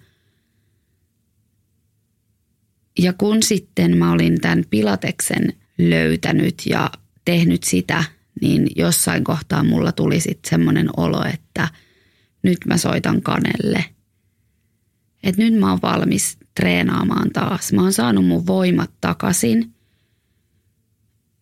Ja 2.99 3.13
kun 3.13 3.43
sitten 3.43 3.97
mä 3.97 4.13
olin 4.13 4.41
tämän 4.41 4.65
pilateksen 4.71 5.53
löytänyt 5.79 6.63
ja 6.67 6.91
tehnyt 7.25 7.63
sitä, 7.63 8.05
niin 8.41 8.67
jossain 8.77 9.25
kohtaa 9.25 9.65
mulla 9.65 9.93
tuli 9.93 10.21
sitten 10.21 10.51
semmoinen 10.51 10.89
olo, 10.97 11.25
että 11.25 11.69
nyt 12.43 12.59
mä 12.67 12.79
soitan 12.79 13.23
kanelle. 13.23 13.85
Että 15.23 15.43
nyt 15.43 15.55
mä 15.55 15.71
oon 15.71 15.83
valmis 15.83 16.39
treenaamaan 16.55 17.31
taas. 17.33 17.73
Mä 17.73 17.83
oon 17.83 17.93
saanut 17.93 18.27
mun 18.27 18.47
voimat 18.47 18.91
takaisin. 19.01 19.75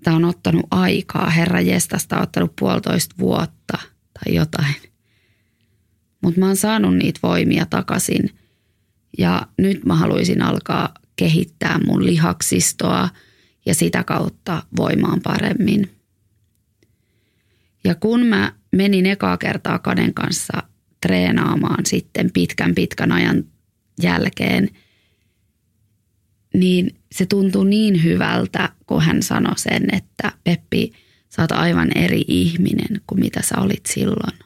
Tämä 0.05 0.17
on 0.17 0.25
ottanut 0.25 0.67
aikaa. 0.71 1.31
Herra 1.31 1.61
Jestasta 1.61 2.17
on 2.17 2.23
ottanut 2.23 2.57
puolitoista 2.59 3.15
vuotta 3.19 3.79
tai 4.13 4.35
jotain. 4.35 4.75
Mutta 6.23 6.41
mä 6.41 6.47
oon 6.47 6.57
saanut 6.57 6.97
niitä 6.97 7.21
voimia 7.23 7.67
takaisin. 7.67 8.31
Ja 9.19 9.47
nyt 9.59 9.85
mä 9.85 9.95
haluaisin 9.95 10.43
alkaa 10.43 10.95
kehittää 11.17 11.81
mun 11.87 12.07
lihaksistoa 12.07 13.09
ja 13.67 13.75
sitä 13.75 14.05
kautta 14.05 14.63
voimaan 14.77 15.21
paremmin. 15.21 15.91
Ja 17.85 17.95
kun 17.95 18.27
mä 18.27 18.53
menin 18.77 19.07
ekaa 19.07 19.37
kertaa 19.37 19.79
Kaden 19.79 20.15
kanssa 20.15 20.63
treenaamaan 21.01 21.87
sitten 21.87 22.31
pitkän 22.33 22.75
pitkän 22.75 23.13
ajan 23.13 23.45
jälkeen, 24.03 24.69
niin 26.55 26.95
se 27.13 27.27
tuntui 27.27 27.69
niin 27.69 28.05
hyvältä, 28.05 28.69
kun 28.87 29.03
hän 29.03 29.23
sanoi 29.23 29.59
sen, 29.59 29.95
että 29.95 30.33
Peppi, 30.45 30.93
sä 31.29 31.43
oot 31.43 31.53
aivan 31.53 31.99
eri 31.99 32.25
ihminen 32.29 33.01
kuin 33.07 33.21
mitä 33.21 33.43
sä 33.43 33.55
olit 33.61 33.87
silloin. 33.87 34.39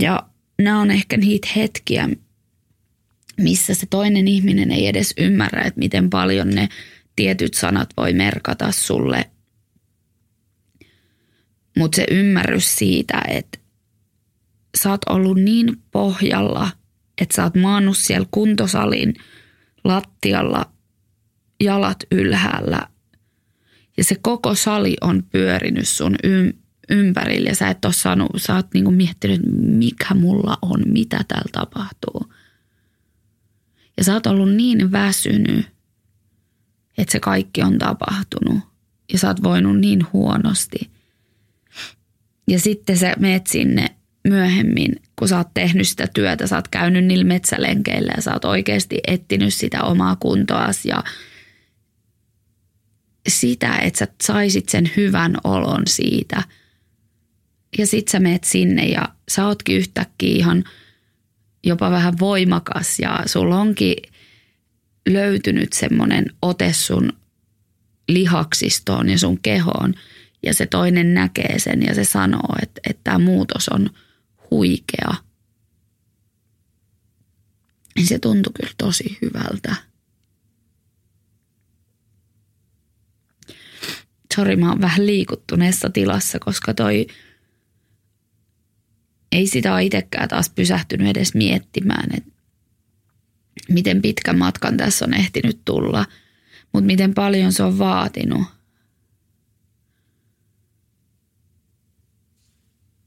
Ja 0.00 0.28
nämä 0.58 0.80
on 0.80 0.90
ehkä 0.90 1.16
niitä 1.16 1.48
hetkiä, 1.56 2.08
missä 3.40 3.74
se 3.74 3.86
toinen 3.86 4.28
ihminen 4.28 4.70
ei 4.70 4.86
edes 4.86 5.14
ymmärrä, 5.18 5.62
että 5.62 5.78
miten 5.78 6.10
paljon 6.10 6.50
ne 6.50 6.68
tietyt 7.16 7.54
sanat 7.54 7.88
voi 7.96 8.12
merkata 8.12 8.72
sulle. 8.72 9.30
Mutta 11.78 11.96
se 11.96 12.06
ymmärrys 12.10 12.76
siitä, 12.76 13.22
että 13.28 13.58
sä 14.82 14.90
oot 14.90 15.04
ollut 15.08 15.38
niin 15.38 15.76
pohjalla, 15.90 16.70
että 17.22 17.36
sä 17.36 17.44
oot 17.44 17.54
maannut 17.54 17.96
siellä 17.96 18.26
kuntosalin 18.30 19.14
lattialla 19.84 20.72
jalat 21.60 21.98
ylhäällä 22.10 22.88
ja 23.96 24.04
se 24.04 24.16
koko 24.22 24.54
sali 24.54 24.96
on 25.00 25.22
pyörinyt 25.30 25.88
sun 25.88 26.14
ym- 26.26 26.54
ympärillä 26.90 27.50
ja 27.50 27.54
sä 27.56 27.68
et 27.68 27.84
ole 27.84 27.92
saanut, 27.92 28.30
sä 28.36 28.54
oot 28.54 28.66
niinku 28.74 28.90
miettinyt, 28.90 29.40
mikä 29.56 30.14
mulla 30.14 30.58
on, 30.62 30.82
mitä 30.86 31.24
täällä 31.28 31.50
tapahtuu. 31.52 32.32
Ja 33.96 34.04
sä 34.04 34.14
oot 34.14 34.26
ollut 34.26 34.54
niin 34.54 34.92
väsynyt, 34.92 35.66
että 36.98 37.12
se 37.12 37.20
kaikki 37.20 37.62
on 37.62 37.78
tapahtunut 37.78 38.58
ja 39.12 39.18
sä 39.18 39.28
oot 39.28 39.42
voinut 39.42 39.78
niin 39.78 40.06
huonosti. 40.12 40.90
Ja 42.48 42.60
sitten 42.60 42.98
sä 42.98 43.14
meet 43.18 43.46
sinne 43.46 43.96
myöhemmin, 44.28 44.96
kun 45.18 45.28
sä 45.28 45.36
oot 45.36 45.54
tehnyt 45.54 45.88
sitä 45.88 46.06
työtä, 46.14 46.46
sä 46.46 46.56
oot 46.56 46.68
käynyt 46.68 47.04
niillä 47.04 47.24
metsälenkeillä 47.24 48.12
ja 48.16 48.22
sä 48.22 48.32
oot 48.32 48.44
oikeasti 48.44 49.00
etsinyt 49.06 49.54
sitä 49.54 49.82
omaa 49.82 50.16
kuntoas 50.16 50.84
ja 50.84 51.04
sitä, 53.28 53.76
että 53.76 53.98
sä 53.98 54.08
saisit 54.22 54.68
sen 54.68 54.90
hyvän 54.96 55.36
olon 55.44 55.82
siitä. 55.86 56.42
Ja 57.78 57.86
sit 57.86 58.08
sä 58.08 58.20
meet 58.20 58.44
sinne 58.44 58.86
ja 58.86 59.08
sä 59.30 59.46
ootkin 59.46 59.76
yhtäkkiä 59.76 60.36
ihan 60.36 60.64
jopa 61.64 61.90
vähän 61.90 62.18
voimakas 62.18 62.98
ja 62.98 63.20
sulla 63.26 63.60
onkin 63.60 63.96
löytynyt 65.08 65.72
semmoinen 65.72 66.24
ote 66.42 66.72
sun 66.72 67.12
lihaksistoon 68.08 69.08
ja 69.08 69.18
sun 69.18 69.38
kehoon. 69.42 69.94
Ja 70.42 70.54
se 70.54 70.66
toinen 70.66 71.14
näkee 71.14 71.58
sen 71.58 71.82
ja 71.82 71.94
se 71.94 72.04
sanoo, 72.04 72.54
että, 72.62 72.80
että 72.90 73.00
tämä 73.04 73.18
muutos 73.18 73.68
on 73.68 73.90
huikea. 74.52 75.14
Se 78.04 78.18
tuntui 78.18 78.52
kyllä 78.52 78.72
tosi 78.78 79.18
hyvältä. 79.22 79.74
Sori, 84.34 84.56
mä 84.56 84.70
oon 84.70 84.80
vähän 84.80 85.06
liikuttuneessa 85.06 85.90
tilassa, 85.90 86.38
koska 86.38 86.74
toi 86.74 87.06
ei 89.32 89.46
sitä 89.46 89.78
itsekään 89.78 90.28
taas 90.28 90.50
pysähtynyt 90.50 91.08
edes 91.08 91.34
miettimään, 91.34 92.08
että 92.16 92.30
miten 93.68 94.02
pitkän 94.02 94.38
matkan 94.38 94.76
tässä 94.76 95.04
on 95.04 95.14
ehtinyt 95.14 95.60
tulla, 95.64 96.06
mutta 96.72 96.86
miten 96.86 97.14
paljon 97.14 97.52
se 97.52 97.62
on 97.62 97.78
vaatinut. 97.78 98.42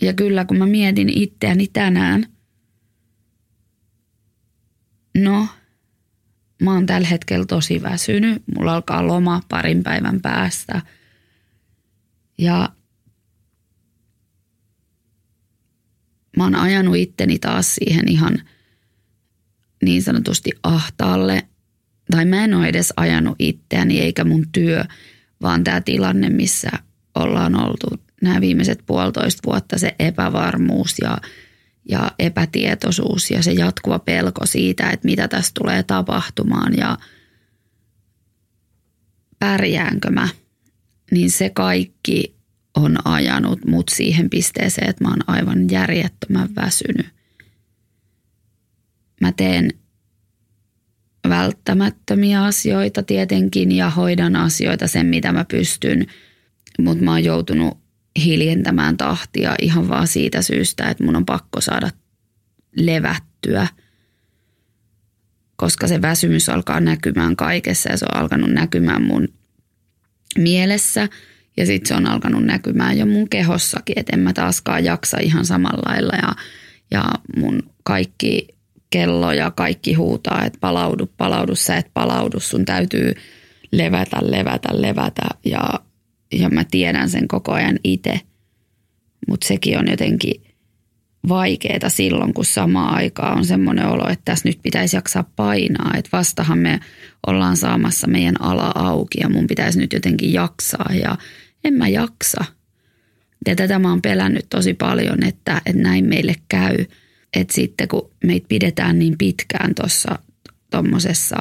Ja 0.02 0.14
kyllä 0.14 0.46
kun 0.46 0.58
mä 0.58 0.66
mietin 0.66 1.10
itseäni 1.10 1.68
tänään, 1.68 2.26
no, 5.18 5.48
mä 6.62 6.74
oon 6.74 6.86
tällä 6.86 7.08
hetkellä 7.08 7.46
tosi 7.46 7.82
väsynyt. 7.82 8.44
Mulla 8.56 8.76
alkaa 8.76 9.08
loma 9.08 9.42
parin 9.50 9.84
päivän 9.84 10.22
päästä– 10.22 10.82
ja 12.38 12.70
mä 16.38 16.44
oon 16.44 16.56
ajanut 16.56 16.96
itteni 16.96 17.40
taas 17.40 17.76
siihen 17.76 18.08
ihan 18.08 18.42
niin 19.84 20.04
sanotusti 20.04 20.52
ahtaalle. 20.64 21.48
Tai 22.12 22.26
mä 22.26 22.44
en 22.44 22.54
ole 22.54 22.68
edes 22.68 22.94
ajanut 22.98 23.36
itseäni 23.40 24.00
eikä 24.00 24.24
mun 24.24 24.46
työ, 24.52 24.84
vaan 25.42 25.64
tämä 25.64 25.82
tilanne, 25.82 26.30
missä 26.30 26.70
ollaan 27.16 27.56
oltu 27.56 28.05
nämä 28.26 28.42
viimeiset 28.42 28.84
puolitoista 28.86 29.42
vuotta, 29.46 29.78
se 29.78 29.96
epävarmuus 30.00 30.96
ja, 31.02 31.18
ja 31.90 32.12
epätietoisuus 32.20 33.32
ja 33.32 33.44
se 33.44 33.52
jatkuva 33.52 34.00
pelko 34.00 34.46
siitä, 34.46 34.90
että 34.90 35.06
mitä 35.06 35.28
tässä 35.28 35.52
tulee 35.60 35.84
tapahtumaan 35.84 36.74
ja 36.78 36.98
pärjäänkö 39.40 40.10
mä– 40.10 40.30
niin 41.12 41.32
se 41.32 41.50
kaikki 41.50 42.36
on 42.76 43.08
ajanut 43.08 43.66
mut 43.66 43.90
siihen 43.90 44.30
pisteeseen, 44.30 44.90
että 44.90 45.04
mä 45.04 45.10
oon 45.10 45.30
aivan 45.30 45.70
järjettömän 45.70 46.50
väsynyt. 46.56 47.08
Mä 49.22 49.32
teen 49.32 49.70
välttämättömiä 51.30 52.44
asioita 52.44 53.04
tietenkin 53.04 53.72
ja 53.72 53.90
hoidan 53.90 54.36
asioita 54.36 54.88
sen, 54.88 55.06
mitä 55.06 55.32
mä 55.32 55.46
pystyn, 55.46 56.06
mutta 56.80 57.04
mä 57.04 57.12
oon 57.12 57.24
joutunut 57.24 57.78
hiljentämään 58.24 58.98
tahtia 58.98 59.56
ihan 59.62 59.90
vaan 59.90 60.08
siitä 60.08 60.42
syystä, 60.42 60.90
että 60.90 61.04
mun 61.04 61.16
on 61.16 61.26
pakko 61.26 61.62
saada 61.62 61.90
levättyä, 62.78 63.68
koska 65.56 65.88
se 65.88 66.02
väsymys 66.02 66.50
alkaa 66.50 66.80
näkymään 66.80 67.36
kaikessa 67.36 67.90
ja 67.90 67.98
se 67.98 68.06
on 68.14 68.22
alkanut 68.22 68.50
näkymään 68.50 69.04
mun 69.04 69.28
mielessä. 70.38 71.10
Ja 71.58 71.66
sitten 71.66 71.88
se 71.88 71.94
on 71.94 72.08
alkanut 72.08 72.44
näkymään 72.44 72.98
jo 72.98 73.06
mun 73.06 73.30
kehossakin, 73.30 74.00
että 74.00 74.16
en 74.16 74.20
mä 74.20 74.34
taaskaan 74.34 74.84
jaksa 74.84 75.18
ihan 75.22 75.46
samalla 75.46 75.92
lailla. 75.92 76.14
Ja, 76.22 76.36
ja 76.92 77.04
mun 77.38 77.64
kaikki 77.84 78.48
kello 78.90 79.32
ja 79.32 79.52
kaikki 79.52 79.94
huutaa, 79.94 80.44
että 80.46 80.60
palaudu, 80.62 81.12
palaudu, 81.18 81.56
sä 81.56 81.78
et 81.78 81.92
palaudu, 81.94 82.40
sun 82.40 82.66
täytyy 82.66 83.14
levätä, 83.72 84.18
levätä, 84.22 84.70
levätä. 84.72 85.26
Ja, 85.46 85.80
ja 86.32 86.50
mä 86.50 86.64
tiedän 86.64 87.10
sen 87.10 87.28
koko 87.28 87.52
ajan 87.52 87.80
itse, 87.84 88.22
mutta 89.28 89.48
sekin 89.48 89.80
on 89.80 89.88
jotenkin 89.90 90.46
vaikeaa 91.30 91.90
silloin, 91.90 92.34
kun 92.34 92.46
samaan 92.46 92.96
aikaan 92.96 93.38
on 93.38 93.46
semmoinen 93.46 93.88
olo, 93.88 94.10
että 94.10 94.22
tässä 94.26 94.50
nyt 94.50 94.60
pitäisi 94.64 94.96
jaksaa 94.96 95.32
painaa. 95.36 95.92
Että 95.98 96.10
vastahan 96.14 96.58
me 96.58 96.80
ollaan 97.28 97.58
saamassa 97.58 98.08
meidän 98.08 98.42
ala 98.42 98.72
auki 98.76 99.18
ja 99.22 99.30
mun 99.30 99.48
pitäisi 99.48 99.80
nyt 99.80 99.94
jotenkin 99.94 100.34
jaksaa 100.34 100.94
ja 101.02 101.18
en 101.64 101.74
mä 101.74 101.88
jaksa. 101.88 102.46
Ja 103.48 103.56
tätä 103.56 103.80
mä 103.80 103.90
oon 103.90 104.02
pelännyt 104.02 104.46
tosi 104.50 104.74
paljon, 104.74 105.24
että, 105.24 105.62
että 105.66 105.82
näin 105.82 106.06
meille 106.06 106.36
käy. 106.48 106.86
Että 107.34 107.54
sitten 107.54 107.88
kun 107.88 108.12
meitä 108.24 108.48
pidetään 108.48 109.00
niin 109.00 109.18
pitkään 109.18 109.76
tuossa 109.76 110.20
tuommoisessa 110.72 111.36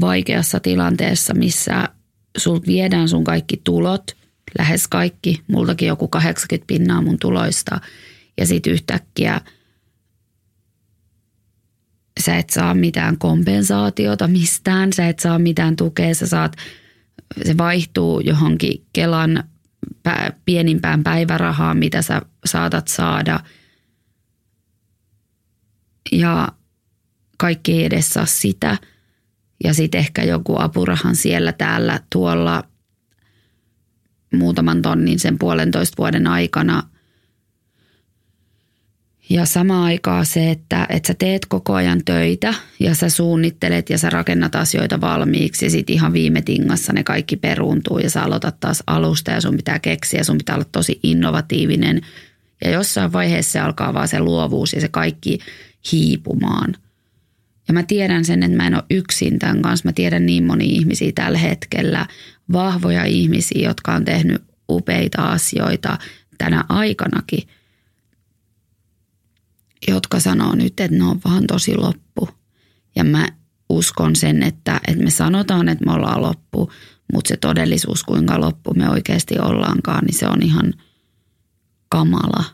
vaikeassa 0.00 0.60
tilanteessa, 0.60 1.34
missä 1.34 1.88
sulta 2.36 2.66
viedään 2.66 3.08
sun 3.08 3.24
kaikki 3.24 3.60
tulot, 3.64 4.16
lähes 4.58 4.88
kaikki, 4.88 5.42
multakin 5.48 5.88
joku 5.88 6.08
80 6.08 6.66
pinnaa 6.66 7.02
mun 7.02 7.18
tuloista– 7.18 7.80
ja 8.38 8.46
sitten 8.46 8.72
yhtäkkiä 8.72 9.40
sä 12.20 12.36
et 12.36 12.50
saa 12.50 12.74
mitään 12.74 13.18
kompensaatiota 13.18 14.28
mistään, 14.28 14.92
sä 14.92 15.08
et 15.08 15.18
saa 15.18 15.38
mitään 15.38 15.76
tukea, 15.76 16.14
sä 16.14 16.26
saat, 16.26 16.56
se 17.44 17.56
vaihtuu 17.58 18.20
johonkin 18.20 18.86
Kelan 18.92 19.44
pienimpään 20.44 21.02
päivärahaan, 21.02 21.76
mitä 21.76 22.02
sä 22.02 22.22
saatat 22.44 22.88
saada. 22.88 23.40
Ja 26.12 26.48
kaikki 27.38 27.72
ei 27.72 27.84
edes 27.84 28.10
saa 28.10 28.26
sitä. 28.26 28.78
Ja 29.64 29.74
sitten 29.74 29.98
ehkä 29.98 30.24
joku 30.24 30.56
apurahan 30.58 31.16
siellä 31.16 31.52
täällä 31.52 32.00
tuolla 32.12 32.64
muutaman 34.32 34.82
tonnin 34.82 35.18
sen 35.18 35.38
puolentoista 35.38 35.94
vuoden 35.98 36.26
aikana– 36.26 36.82
ja 39.30 39.46
sama 39.46 39.84
aikaa 39.84 40.24
se, 40.24 40.50
että, 40.50 40.86
että 40.88 41.06
sä 41.06 41.14
teet 41.18 41.46
koko 41.46 41.74
ajan 41.74 42.04
töitä 42.04 42.54
ja 42.80 42.94
sä 42.94 43.08
suunnittelet 43.08 43.90
ja 43.90 43.98
sä 43.98 44.10
rakennat 44.10 44.54
asioita 44.54 45.00
valmiiksi 45.00 45.66
ja 45.66 45.70
sitten 45.70 45.94
ihan 45.94 46.12
viime 46.12 46.42
tingassa 46.42 46.92
ne 46.92 47.04
kaikki 47.04 47.36
peruuntuu 47.36 47.98
ja 47.98 48.10
sä 48.10 48.22
aloitat 48.22 48.60
taas 48.60 48.82
alusta 48.86 49.30
ja 49.30 49.40
sun 49.40 49.56
pitää 49.56 49.78
keksiä, 49.78 50.24
sun 50.24 50.38
pitää 50.38 50.54
olla 50.54 50.66
tosi 50.72 51.00
innovatiivinen. 51.02 52.00
Ja 52.64 52.70
jossain 52.70 53.12
vaiheessa 53.12 53.52
se 53.52 53.60
alkaa 53.60 53.94
vaan 53.94 54.08
se 54.08 54.20
luovuus 54.20 54.72
ja 54.72 54.80
se 54.80 54.88
kaikki 54.88 55.38
hiipumaan. 55.92 56.74
Ja 57.68 57.74
mä 57.74 57.82
tiedän 57.82 58.24
sen, 58.24 58.42
että 58.42 58.56
mä 58.56 58.66
en 58.66 58.74
ole 58.74 58.84
yksin 58.90 59.38
tämän 59.38 59.62
kanssa. 59.62 59.88
Mä 59.88 59.92
tiedän 59.92 60.26
niin 60.26 60.44
moni 60.44 60.66
ihmisiä 60.66 61.12
tällä 61.14 61.38
hetkellä, 61.38 62.06
vahvoja 62.52 63.04
ihmisiä, 63.04 63.68
jotka 63.68 63.94
on 63.94 64.04
tehnyt 64.04 64.42
upeita 64.70 65.22
asioita 65.22 65.98
tänä 66.38 66.64
aikanakin, 66.68 67.48
jotka 69.88 70.20
sanoo 70.20 70.54
nyt, 70.54 70.80
että 70.80 70.96
ne 70.96 71.04
on 71.04 71.20
vaan 71.24 71.46
tosi 71.46 71.76
loppu. 71.76 72.28
Ja 72.96 73.04
mä 73.04 73.28
uskon 73.68 74.16
sen, 74.16 74.42
että, 74.42 74.80
että 74.88 75.04
me 75.04 75.10
sanotaan, 75.10 75.68
että 75.68 75.84
me 75.84 75.92
ollaan 75.92 76.22
loppu, 76.22 76.72
mutta 77.12 77.28
se 77.28 77.36
todellisuus, 77.36 78.02
kuinka 78.02 78.40
loppu 78.40 78.74
me 78.74 78.90
oikeasti 78.90 79.38
ollaankaan, 79.38 80.04
niin 80.04 80.18
se 80.18 80.26
on 80.28 80.42
ihan 80.42 80.74
kamala. 81.88 82.44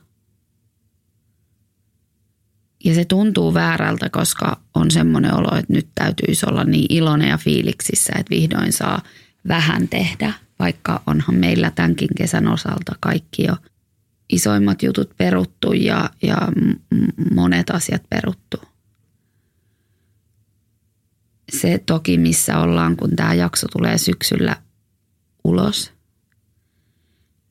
Ja 2.85 2.95
se 2.95 3.05
tuntuu 3.05 3.55
väärältä, 3.55 4.09
koska 4.09 4.61
on 4.75 4.91
semmoinen 4.91 5.35
olo, 5.35 5.57
että 5.57 5.73
nyt 5.73 5.89
täytyisi 5.95 6.47
olla 6.49 6.65
niin 6.65 6.87
iloinen 6.89 7.29
ja 7.29 7.39
fiiliksissä, 7.39 8.13
että 8.17 8.31
vihdoin 8.31 8.73
saa 8.73 9.03
vähän 9.49 9.89
tehdä, 9.89 10.33
vaikka 10.59 11.03
onhan 11.07 11.35
meillä 11.37 11.71
tämänkin 11.71 12.09
kesän 12.17 12.49
osalta 12.49 12.97
kaikki 13.01 13.45
jo 13.45 13.57
isoimmat 14.29 14.83
jutut 14.83 15.17
peruttu 15.17 15.73
ja, 15.73 16.11
ja 16.23 16.37
monet 17.35 17.71
asiat 17.71 18.03
peruttu. 18.11 18.57
Se 21.53 21.83
toki, 21.87 22.19
missä 22.19 22.59
ollaan, 22.59 22.97
kun 22.97 23.17
tämä 23.17 23.35
jakso 23.35 23.69
tulee 23.69 23.99
syksyllä 23.99 24.57
ulos, 25.45 25.93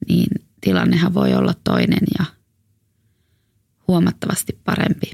niin 0.07 0.27
tilannehan 0.61 1.13
voi 1.13 1.33
olla 1.33 1.53
toinen 1.63 2.07
ja 2.19 2.25
huomattavasti 3.87 4.59
parempi. 4.63 5.13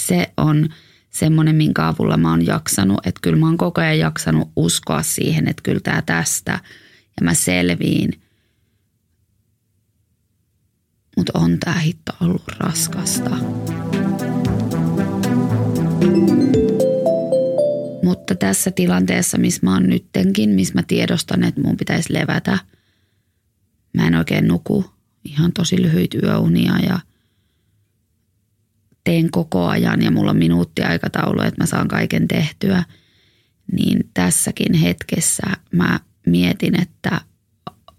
Se 0.00 0.32
on 0.36 0.68
semmoinen, 1.12 1.56
minkä 1.56 1.88
avulla 1.88 2.16
mä 2.16 2.30
oon 2.30 2.46
jaksanut, 2.46 3.06
että 3.06 3.18
kyllä 3.22 3.36
mä 3.36 3.46
oon 3.46 3.56
koko 3.56 3.80
ajan 3.80 3.98
jaksanut 3.98 4.50
uskoa 4.56 5.02
siihen, 5.02 5.48
että 5.48 5.62
kyllä 5.62 5.80
tämä 5.80 6.02
tästä 6.02 6.52
ja 7.20 7.24
mä 7.24 7.34
selviin. 7.34 8.22
Mutta 11.16 11.32
on 11.34 11.58
tämä 11.58 11.78
hitto 11.78 12.12
ollut 12.20 12.42
raskasta. 12.58 13.30
Mutta 18.02 18.34
tässä 18.34 18.70
tilanteessa, 18.70 19.38
missä 19.38 19.60
mä 19.62 19.72
oon 19.74 19.88
nyttenkin, 19.88 20.50
missä 20.50 20.74
mä 20.74 20.82
tiedostan, 20.82 21.44
että 21.44 21.60
mun 21.60 21.76
pitäisi 21.76 22.12
levätä, 22.12 22.58
mä 23.94 24.06
en 24.06 24.14
oikein 24.14 24.48
nuku. 24.48 24.84
Ihan 25.24 25.52
tosi 25.52 25.82
lyhyitä 25.82 26.18
yöunia 26.22 26.78
ja– 26.78 27.00
teen 29.04 29.30
koko 29.30 29.66
ajan 29.66 30.02
ja 30.02 30.10
mulla 30.10 30.30
on 30.30 30.36
minuuttiaikataulu, 30.36 31.40
että 31.40 31.62
mä 31.62 31.66
saan 31.66 31.88
kaiken 31.88 32.28
tehtyä, 32.28 32.84
niin 33.72 34.10
tässäkin 34.14 34.74
hetkessä 34.74 35.46
mä 35.72 36.00
mietin, 36.26 36.80
että 36.80 37.20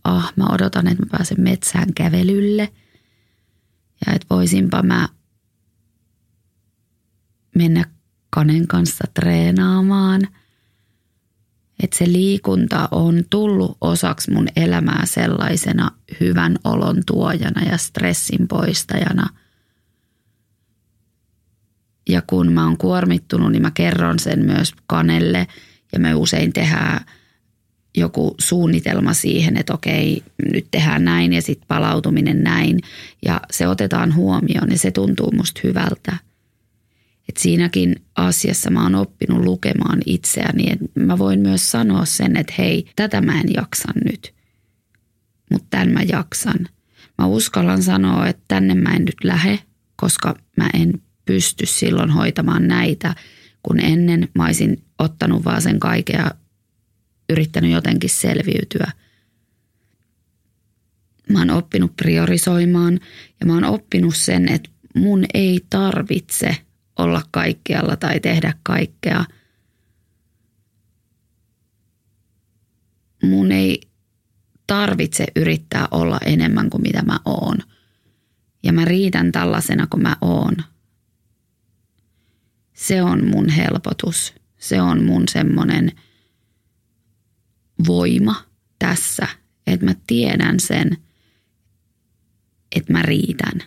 ah, 0.03 0.33
mä 0.35 0.45
odotan, 0.51 0.87
että 0.87 1.03
mä 1.03 1.09
pääsen 1.11 1.41
metsään 1.41 1.93
kävelylle 1.93 2.73
ja 4.05 4.13
että 4.13 4.27
voisinpa 4.29 4.83
mä 4.83 5.09
mennä 7.55 7.85
kanen 8.29 8.67
kanssa 8.67 9.03
treenaamaan. 9.13 10.21
Että 11.83 11.97
se 11.97 12.07
liikunta 12.07 12.87
on 12.91 13.23
tullut 13.29 13.77
osaksi 13.81 14.31
mun 14.31 14.47
elämää 14.55 15.05
sellaisena 15.05 15.91
hyvän 16.19 16.57
olon 16.63 17.01
tuojana 17.05 17.63
ja 17.63 17.77
stressin 17.77 18.47
poistajana– 18.47 19.29
ja 22.09 22.21
kun 22.27 22.53
mä 22.53 22.65
oon 22.65 22.77
kuormittunut, 22.77 23.51
niin 23.51 23.61
mä 23.61 23.71
kerron 23.71 24.19
sen 24.19 24.45
myös 24.45 24.73
kanelle 24.87 25.47
ja 25.93 25.99
me 25.99 26.15
usein 26.15 26.53
tehdään 26.53 27.05
joku 27.97 28.35
suunnitelma 28.39 29.13
siihen, 29.13 29.57
että 29.57 29.73
okei, 29.73 30.23
nyt 30.53 30.67
tehdään 30.71 31.05
näin 31.05 31.33
ja 31.33 31.41
sitten 31.41 31.67
palautuminen 31.67 32.43
näin 32.43 32.79
ja 33.25 33.41
se 33.51 33.67
otetaan 33.67 34.15
huomioon 34.15 34.71
ja 34.71 34.77
se 34.77 34.91
tuntuu 34.91 35.31
musta 35.31 35.61
hyvältä. 35.63 36.17
Et 37.29 37.37
siinäkin 37.37 37.95
asiassa 38.15 38.69
mä 38.69 38.83
oon 38.83 38.95
oppinut 38.95 39.45
lukemaan 39.45 39.99
itseäni, 40.05 40.71
että 40.71 40.85
mä 40.99 41.17
voin 41.17 41.39
myös 41.39 41.71
sanoa 41.71 42.05
sen, 42.05 42.37
että 42.37 42.53
hei, 42.57 42.85
tätä 42.95 43.21
mä 43.21 43.39
en 43.39 43.53
jaksa 43.53 43.89
nyt, 44.05 44.33
mutta 45.51 45.67
tämän 45.69 45.89
mä 45.89 46.01
jaksan. 46.01 46.67
Mä 47.17 47.25
uskallan 47.25 47.83
sanoa, 47.83 48.27
että 48.27 48.43
tänne 48.47 48.75
mä 48.75 48.93
en 48.93 49.05
nyt 49.05 49.23
lähe, 49.23 49.59
koska 49.95 50.35
mä 50.57 50.69
en 50.73 51.01
pysty 51.25 51.65
silloin 51.65 52.09
hoitamaan 52.09 52.67
näitä, 52.67 53.15
kun 53.63 53.79
ennen 53.79 54.29
mä 54.35 54.45
olisin 54.45 54.83
ottanut 54.99 55.45
vaan 55.45 55.61
sen 55.61 55.79
kaiken 55.79 56.19
ja 56.19 56.31
yrittänyt 57.29 57.71
jotenkin 57.71 58.09
selviytyä. 58.09 58.91
Mä 61.29 61.39
oon 61.39 61.49
oppinut 61.49 61.95
priorisoimaan 61.97 62.99
ja 63.39 63.45
mä 63.45 63.53
oon 63.53 63.63
oppinut 63.63 64.15
sen, 64.15 64.49
että 64.49 64.69
mun 64.95 65.25
ei 65.33 65.65
tarvitse 65.69 66.57
olla 66.99 67.21
kaikkialla 67.31 67.95
tai 67.95 68.19
tehdä 68.19 68.53
kaikkea. 68.63 69.25
Mun 73.23 73.51
ei 73.51 73.81
tarvitse 74.67 75.25
yrittää 75.35 75.87
olla 75.91 76.19
enemmän 76.25 76.69
kuin 76.69 76.81
mitä 76.81 77.01
mä 77.01 77.19
oon. 77.25 77.57
Ja 78.63 78.73
mä 78.73 78.85
riitän 78.85 79.31
tällaisena 79.31 79.87
kuin 79.87 80.03
mä 80.03 80.15
oon– 80.21 80.55
se 82.73 83.01
on 83.01 83.27
mun 83.27 83.49
helpotus. 83.49 84.33
Se 84.57 84.81
on 84.81 85.03
mun 85.03 85.23
semmoinen 85.27 85.91
voima 87.87 88.35
tässä, 88.79 89.27
että 89.67 89.85
mä 89.85 89.95
tiedän 90.07 90.59
sen, 90.59 90.97
että 92.75 92.93
mä 92.93 93.01
riitän. 93.01 93.61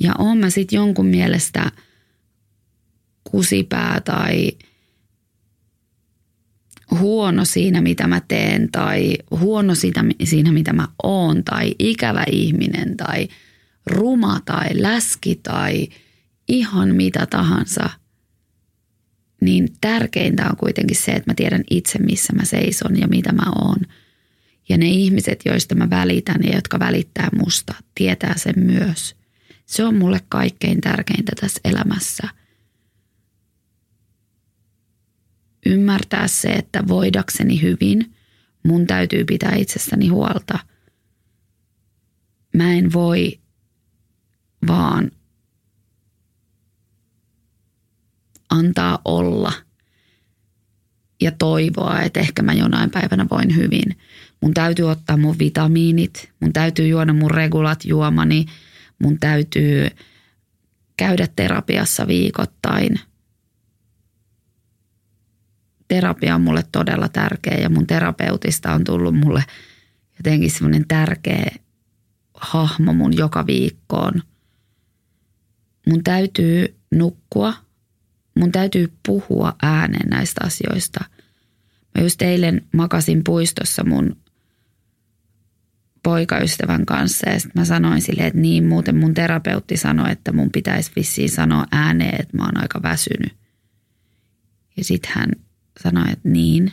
Ja 0.00 0.14
oon 0.18 0.38
mä 0.38 0.50
sitten 0.50 0.76
jonkun 0.76 1.06
mielestä 1.06 1.72
kusipää 3.24 4.00
tai 4.00 4.52
huono 6.98 7.44
siinä, 7.44 7.80
mitä 7.80 8.06
mä 8.06 8.20
teen, 8.20 8.70
tai 8.72 9.14
huono 9.30 9.74
siitä, 9.74 10.04
siinä, 10.24 10.52
mitä 10.52 10.72
mä 10.72 10.88
oon, 11.02 11.44
tai 11.44 11.74
ikävä 11.78 12.24
ihminen, 12.30 12.96
tai 12.96 13.28
ruma, 13.86 14.40
tai 14.44 14.82
läski, 14.82 15.40
tai– 15.42 15.88
ihan 16.48 16.94
mitä 16.94 17.26
tahansa, 17.26 17.90
niin 19.40 19.68
tärkeintä 19.80 20.48
on 20.50 20.56
kuitenkin 20.56 20.96
se, 20.96 21.12
että 21.12 21.30
mä 21.30 21.34
tiedän 21.34 21.64
itse, 21.70 21.98
missä 21.98 22.32
mä 22.32 22.44
seison 22.44 22.98
ja 23.00 23.08
mitä 23.08 23.32
mä 23.32 23.52
oon. 23.56 23.80
Ja 24.68 24.78
ne 24.78 24.86
ihmiset, 24.86 25.40
joista 25.44 25.74
mä 25.74 25.90
välitän 25.90 26.42
ja 26.42 26.54
jotka 26.54 26.78
välittää 26.78 27.28
musta, 27.36 27.74
tietää 27.94 28.38
sen 28.38 28.54
myös. 28.56 29.16
Se 29.66 29.84
on 29.84 29.94
mulle 29.94 30.20
kaikkein 30.28 30.80
tärkeintä 30.80 31.32
tässä 31.40 31.60
elämässä. 31.64 32.28
Ymmärtää 35.66 36.28
se, 36.28 36.48
että 36.48 36.88
voidakseni 36.88 37.62
hyvin, 37.62 38.14
mun 38.62 38.86
täytyy 38.86 39.24
pitää 39.24 39.54
itsestäni 39.54 40.08
huolta. 40.08 40.58
Mä 42.54 42.72
en 42.72 42.92
voi 42.92 43.40
vaan 44.66 45.10
antaa 48.54 48.98
olla 49.04 49.52
ja 51.20 51.30
toivoa, 51.30 52.00
että 52.00 52.20
ehkä 52.20 52.42
mä 52.42 52.52
jonain 52.52 52.90
päivänä 52.90 53.26
voin 53.30 53.56
hyvin. 53.56 53.98
Mun 54.40 54.54
täytyy 54.54 54.90
ottaa 54.90 55.16
mun 55.16 55.38
vitamiinit, 55.38 56.32
mun 56.40 56.52
täytyy 56.52 56.88
juoda 56.88 57.12
mun 57.12 57.30
regulat 57.30 57.84
juomani, 57.84 58.46
mun 58.98 59.18
täytyy 59.18 59.88
käydä 60.96 61.28
terapiassa 61.36 62.06
viikoittain. 62.06 63.00
Terapia 65.88 66.34
on 66.34 66.40
mulle 66.40 66.64
todella 66.72 67.08
tärkeä 67.08 67.58
ja 67.58 67.70
mun 67.70 67.86
terapeutista 67.86 68.72
on 68.72 68.84
tullut 68.84 69.14
mulle 69.14 69.44
jotenkin 70.18 70.50
semmoinen 70.50 70.88
tärkeä 70.88 71.50
hahmo 72.34 72.92
mun 72.92 73.16
joka 73.16 73.46
viikkoon. 73.46 74.22
Mun 75.86 76.04
täytyy 76.04 76.76
nukkua 76.90 77.63
mun 78.34 78.52
täytyy 78.52 78.92
puhua 79.06 79.56
ääneen 79.62 80.08
näistä 80.10 80.40
asioista. 80.44 81.04
Mä 81.94 82.02
just 82.02 82.22
eilen 82.22 82.62
makasin 82.72 83.24
puistossa 83.24 83.84
mun 83.84 84.16
poikaystävän 86.02 86.86
kanssa 86.86 87.30
ja 87.30 87.40
sitten 87.40 87.60
mä 87.60 87.64
sanoin 87.64 88.02
sille, 88.02 88.26
että 88.26 88.40
niin 88.40 88.68
muuten 88.68 88.96
mun 88.96 89.14
terapeutti 89.14 89.76
sanoi, 89.76 90.12
että 90.12 90.32
mun 90.32 90.50
pitäisi 90.50 90.92
vissiin 90.96 91.30
sanoa 91.30 91.66
ääneen, 91.72 92.20
että 92.20 92.36
mä 92.36 92.44
oon 92.44 92.62
aika 92.62 92.82
väsynyt. 92.82 93.32
Ja 94.76 94.84
sitten 94.84 95.12
hän 95.14 95.30
sanoi, 95.82 96.12
että 96.12 96.28
niin. 96.28 96.72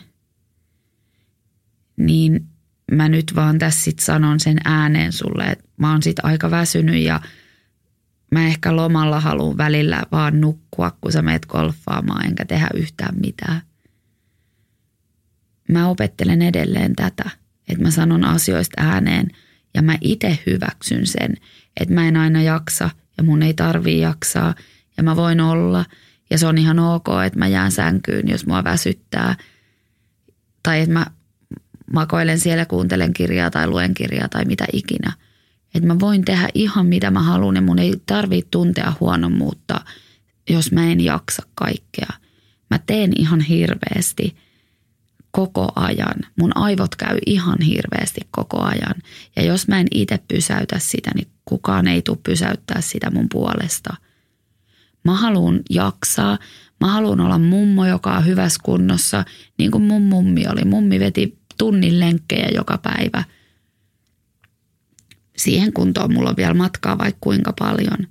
Niin 1.96 2.46
mä 2.92 3.08
nyt 3.08 3.32
vaan 3.36 3.58
tässä 3.58 3.82
sit 3.82 3.98
sanon 3.98 4.40
sen 4.40 4.56
ääneen 4.64 5.12
sulle, 5.12 5.44
että 5.44 5.64
mä 5.76 5.92
oon 5.92 6.02
sit 6.02 6.16
aika 6.22 6.50
väsynyt 6.50 7.02
ja 7.02 7.20
mä 8.32 8.46
ehkä 8.46 8.76
lomalla 8.76 9.20
haluan 9.20 9.56
välillä 9.56 10.02
vaan 10.12 10.40
nukkua, 10.40 10.96
kun 11.00 11.12
sä 11.12 11.22
meet 11.22 11.46
golfaamaan, 11.46 12.26
enkä 12.26 12.44
tehdä 12.44 12.68
yhtään 12.74 13.14
mitään. 13.20 13.62
Mä 15.68 15.88
opettelen 15.88 16.42
edelleen 16.42 16.96
tätä, 16.96 17.30
että 17.68 17.82
mä 17.84 17.90
sanon 17.90 18.24
asioista 18.24 18.82
ääneen 18.82 19.28
ja 19.74 19.82
mä 19.82 19.98
itse 20.00 20.38
hyväksyn 20.46 21.06
sen, 21.06 21.36
että 21.80 21.94
mä 21.94 22.08
en 22.08 22.16
aina 22.16 22.42
jaksa 22.42 22.90
ja 23.16 23.22
mun 23.22 23.42
ei 23.42 23.54
tarvii 23.54 24.00
jaksaa 24.00 24.54
ja 24.96 25.02
mä 25.02 25.16
voin 25.16 25.40
olla. 25.40 25.84
Ja 26.30 26.38
se 26.38 26.46
on 26.46 26.58
ihan 26.58 26.78
ok, 26.78 27.06
että 27.26 27.38
mä 27.38 27.48
jään 27.48 27.72
sänkyyn, 27.72 28.28
jos 28.28 28.46
mua 28.46 28.64
väsyttää. 28.64 29.36
Tai 30.62 30.80
että 30.80 30.92
mä 30.92 31.06
makoilen 31.92 32.40
siellä, 32.40 32.66
kuuntelen 32.66 33.12
kirjaa 33.12 33.50
tai 33.50 33.66
luen 33.66 33.94
kirjaa 33.94 34.28
tai 34.28 34.44
mitä 34.44 34.64
ikinä– 34.72 35.12
että 35.74 35.86
mä 35.86 36.00
voin 36.00 36.24
tehdä 36.24 36.48
ihan 36.54 36.86
mitä 36.86 37.10
mä 37.10 37.22
haluan 37.22 37.56
ja 37.56 37.62
mun 37.62 37.78
ei 37.78 37.94
tarvitse 38.06 38.48
tuntea 38.50 38.92
huonommuutta, 39.00 39.80
jos 40.50 40.72
mä 40.72 40.92
en 40.92 41.00
jaksa 41.00 41.42
kaikkea. 41.54 42.08
Mä 42.70 42.78
teen 42.86 43.12
ihan 43.16 43.40
hirveästi 43.40 44.36
koko 45.30 45.72
ajan. 45.76 46.14
Mun 46.38 46.56
aivot 46.56 46.96
käy 46.96 47.18
ihan 47.26 47.60
hirveästi 47.60 48.20
koko 48.30 48.60
ajan. 48.60 48.94
Ja 49.36 49.44
jos 49.44 49.68
mä 49.68 49.80
en 49.80 49.86
itse 49.90 50.18
pysäytä 50.28 50.78
sitä, 50.78 51.10
niin 51.14 51.28
kukaan 51.44 51.88
ei 51.88 52.02
tule 52.02 52.18
pysäyttää 52.22 52.80
sitä 52.80 53.10
mun 53.10 53.26
puolesta. 53.32 53.94
Mä 55.04 55.14
haluan 55.14 55.60
jaksaa. 55.70 56.38
Mä 56.80 56.86
haluan 56.86 57.20
olla 57.20 57.38
mummo, 57.38 57.86
joka 57.86 58.16
on 58.16 58.26
hyvässä 58.26 58.60
kunnossa, 58.62 59.24
niin 59.58 59.70
kuin 59.70 59.82
mun 59.82 60.02
mummi 60.02 60.46
oli. 60.48 60.64
Mummi 60.64 61.00
veti 61.00 61.38
tunnin 61.58 62.00
lenkkejä 62.00 62.48
joka 62.54 62.78
päivä– 62.78 63.24
siihen 65.42 65.72
kuntoon 65.72 66.12
mulla 66.12 66.30
on 66.30 66.36
vielä 66.36 66.54
matkaa 66.54 66.98
vaikka 66.98 67.18
kuinka 67.20 67.52
paljon. 67.58 68.06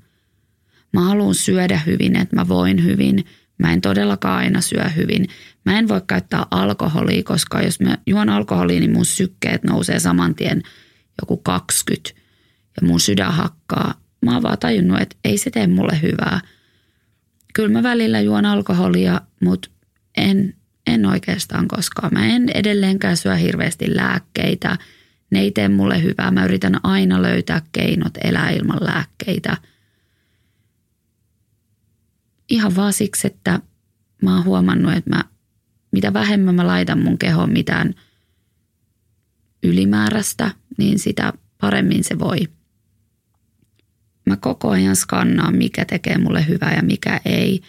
Mä 0.94 1.02
haluan 1.02 1.36
syödä 1.36 1.78
hyvin, 1.86 2.16
että 2.16 2.36
mä 2.36 2.48
voin 2.48 2.84
hyvin. 2.84 3.26
Mä 3.58 3.74
en 3.74 3.82
todellakaan 3.82 4.38
aina 4.38 4.62
syö 4.62 4.90
hyvin. 4.90 5.28
Mä 5.66 5.80
en 5.80 5.88
voi 5.88 6.02
käyttää 6.08 6.46
alkoholia, 6.52 7.24
koska 7.24 7.62
jos 7.62 7.80
mä 7.80 7.98
juon 8.08 8.30
alkoholia, 8.30 8.80
niin 8.80 8.94
mun 8.94 9.06
sykkeet 9.06 9.64
nousee 9.64 10.00
saman 10.00 10.36
tien 10.36 10.62
joku 11.22 11.38
20 11.38 12.10
ja 12.82 12.88
mun 12.88 13.00
sydän 13.00 13.34
hakkaa. 13.34 13.94
Mä 14.22 14.34
oon 14.34 14.44
vaan 14.44 14.60
tajunnut, 14.60 15.02
että 15.02 15.16
ei 15.24 15.38
se 15.38 15.50
tee 15.50 15.68
mulle 15.68 16.02
hyvää. 16.02 16.42
Kyllä 17.54 17.70
mä 17.70 17.84
välillä 17.84 18.22
juon 18.22 18.46
alkoholia, 18.46 19.22
mutta 19.44 19.70
en, 20.18 20.56
en 20.88 21.06
oikeastaan 21.06 21.68
koskaan. 21.68 22.14
Mä 22.14 22.26
en 22.26 22.50
edelleenkään 22.50 23.18
syö 23.18 23.36
hirveästi 23.36 23.96
lääkkeitä– 23.96 24.78
ne 25.32 25.40
ei 25.40 25.52
tee 25.52 25.70
mulle 25.70 26.04
hyvää. 26.04 26.32
Mä 26.32 26.46
yritän 26.46 26.80
aina 26.84 27.22
löytää 27.22 27.62
keinot 27.72 28.18
elää 28.24 28.50
ilman 28.50 28.78
lääkkeitä. 28.82 29.58
Ihan 32.50 32.76
vaan 32.76 32.94
siksi, 32.94 33.28
että 33.28 33.60
mä 34.22 34.36
oon 34.36 34.46
huomannut, 34.46 34.94
että 34.94 35.10
mä, 35.10 35.24
mitä 35.92 36.14
vähemmän 36.14 36.56
mä 36.56 36.68
laitan 36.68 37.04
mun 37.04 37.18
kehoon 37.18 37.52
mitään 37.52 37.96
ylimääräistä, 39.64 40.52
niin 40.78 41.00
sitä 41.00 41.34
paremmin 41.62 42.04
se 42.04 42.20
voi. 42.20 42.48
Mä 44.26 44.36
koko 44.36 44.70
ajan 44.70 44.96
skannaan, 44.96 45.56
mikä 45.56 45.86
tekee 45.86 46.18
mulle 46.18 46.48
hyvää 46.48 46.76
ja 46.76 46.84
mikä 46.84 47.22
ei. 47.26 47.62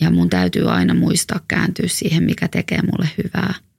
Ja 0.00 0.10
mun 0.10 0.30
täytyy 0.30 0.70
aina 0.70 0.94
muistaa 0.94 1.40
kääntyä 1.48 1.88
siihen, 1.88 2.22
mikä 2.22 2.48
tekee 2.48 2.80
mulle 2.82 3.08
hyvää– 3.24 3.54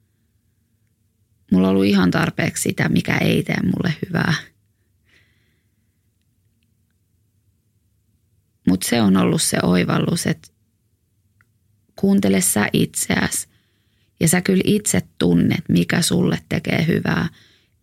Mulla 1.52 1.68
on 1.68 1.70
ollut 1.74 1.86
ihan 1.86 2.10
tarpeeksi 2.10 2.62
sitä, 2.62 2.88
mikä 2.88 3.18
ei 3.18 3.42
tee 3.42 3.56
mulle 3.62 3.94
hyvää. 4.06 4.34
Mutta 8.68 8.88
se 8.88 9.02
on 9.02 9.16
ollut 9.16 9.42
se 9.42 9.58
oivallus, 9.62 10.26
että 10.26 10.48
kuuntele 11.96 12.40
sä 12.40 12.68
itseäsi 12.72 13.48
ja 14.20 14.28
sä 14.28 14.40
kyllä 14.40 14.62
itse 14.66 15.02
tunnet, 15.18 15.64
mikä 15.68 16.02
sulle 16.02 16.38
tekee 16.48 16.86
hyvää. 16.86 17.28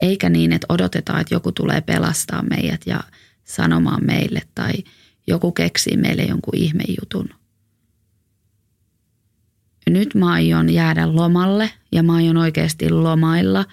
Eikä 0.01 0.29
niin, 0.29 0.53
että 0.53 0.67
odotetaan, 0.69 1.21
että 1.21 1.35
joku 1.35 1.51
tulee 1.51 1.81
pelastaa 1.81 2.43
meidät 2.43 2.81
ja 2.85 3.03
sanomaan 3.43 4.05
meille 4.05 4.41
tai 4.55 4.73
joku 5.27 5.51
keksii 5.51 5.97
meille 5.97 6.23
jonkun 6.23 6.55
ihmejutun 6.55 7.29
nyt 9.89 10.15
mä 10.15 10.31
aion 10.31 10.69
jäädä 10.69 11.15
lomalle 11.15 11.71
ja 11.91 12.03
mä 12.03 12.13
aion 12.13 12.37
oikeasti 12.37 12.89
lomailla 12.89 13.65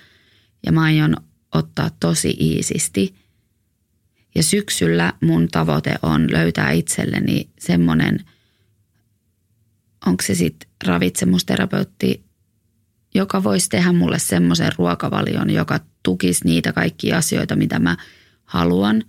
ja 0.66 0.72
mä 0.72 0.82
aion 0.82 1.16
ottaa 1.54 1.90
tosi 2.00 2.36
iisisti. 2.40 3.14
Ja 4.34 4.42
syksyllä 4.42 5.12
mun 5.20 5.48
tavoite 5.48 5.94
on 6.02 6.32
löytää 6.32 6.70
itselleni 6.70 7.50
semmoinen, 7.58 8.24
onko 10.06 10.22
se 10.22 10.34
sitten 10.34 10.68
ravitsemusterapeutti, 10.86 12.24
joka 13.14 13.44
voisi 13.44 13.68
tehdä 13.68 13.92
mulle 13.92 14.18
semmoisen 14.18 14.72
ruokavalion, 14.78 15.50
joka 15.50 15.80
tukisi 16.02 16.44
niitä 16.44 16.72
kaikkia 16.72 17.18
asioita, 17.18 17.56
mitä 17.56 17.78
mä 17.78 17.96
haluan 18.44 19.04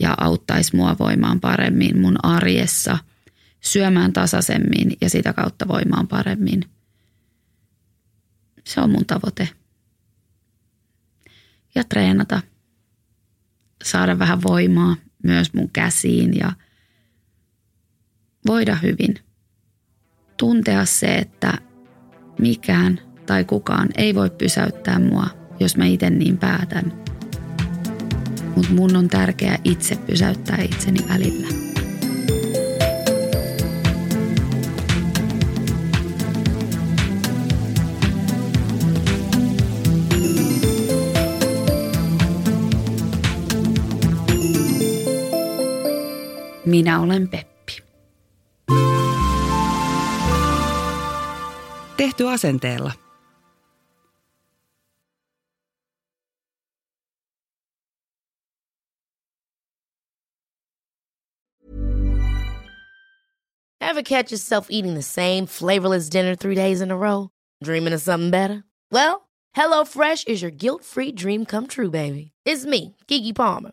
ja 0.00 0.14
auttaisi 0.18 0.76
mua 0.76 0.96
voimaan 0.98 1.40
paremmin 1.40 2.00
mun 2.00 2.24
arjessa– 2.24 2.98
syömään 3.66 4.12
tasaisemmin 4.12 4.96
ja 5.00 5.10
sitä 5.10 5.32
kautta 5.32 5.68
voimaan 5.68 6.08
paremmin. 6.08 6.64
Se 8.64 8.80
on 8.80 8.90
mun 8.90 9.06
tavoite. 9.06 9.48
Ja 11.74 11.84
treenata. 11.84 12.42
Saada 13.84 14.18
vähän 14.18 14.42
voimaa 14.42 14.96
myös 15.22 15.54
mun 15.54 15.70
käsiin 15.70 16.38
ja 16.38 16.52
voida 18.46 18.76
hyvin. 18.76 19.14
Tuntea 20.36 20.84
se, 20.84 21.14
että 21.14 21.58
mikään 22.38 23.00
tai 23.26 23.44
kukaan 23.44 23.88
ei 23.96 24.14
voi 24.14 24.30
pysäyttää 24.30 24.98
mua, 24.98 25.26
jos 25.60 25.76
mä 25.76 25.86
itse 25.86 26.10
niin 26.10 26.38
päätän. 26.38 26.92
Mutta 28.56 28.72
mun 28.72 28.96
on 28.96 29.08
tärkeää 29.08 29.58
itse 29.64 29.96
pysäyttää 29.96 30.62
itseni 30.62 31.08
välillä. 31.08 31.65
Minä 46.76 47.00
olen 47.00 47.28
Peppi. 47.28 47.82
Tehty 51.96 52.28
asenteella. 52.28 52.92
Ever 63.80 64.02
catch 64.02 64.30
yourself 64.30 64.66
eating 64.70 64.94
the 64.94 65.02
same 65.02 65.46
flavorless 65.46 66.10
dinner 66.10 66.36
three 66.36 66.54
days 66.54 66.82
in 66.82 66.90
a 66.90 66.96
row? 66.96 67.30
Dreaming 67.64 67.94
of 67.94 68.02
something 68.02 68.30
better? 68.30 68.64
Well, 68.92 69.28
HelloFresh 69.56 70.28
is 70.28 70.42
your 70.42 70.50
guilt-free 70.50 71.12
dream 71.12 71.46
come 71.46 71.66
true, 71.66 71.90
baby. 71.90 72.32
It's 72.44 72.66
me, 72.66 72.96
Kiki 73.06 73.32
Palmer. 73.32 73.72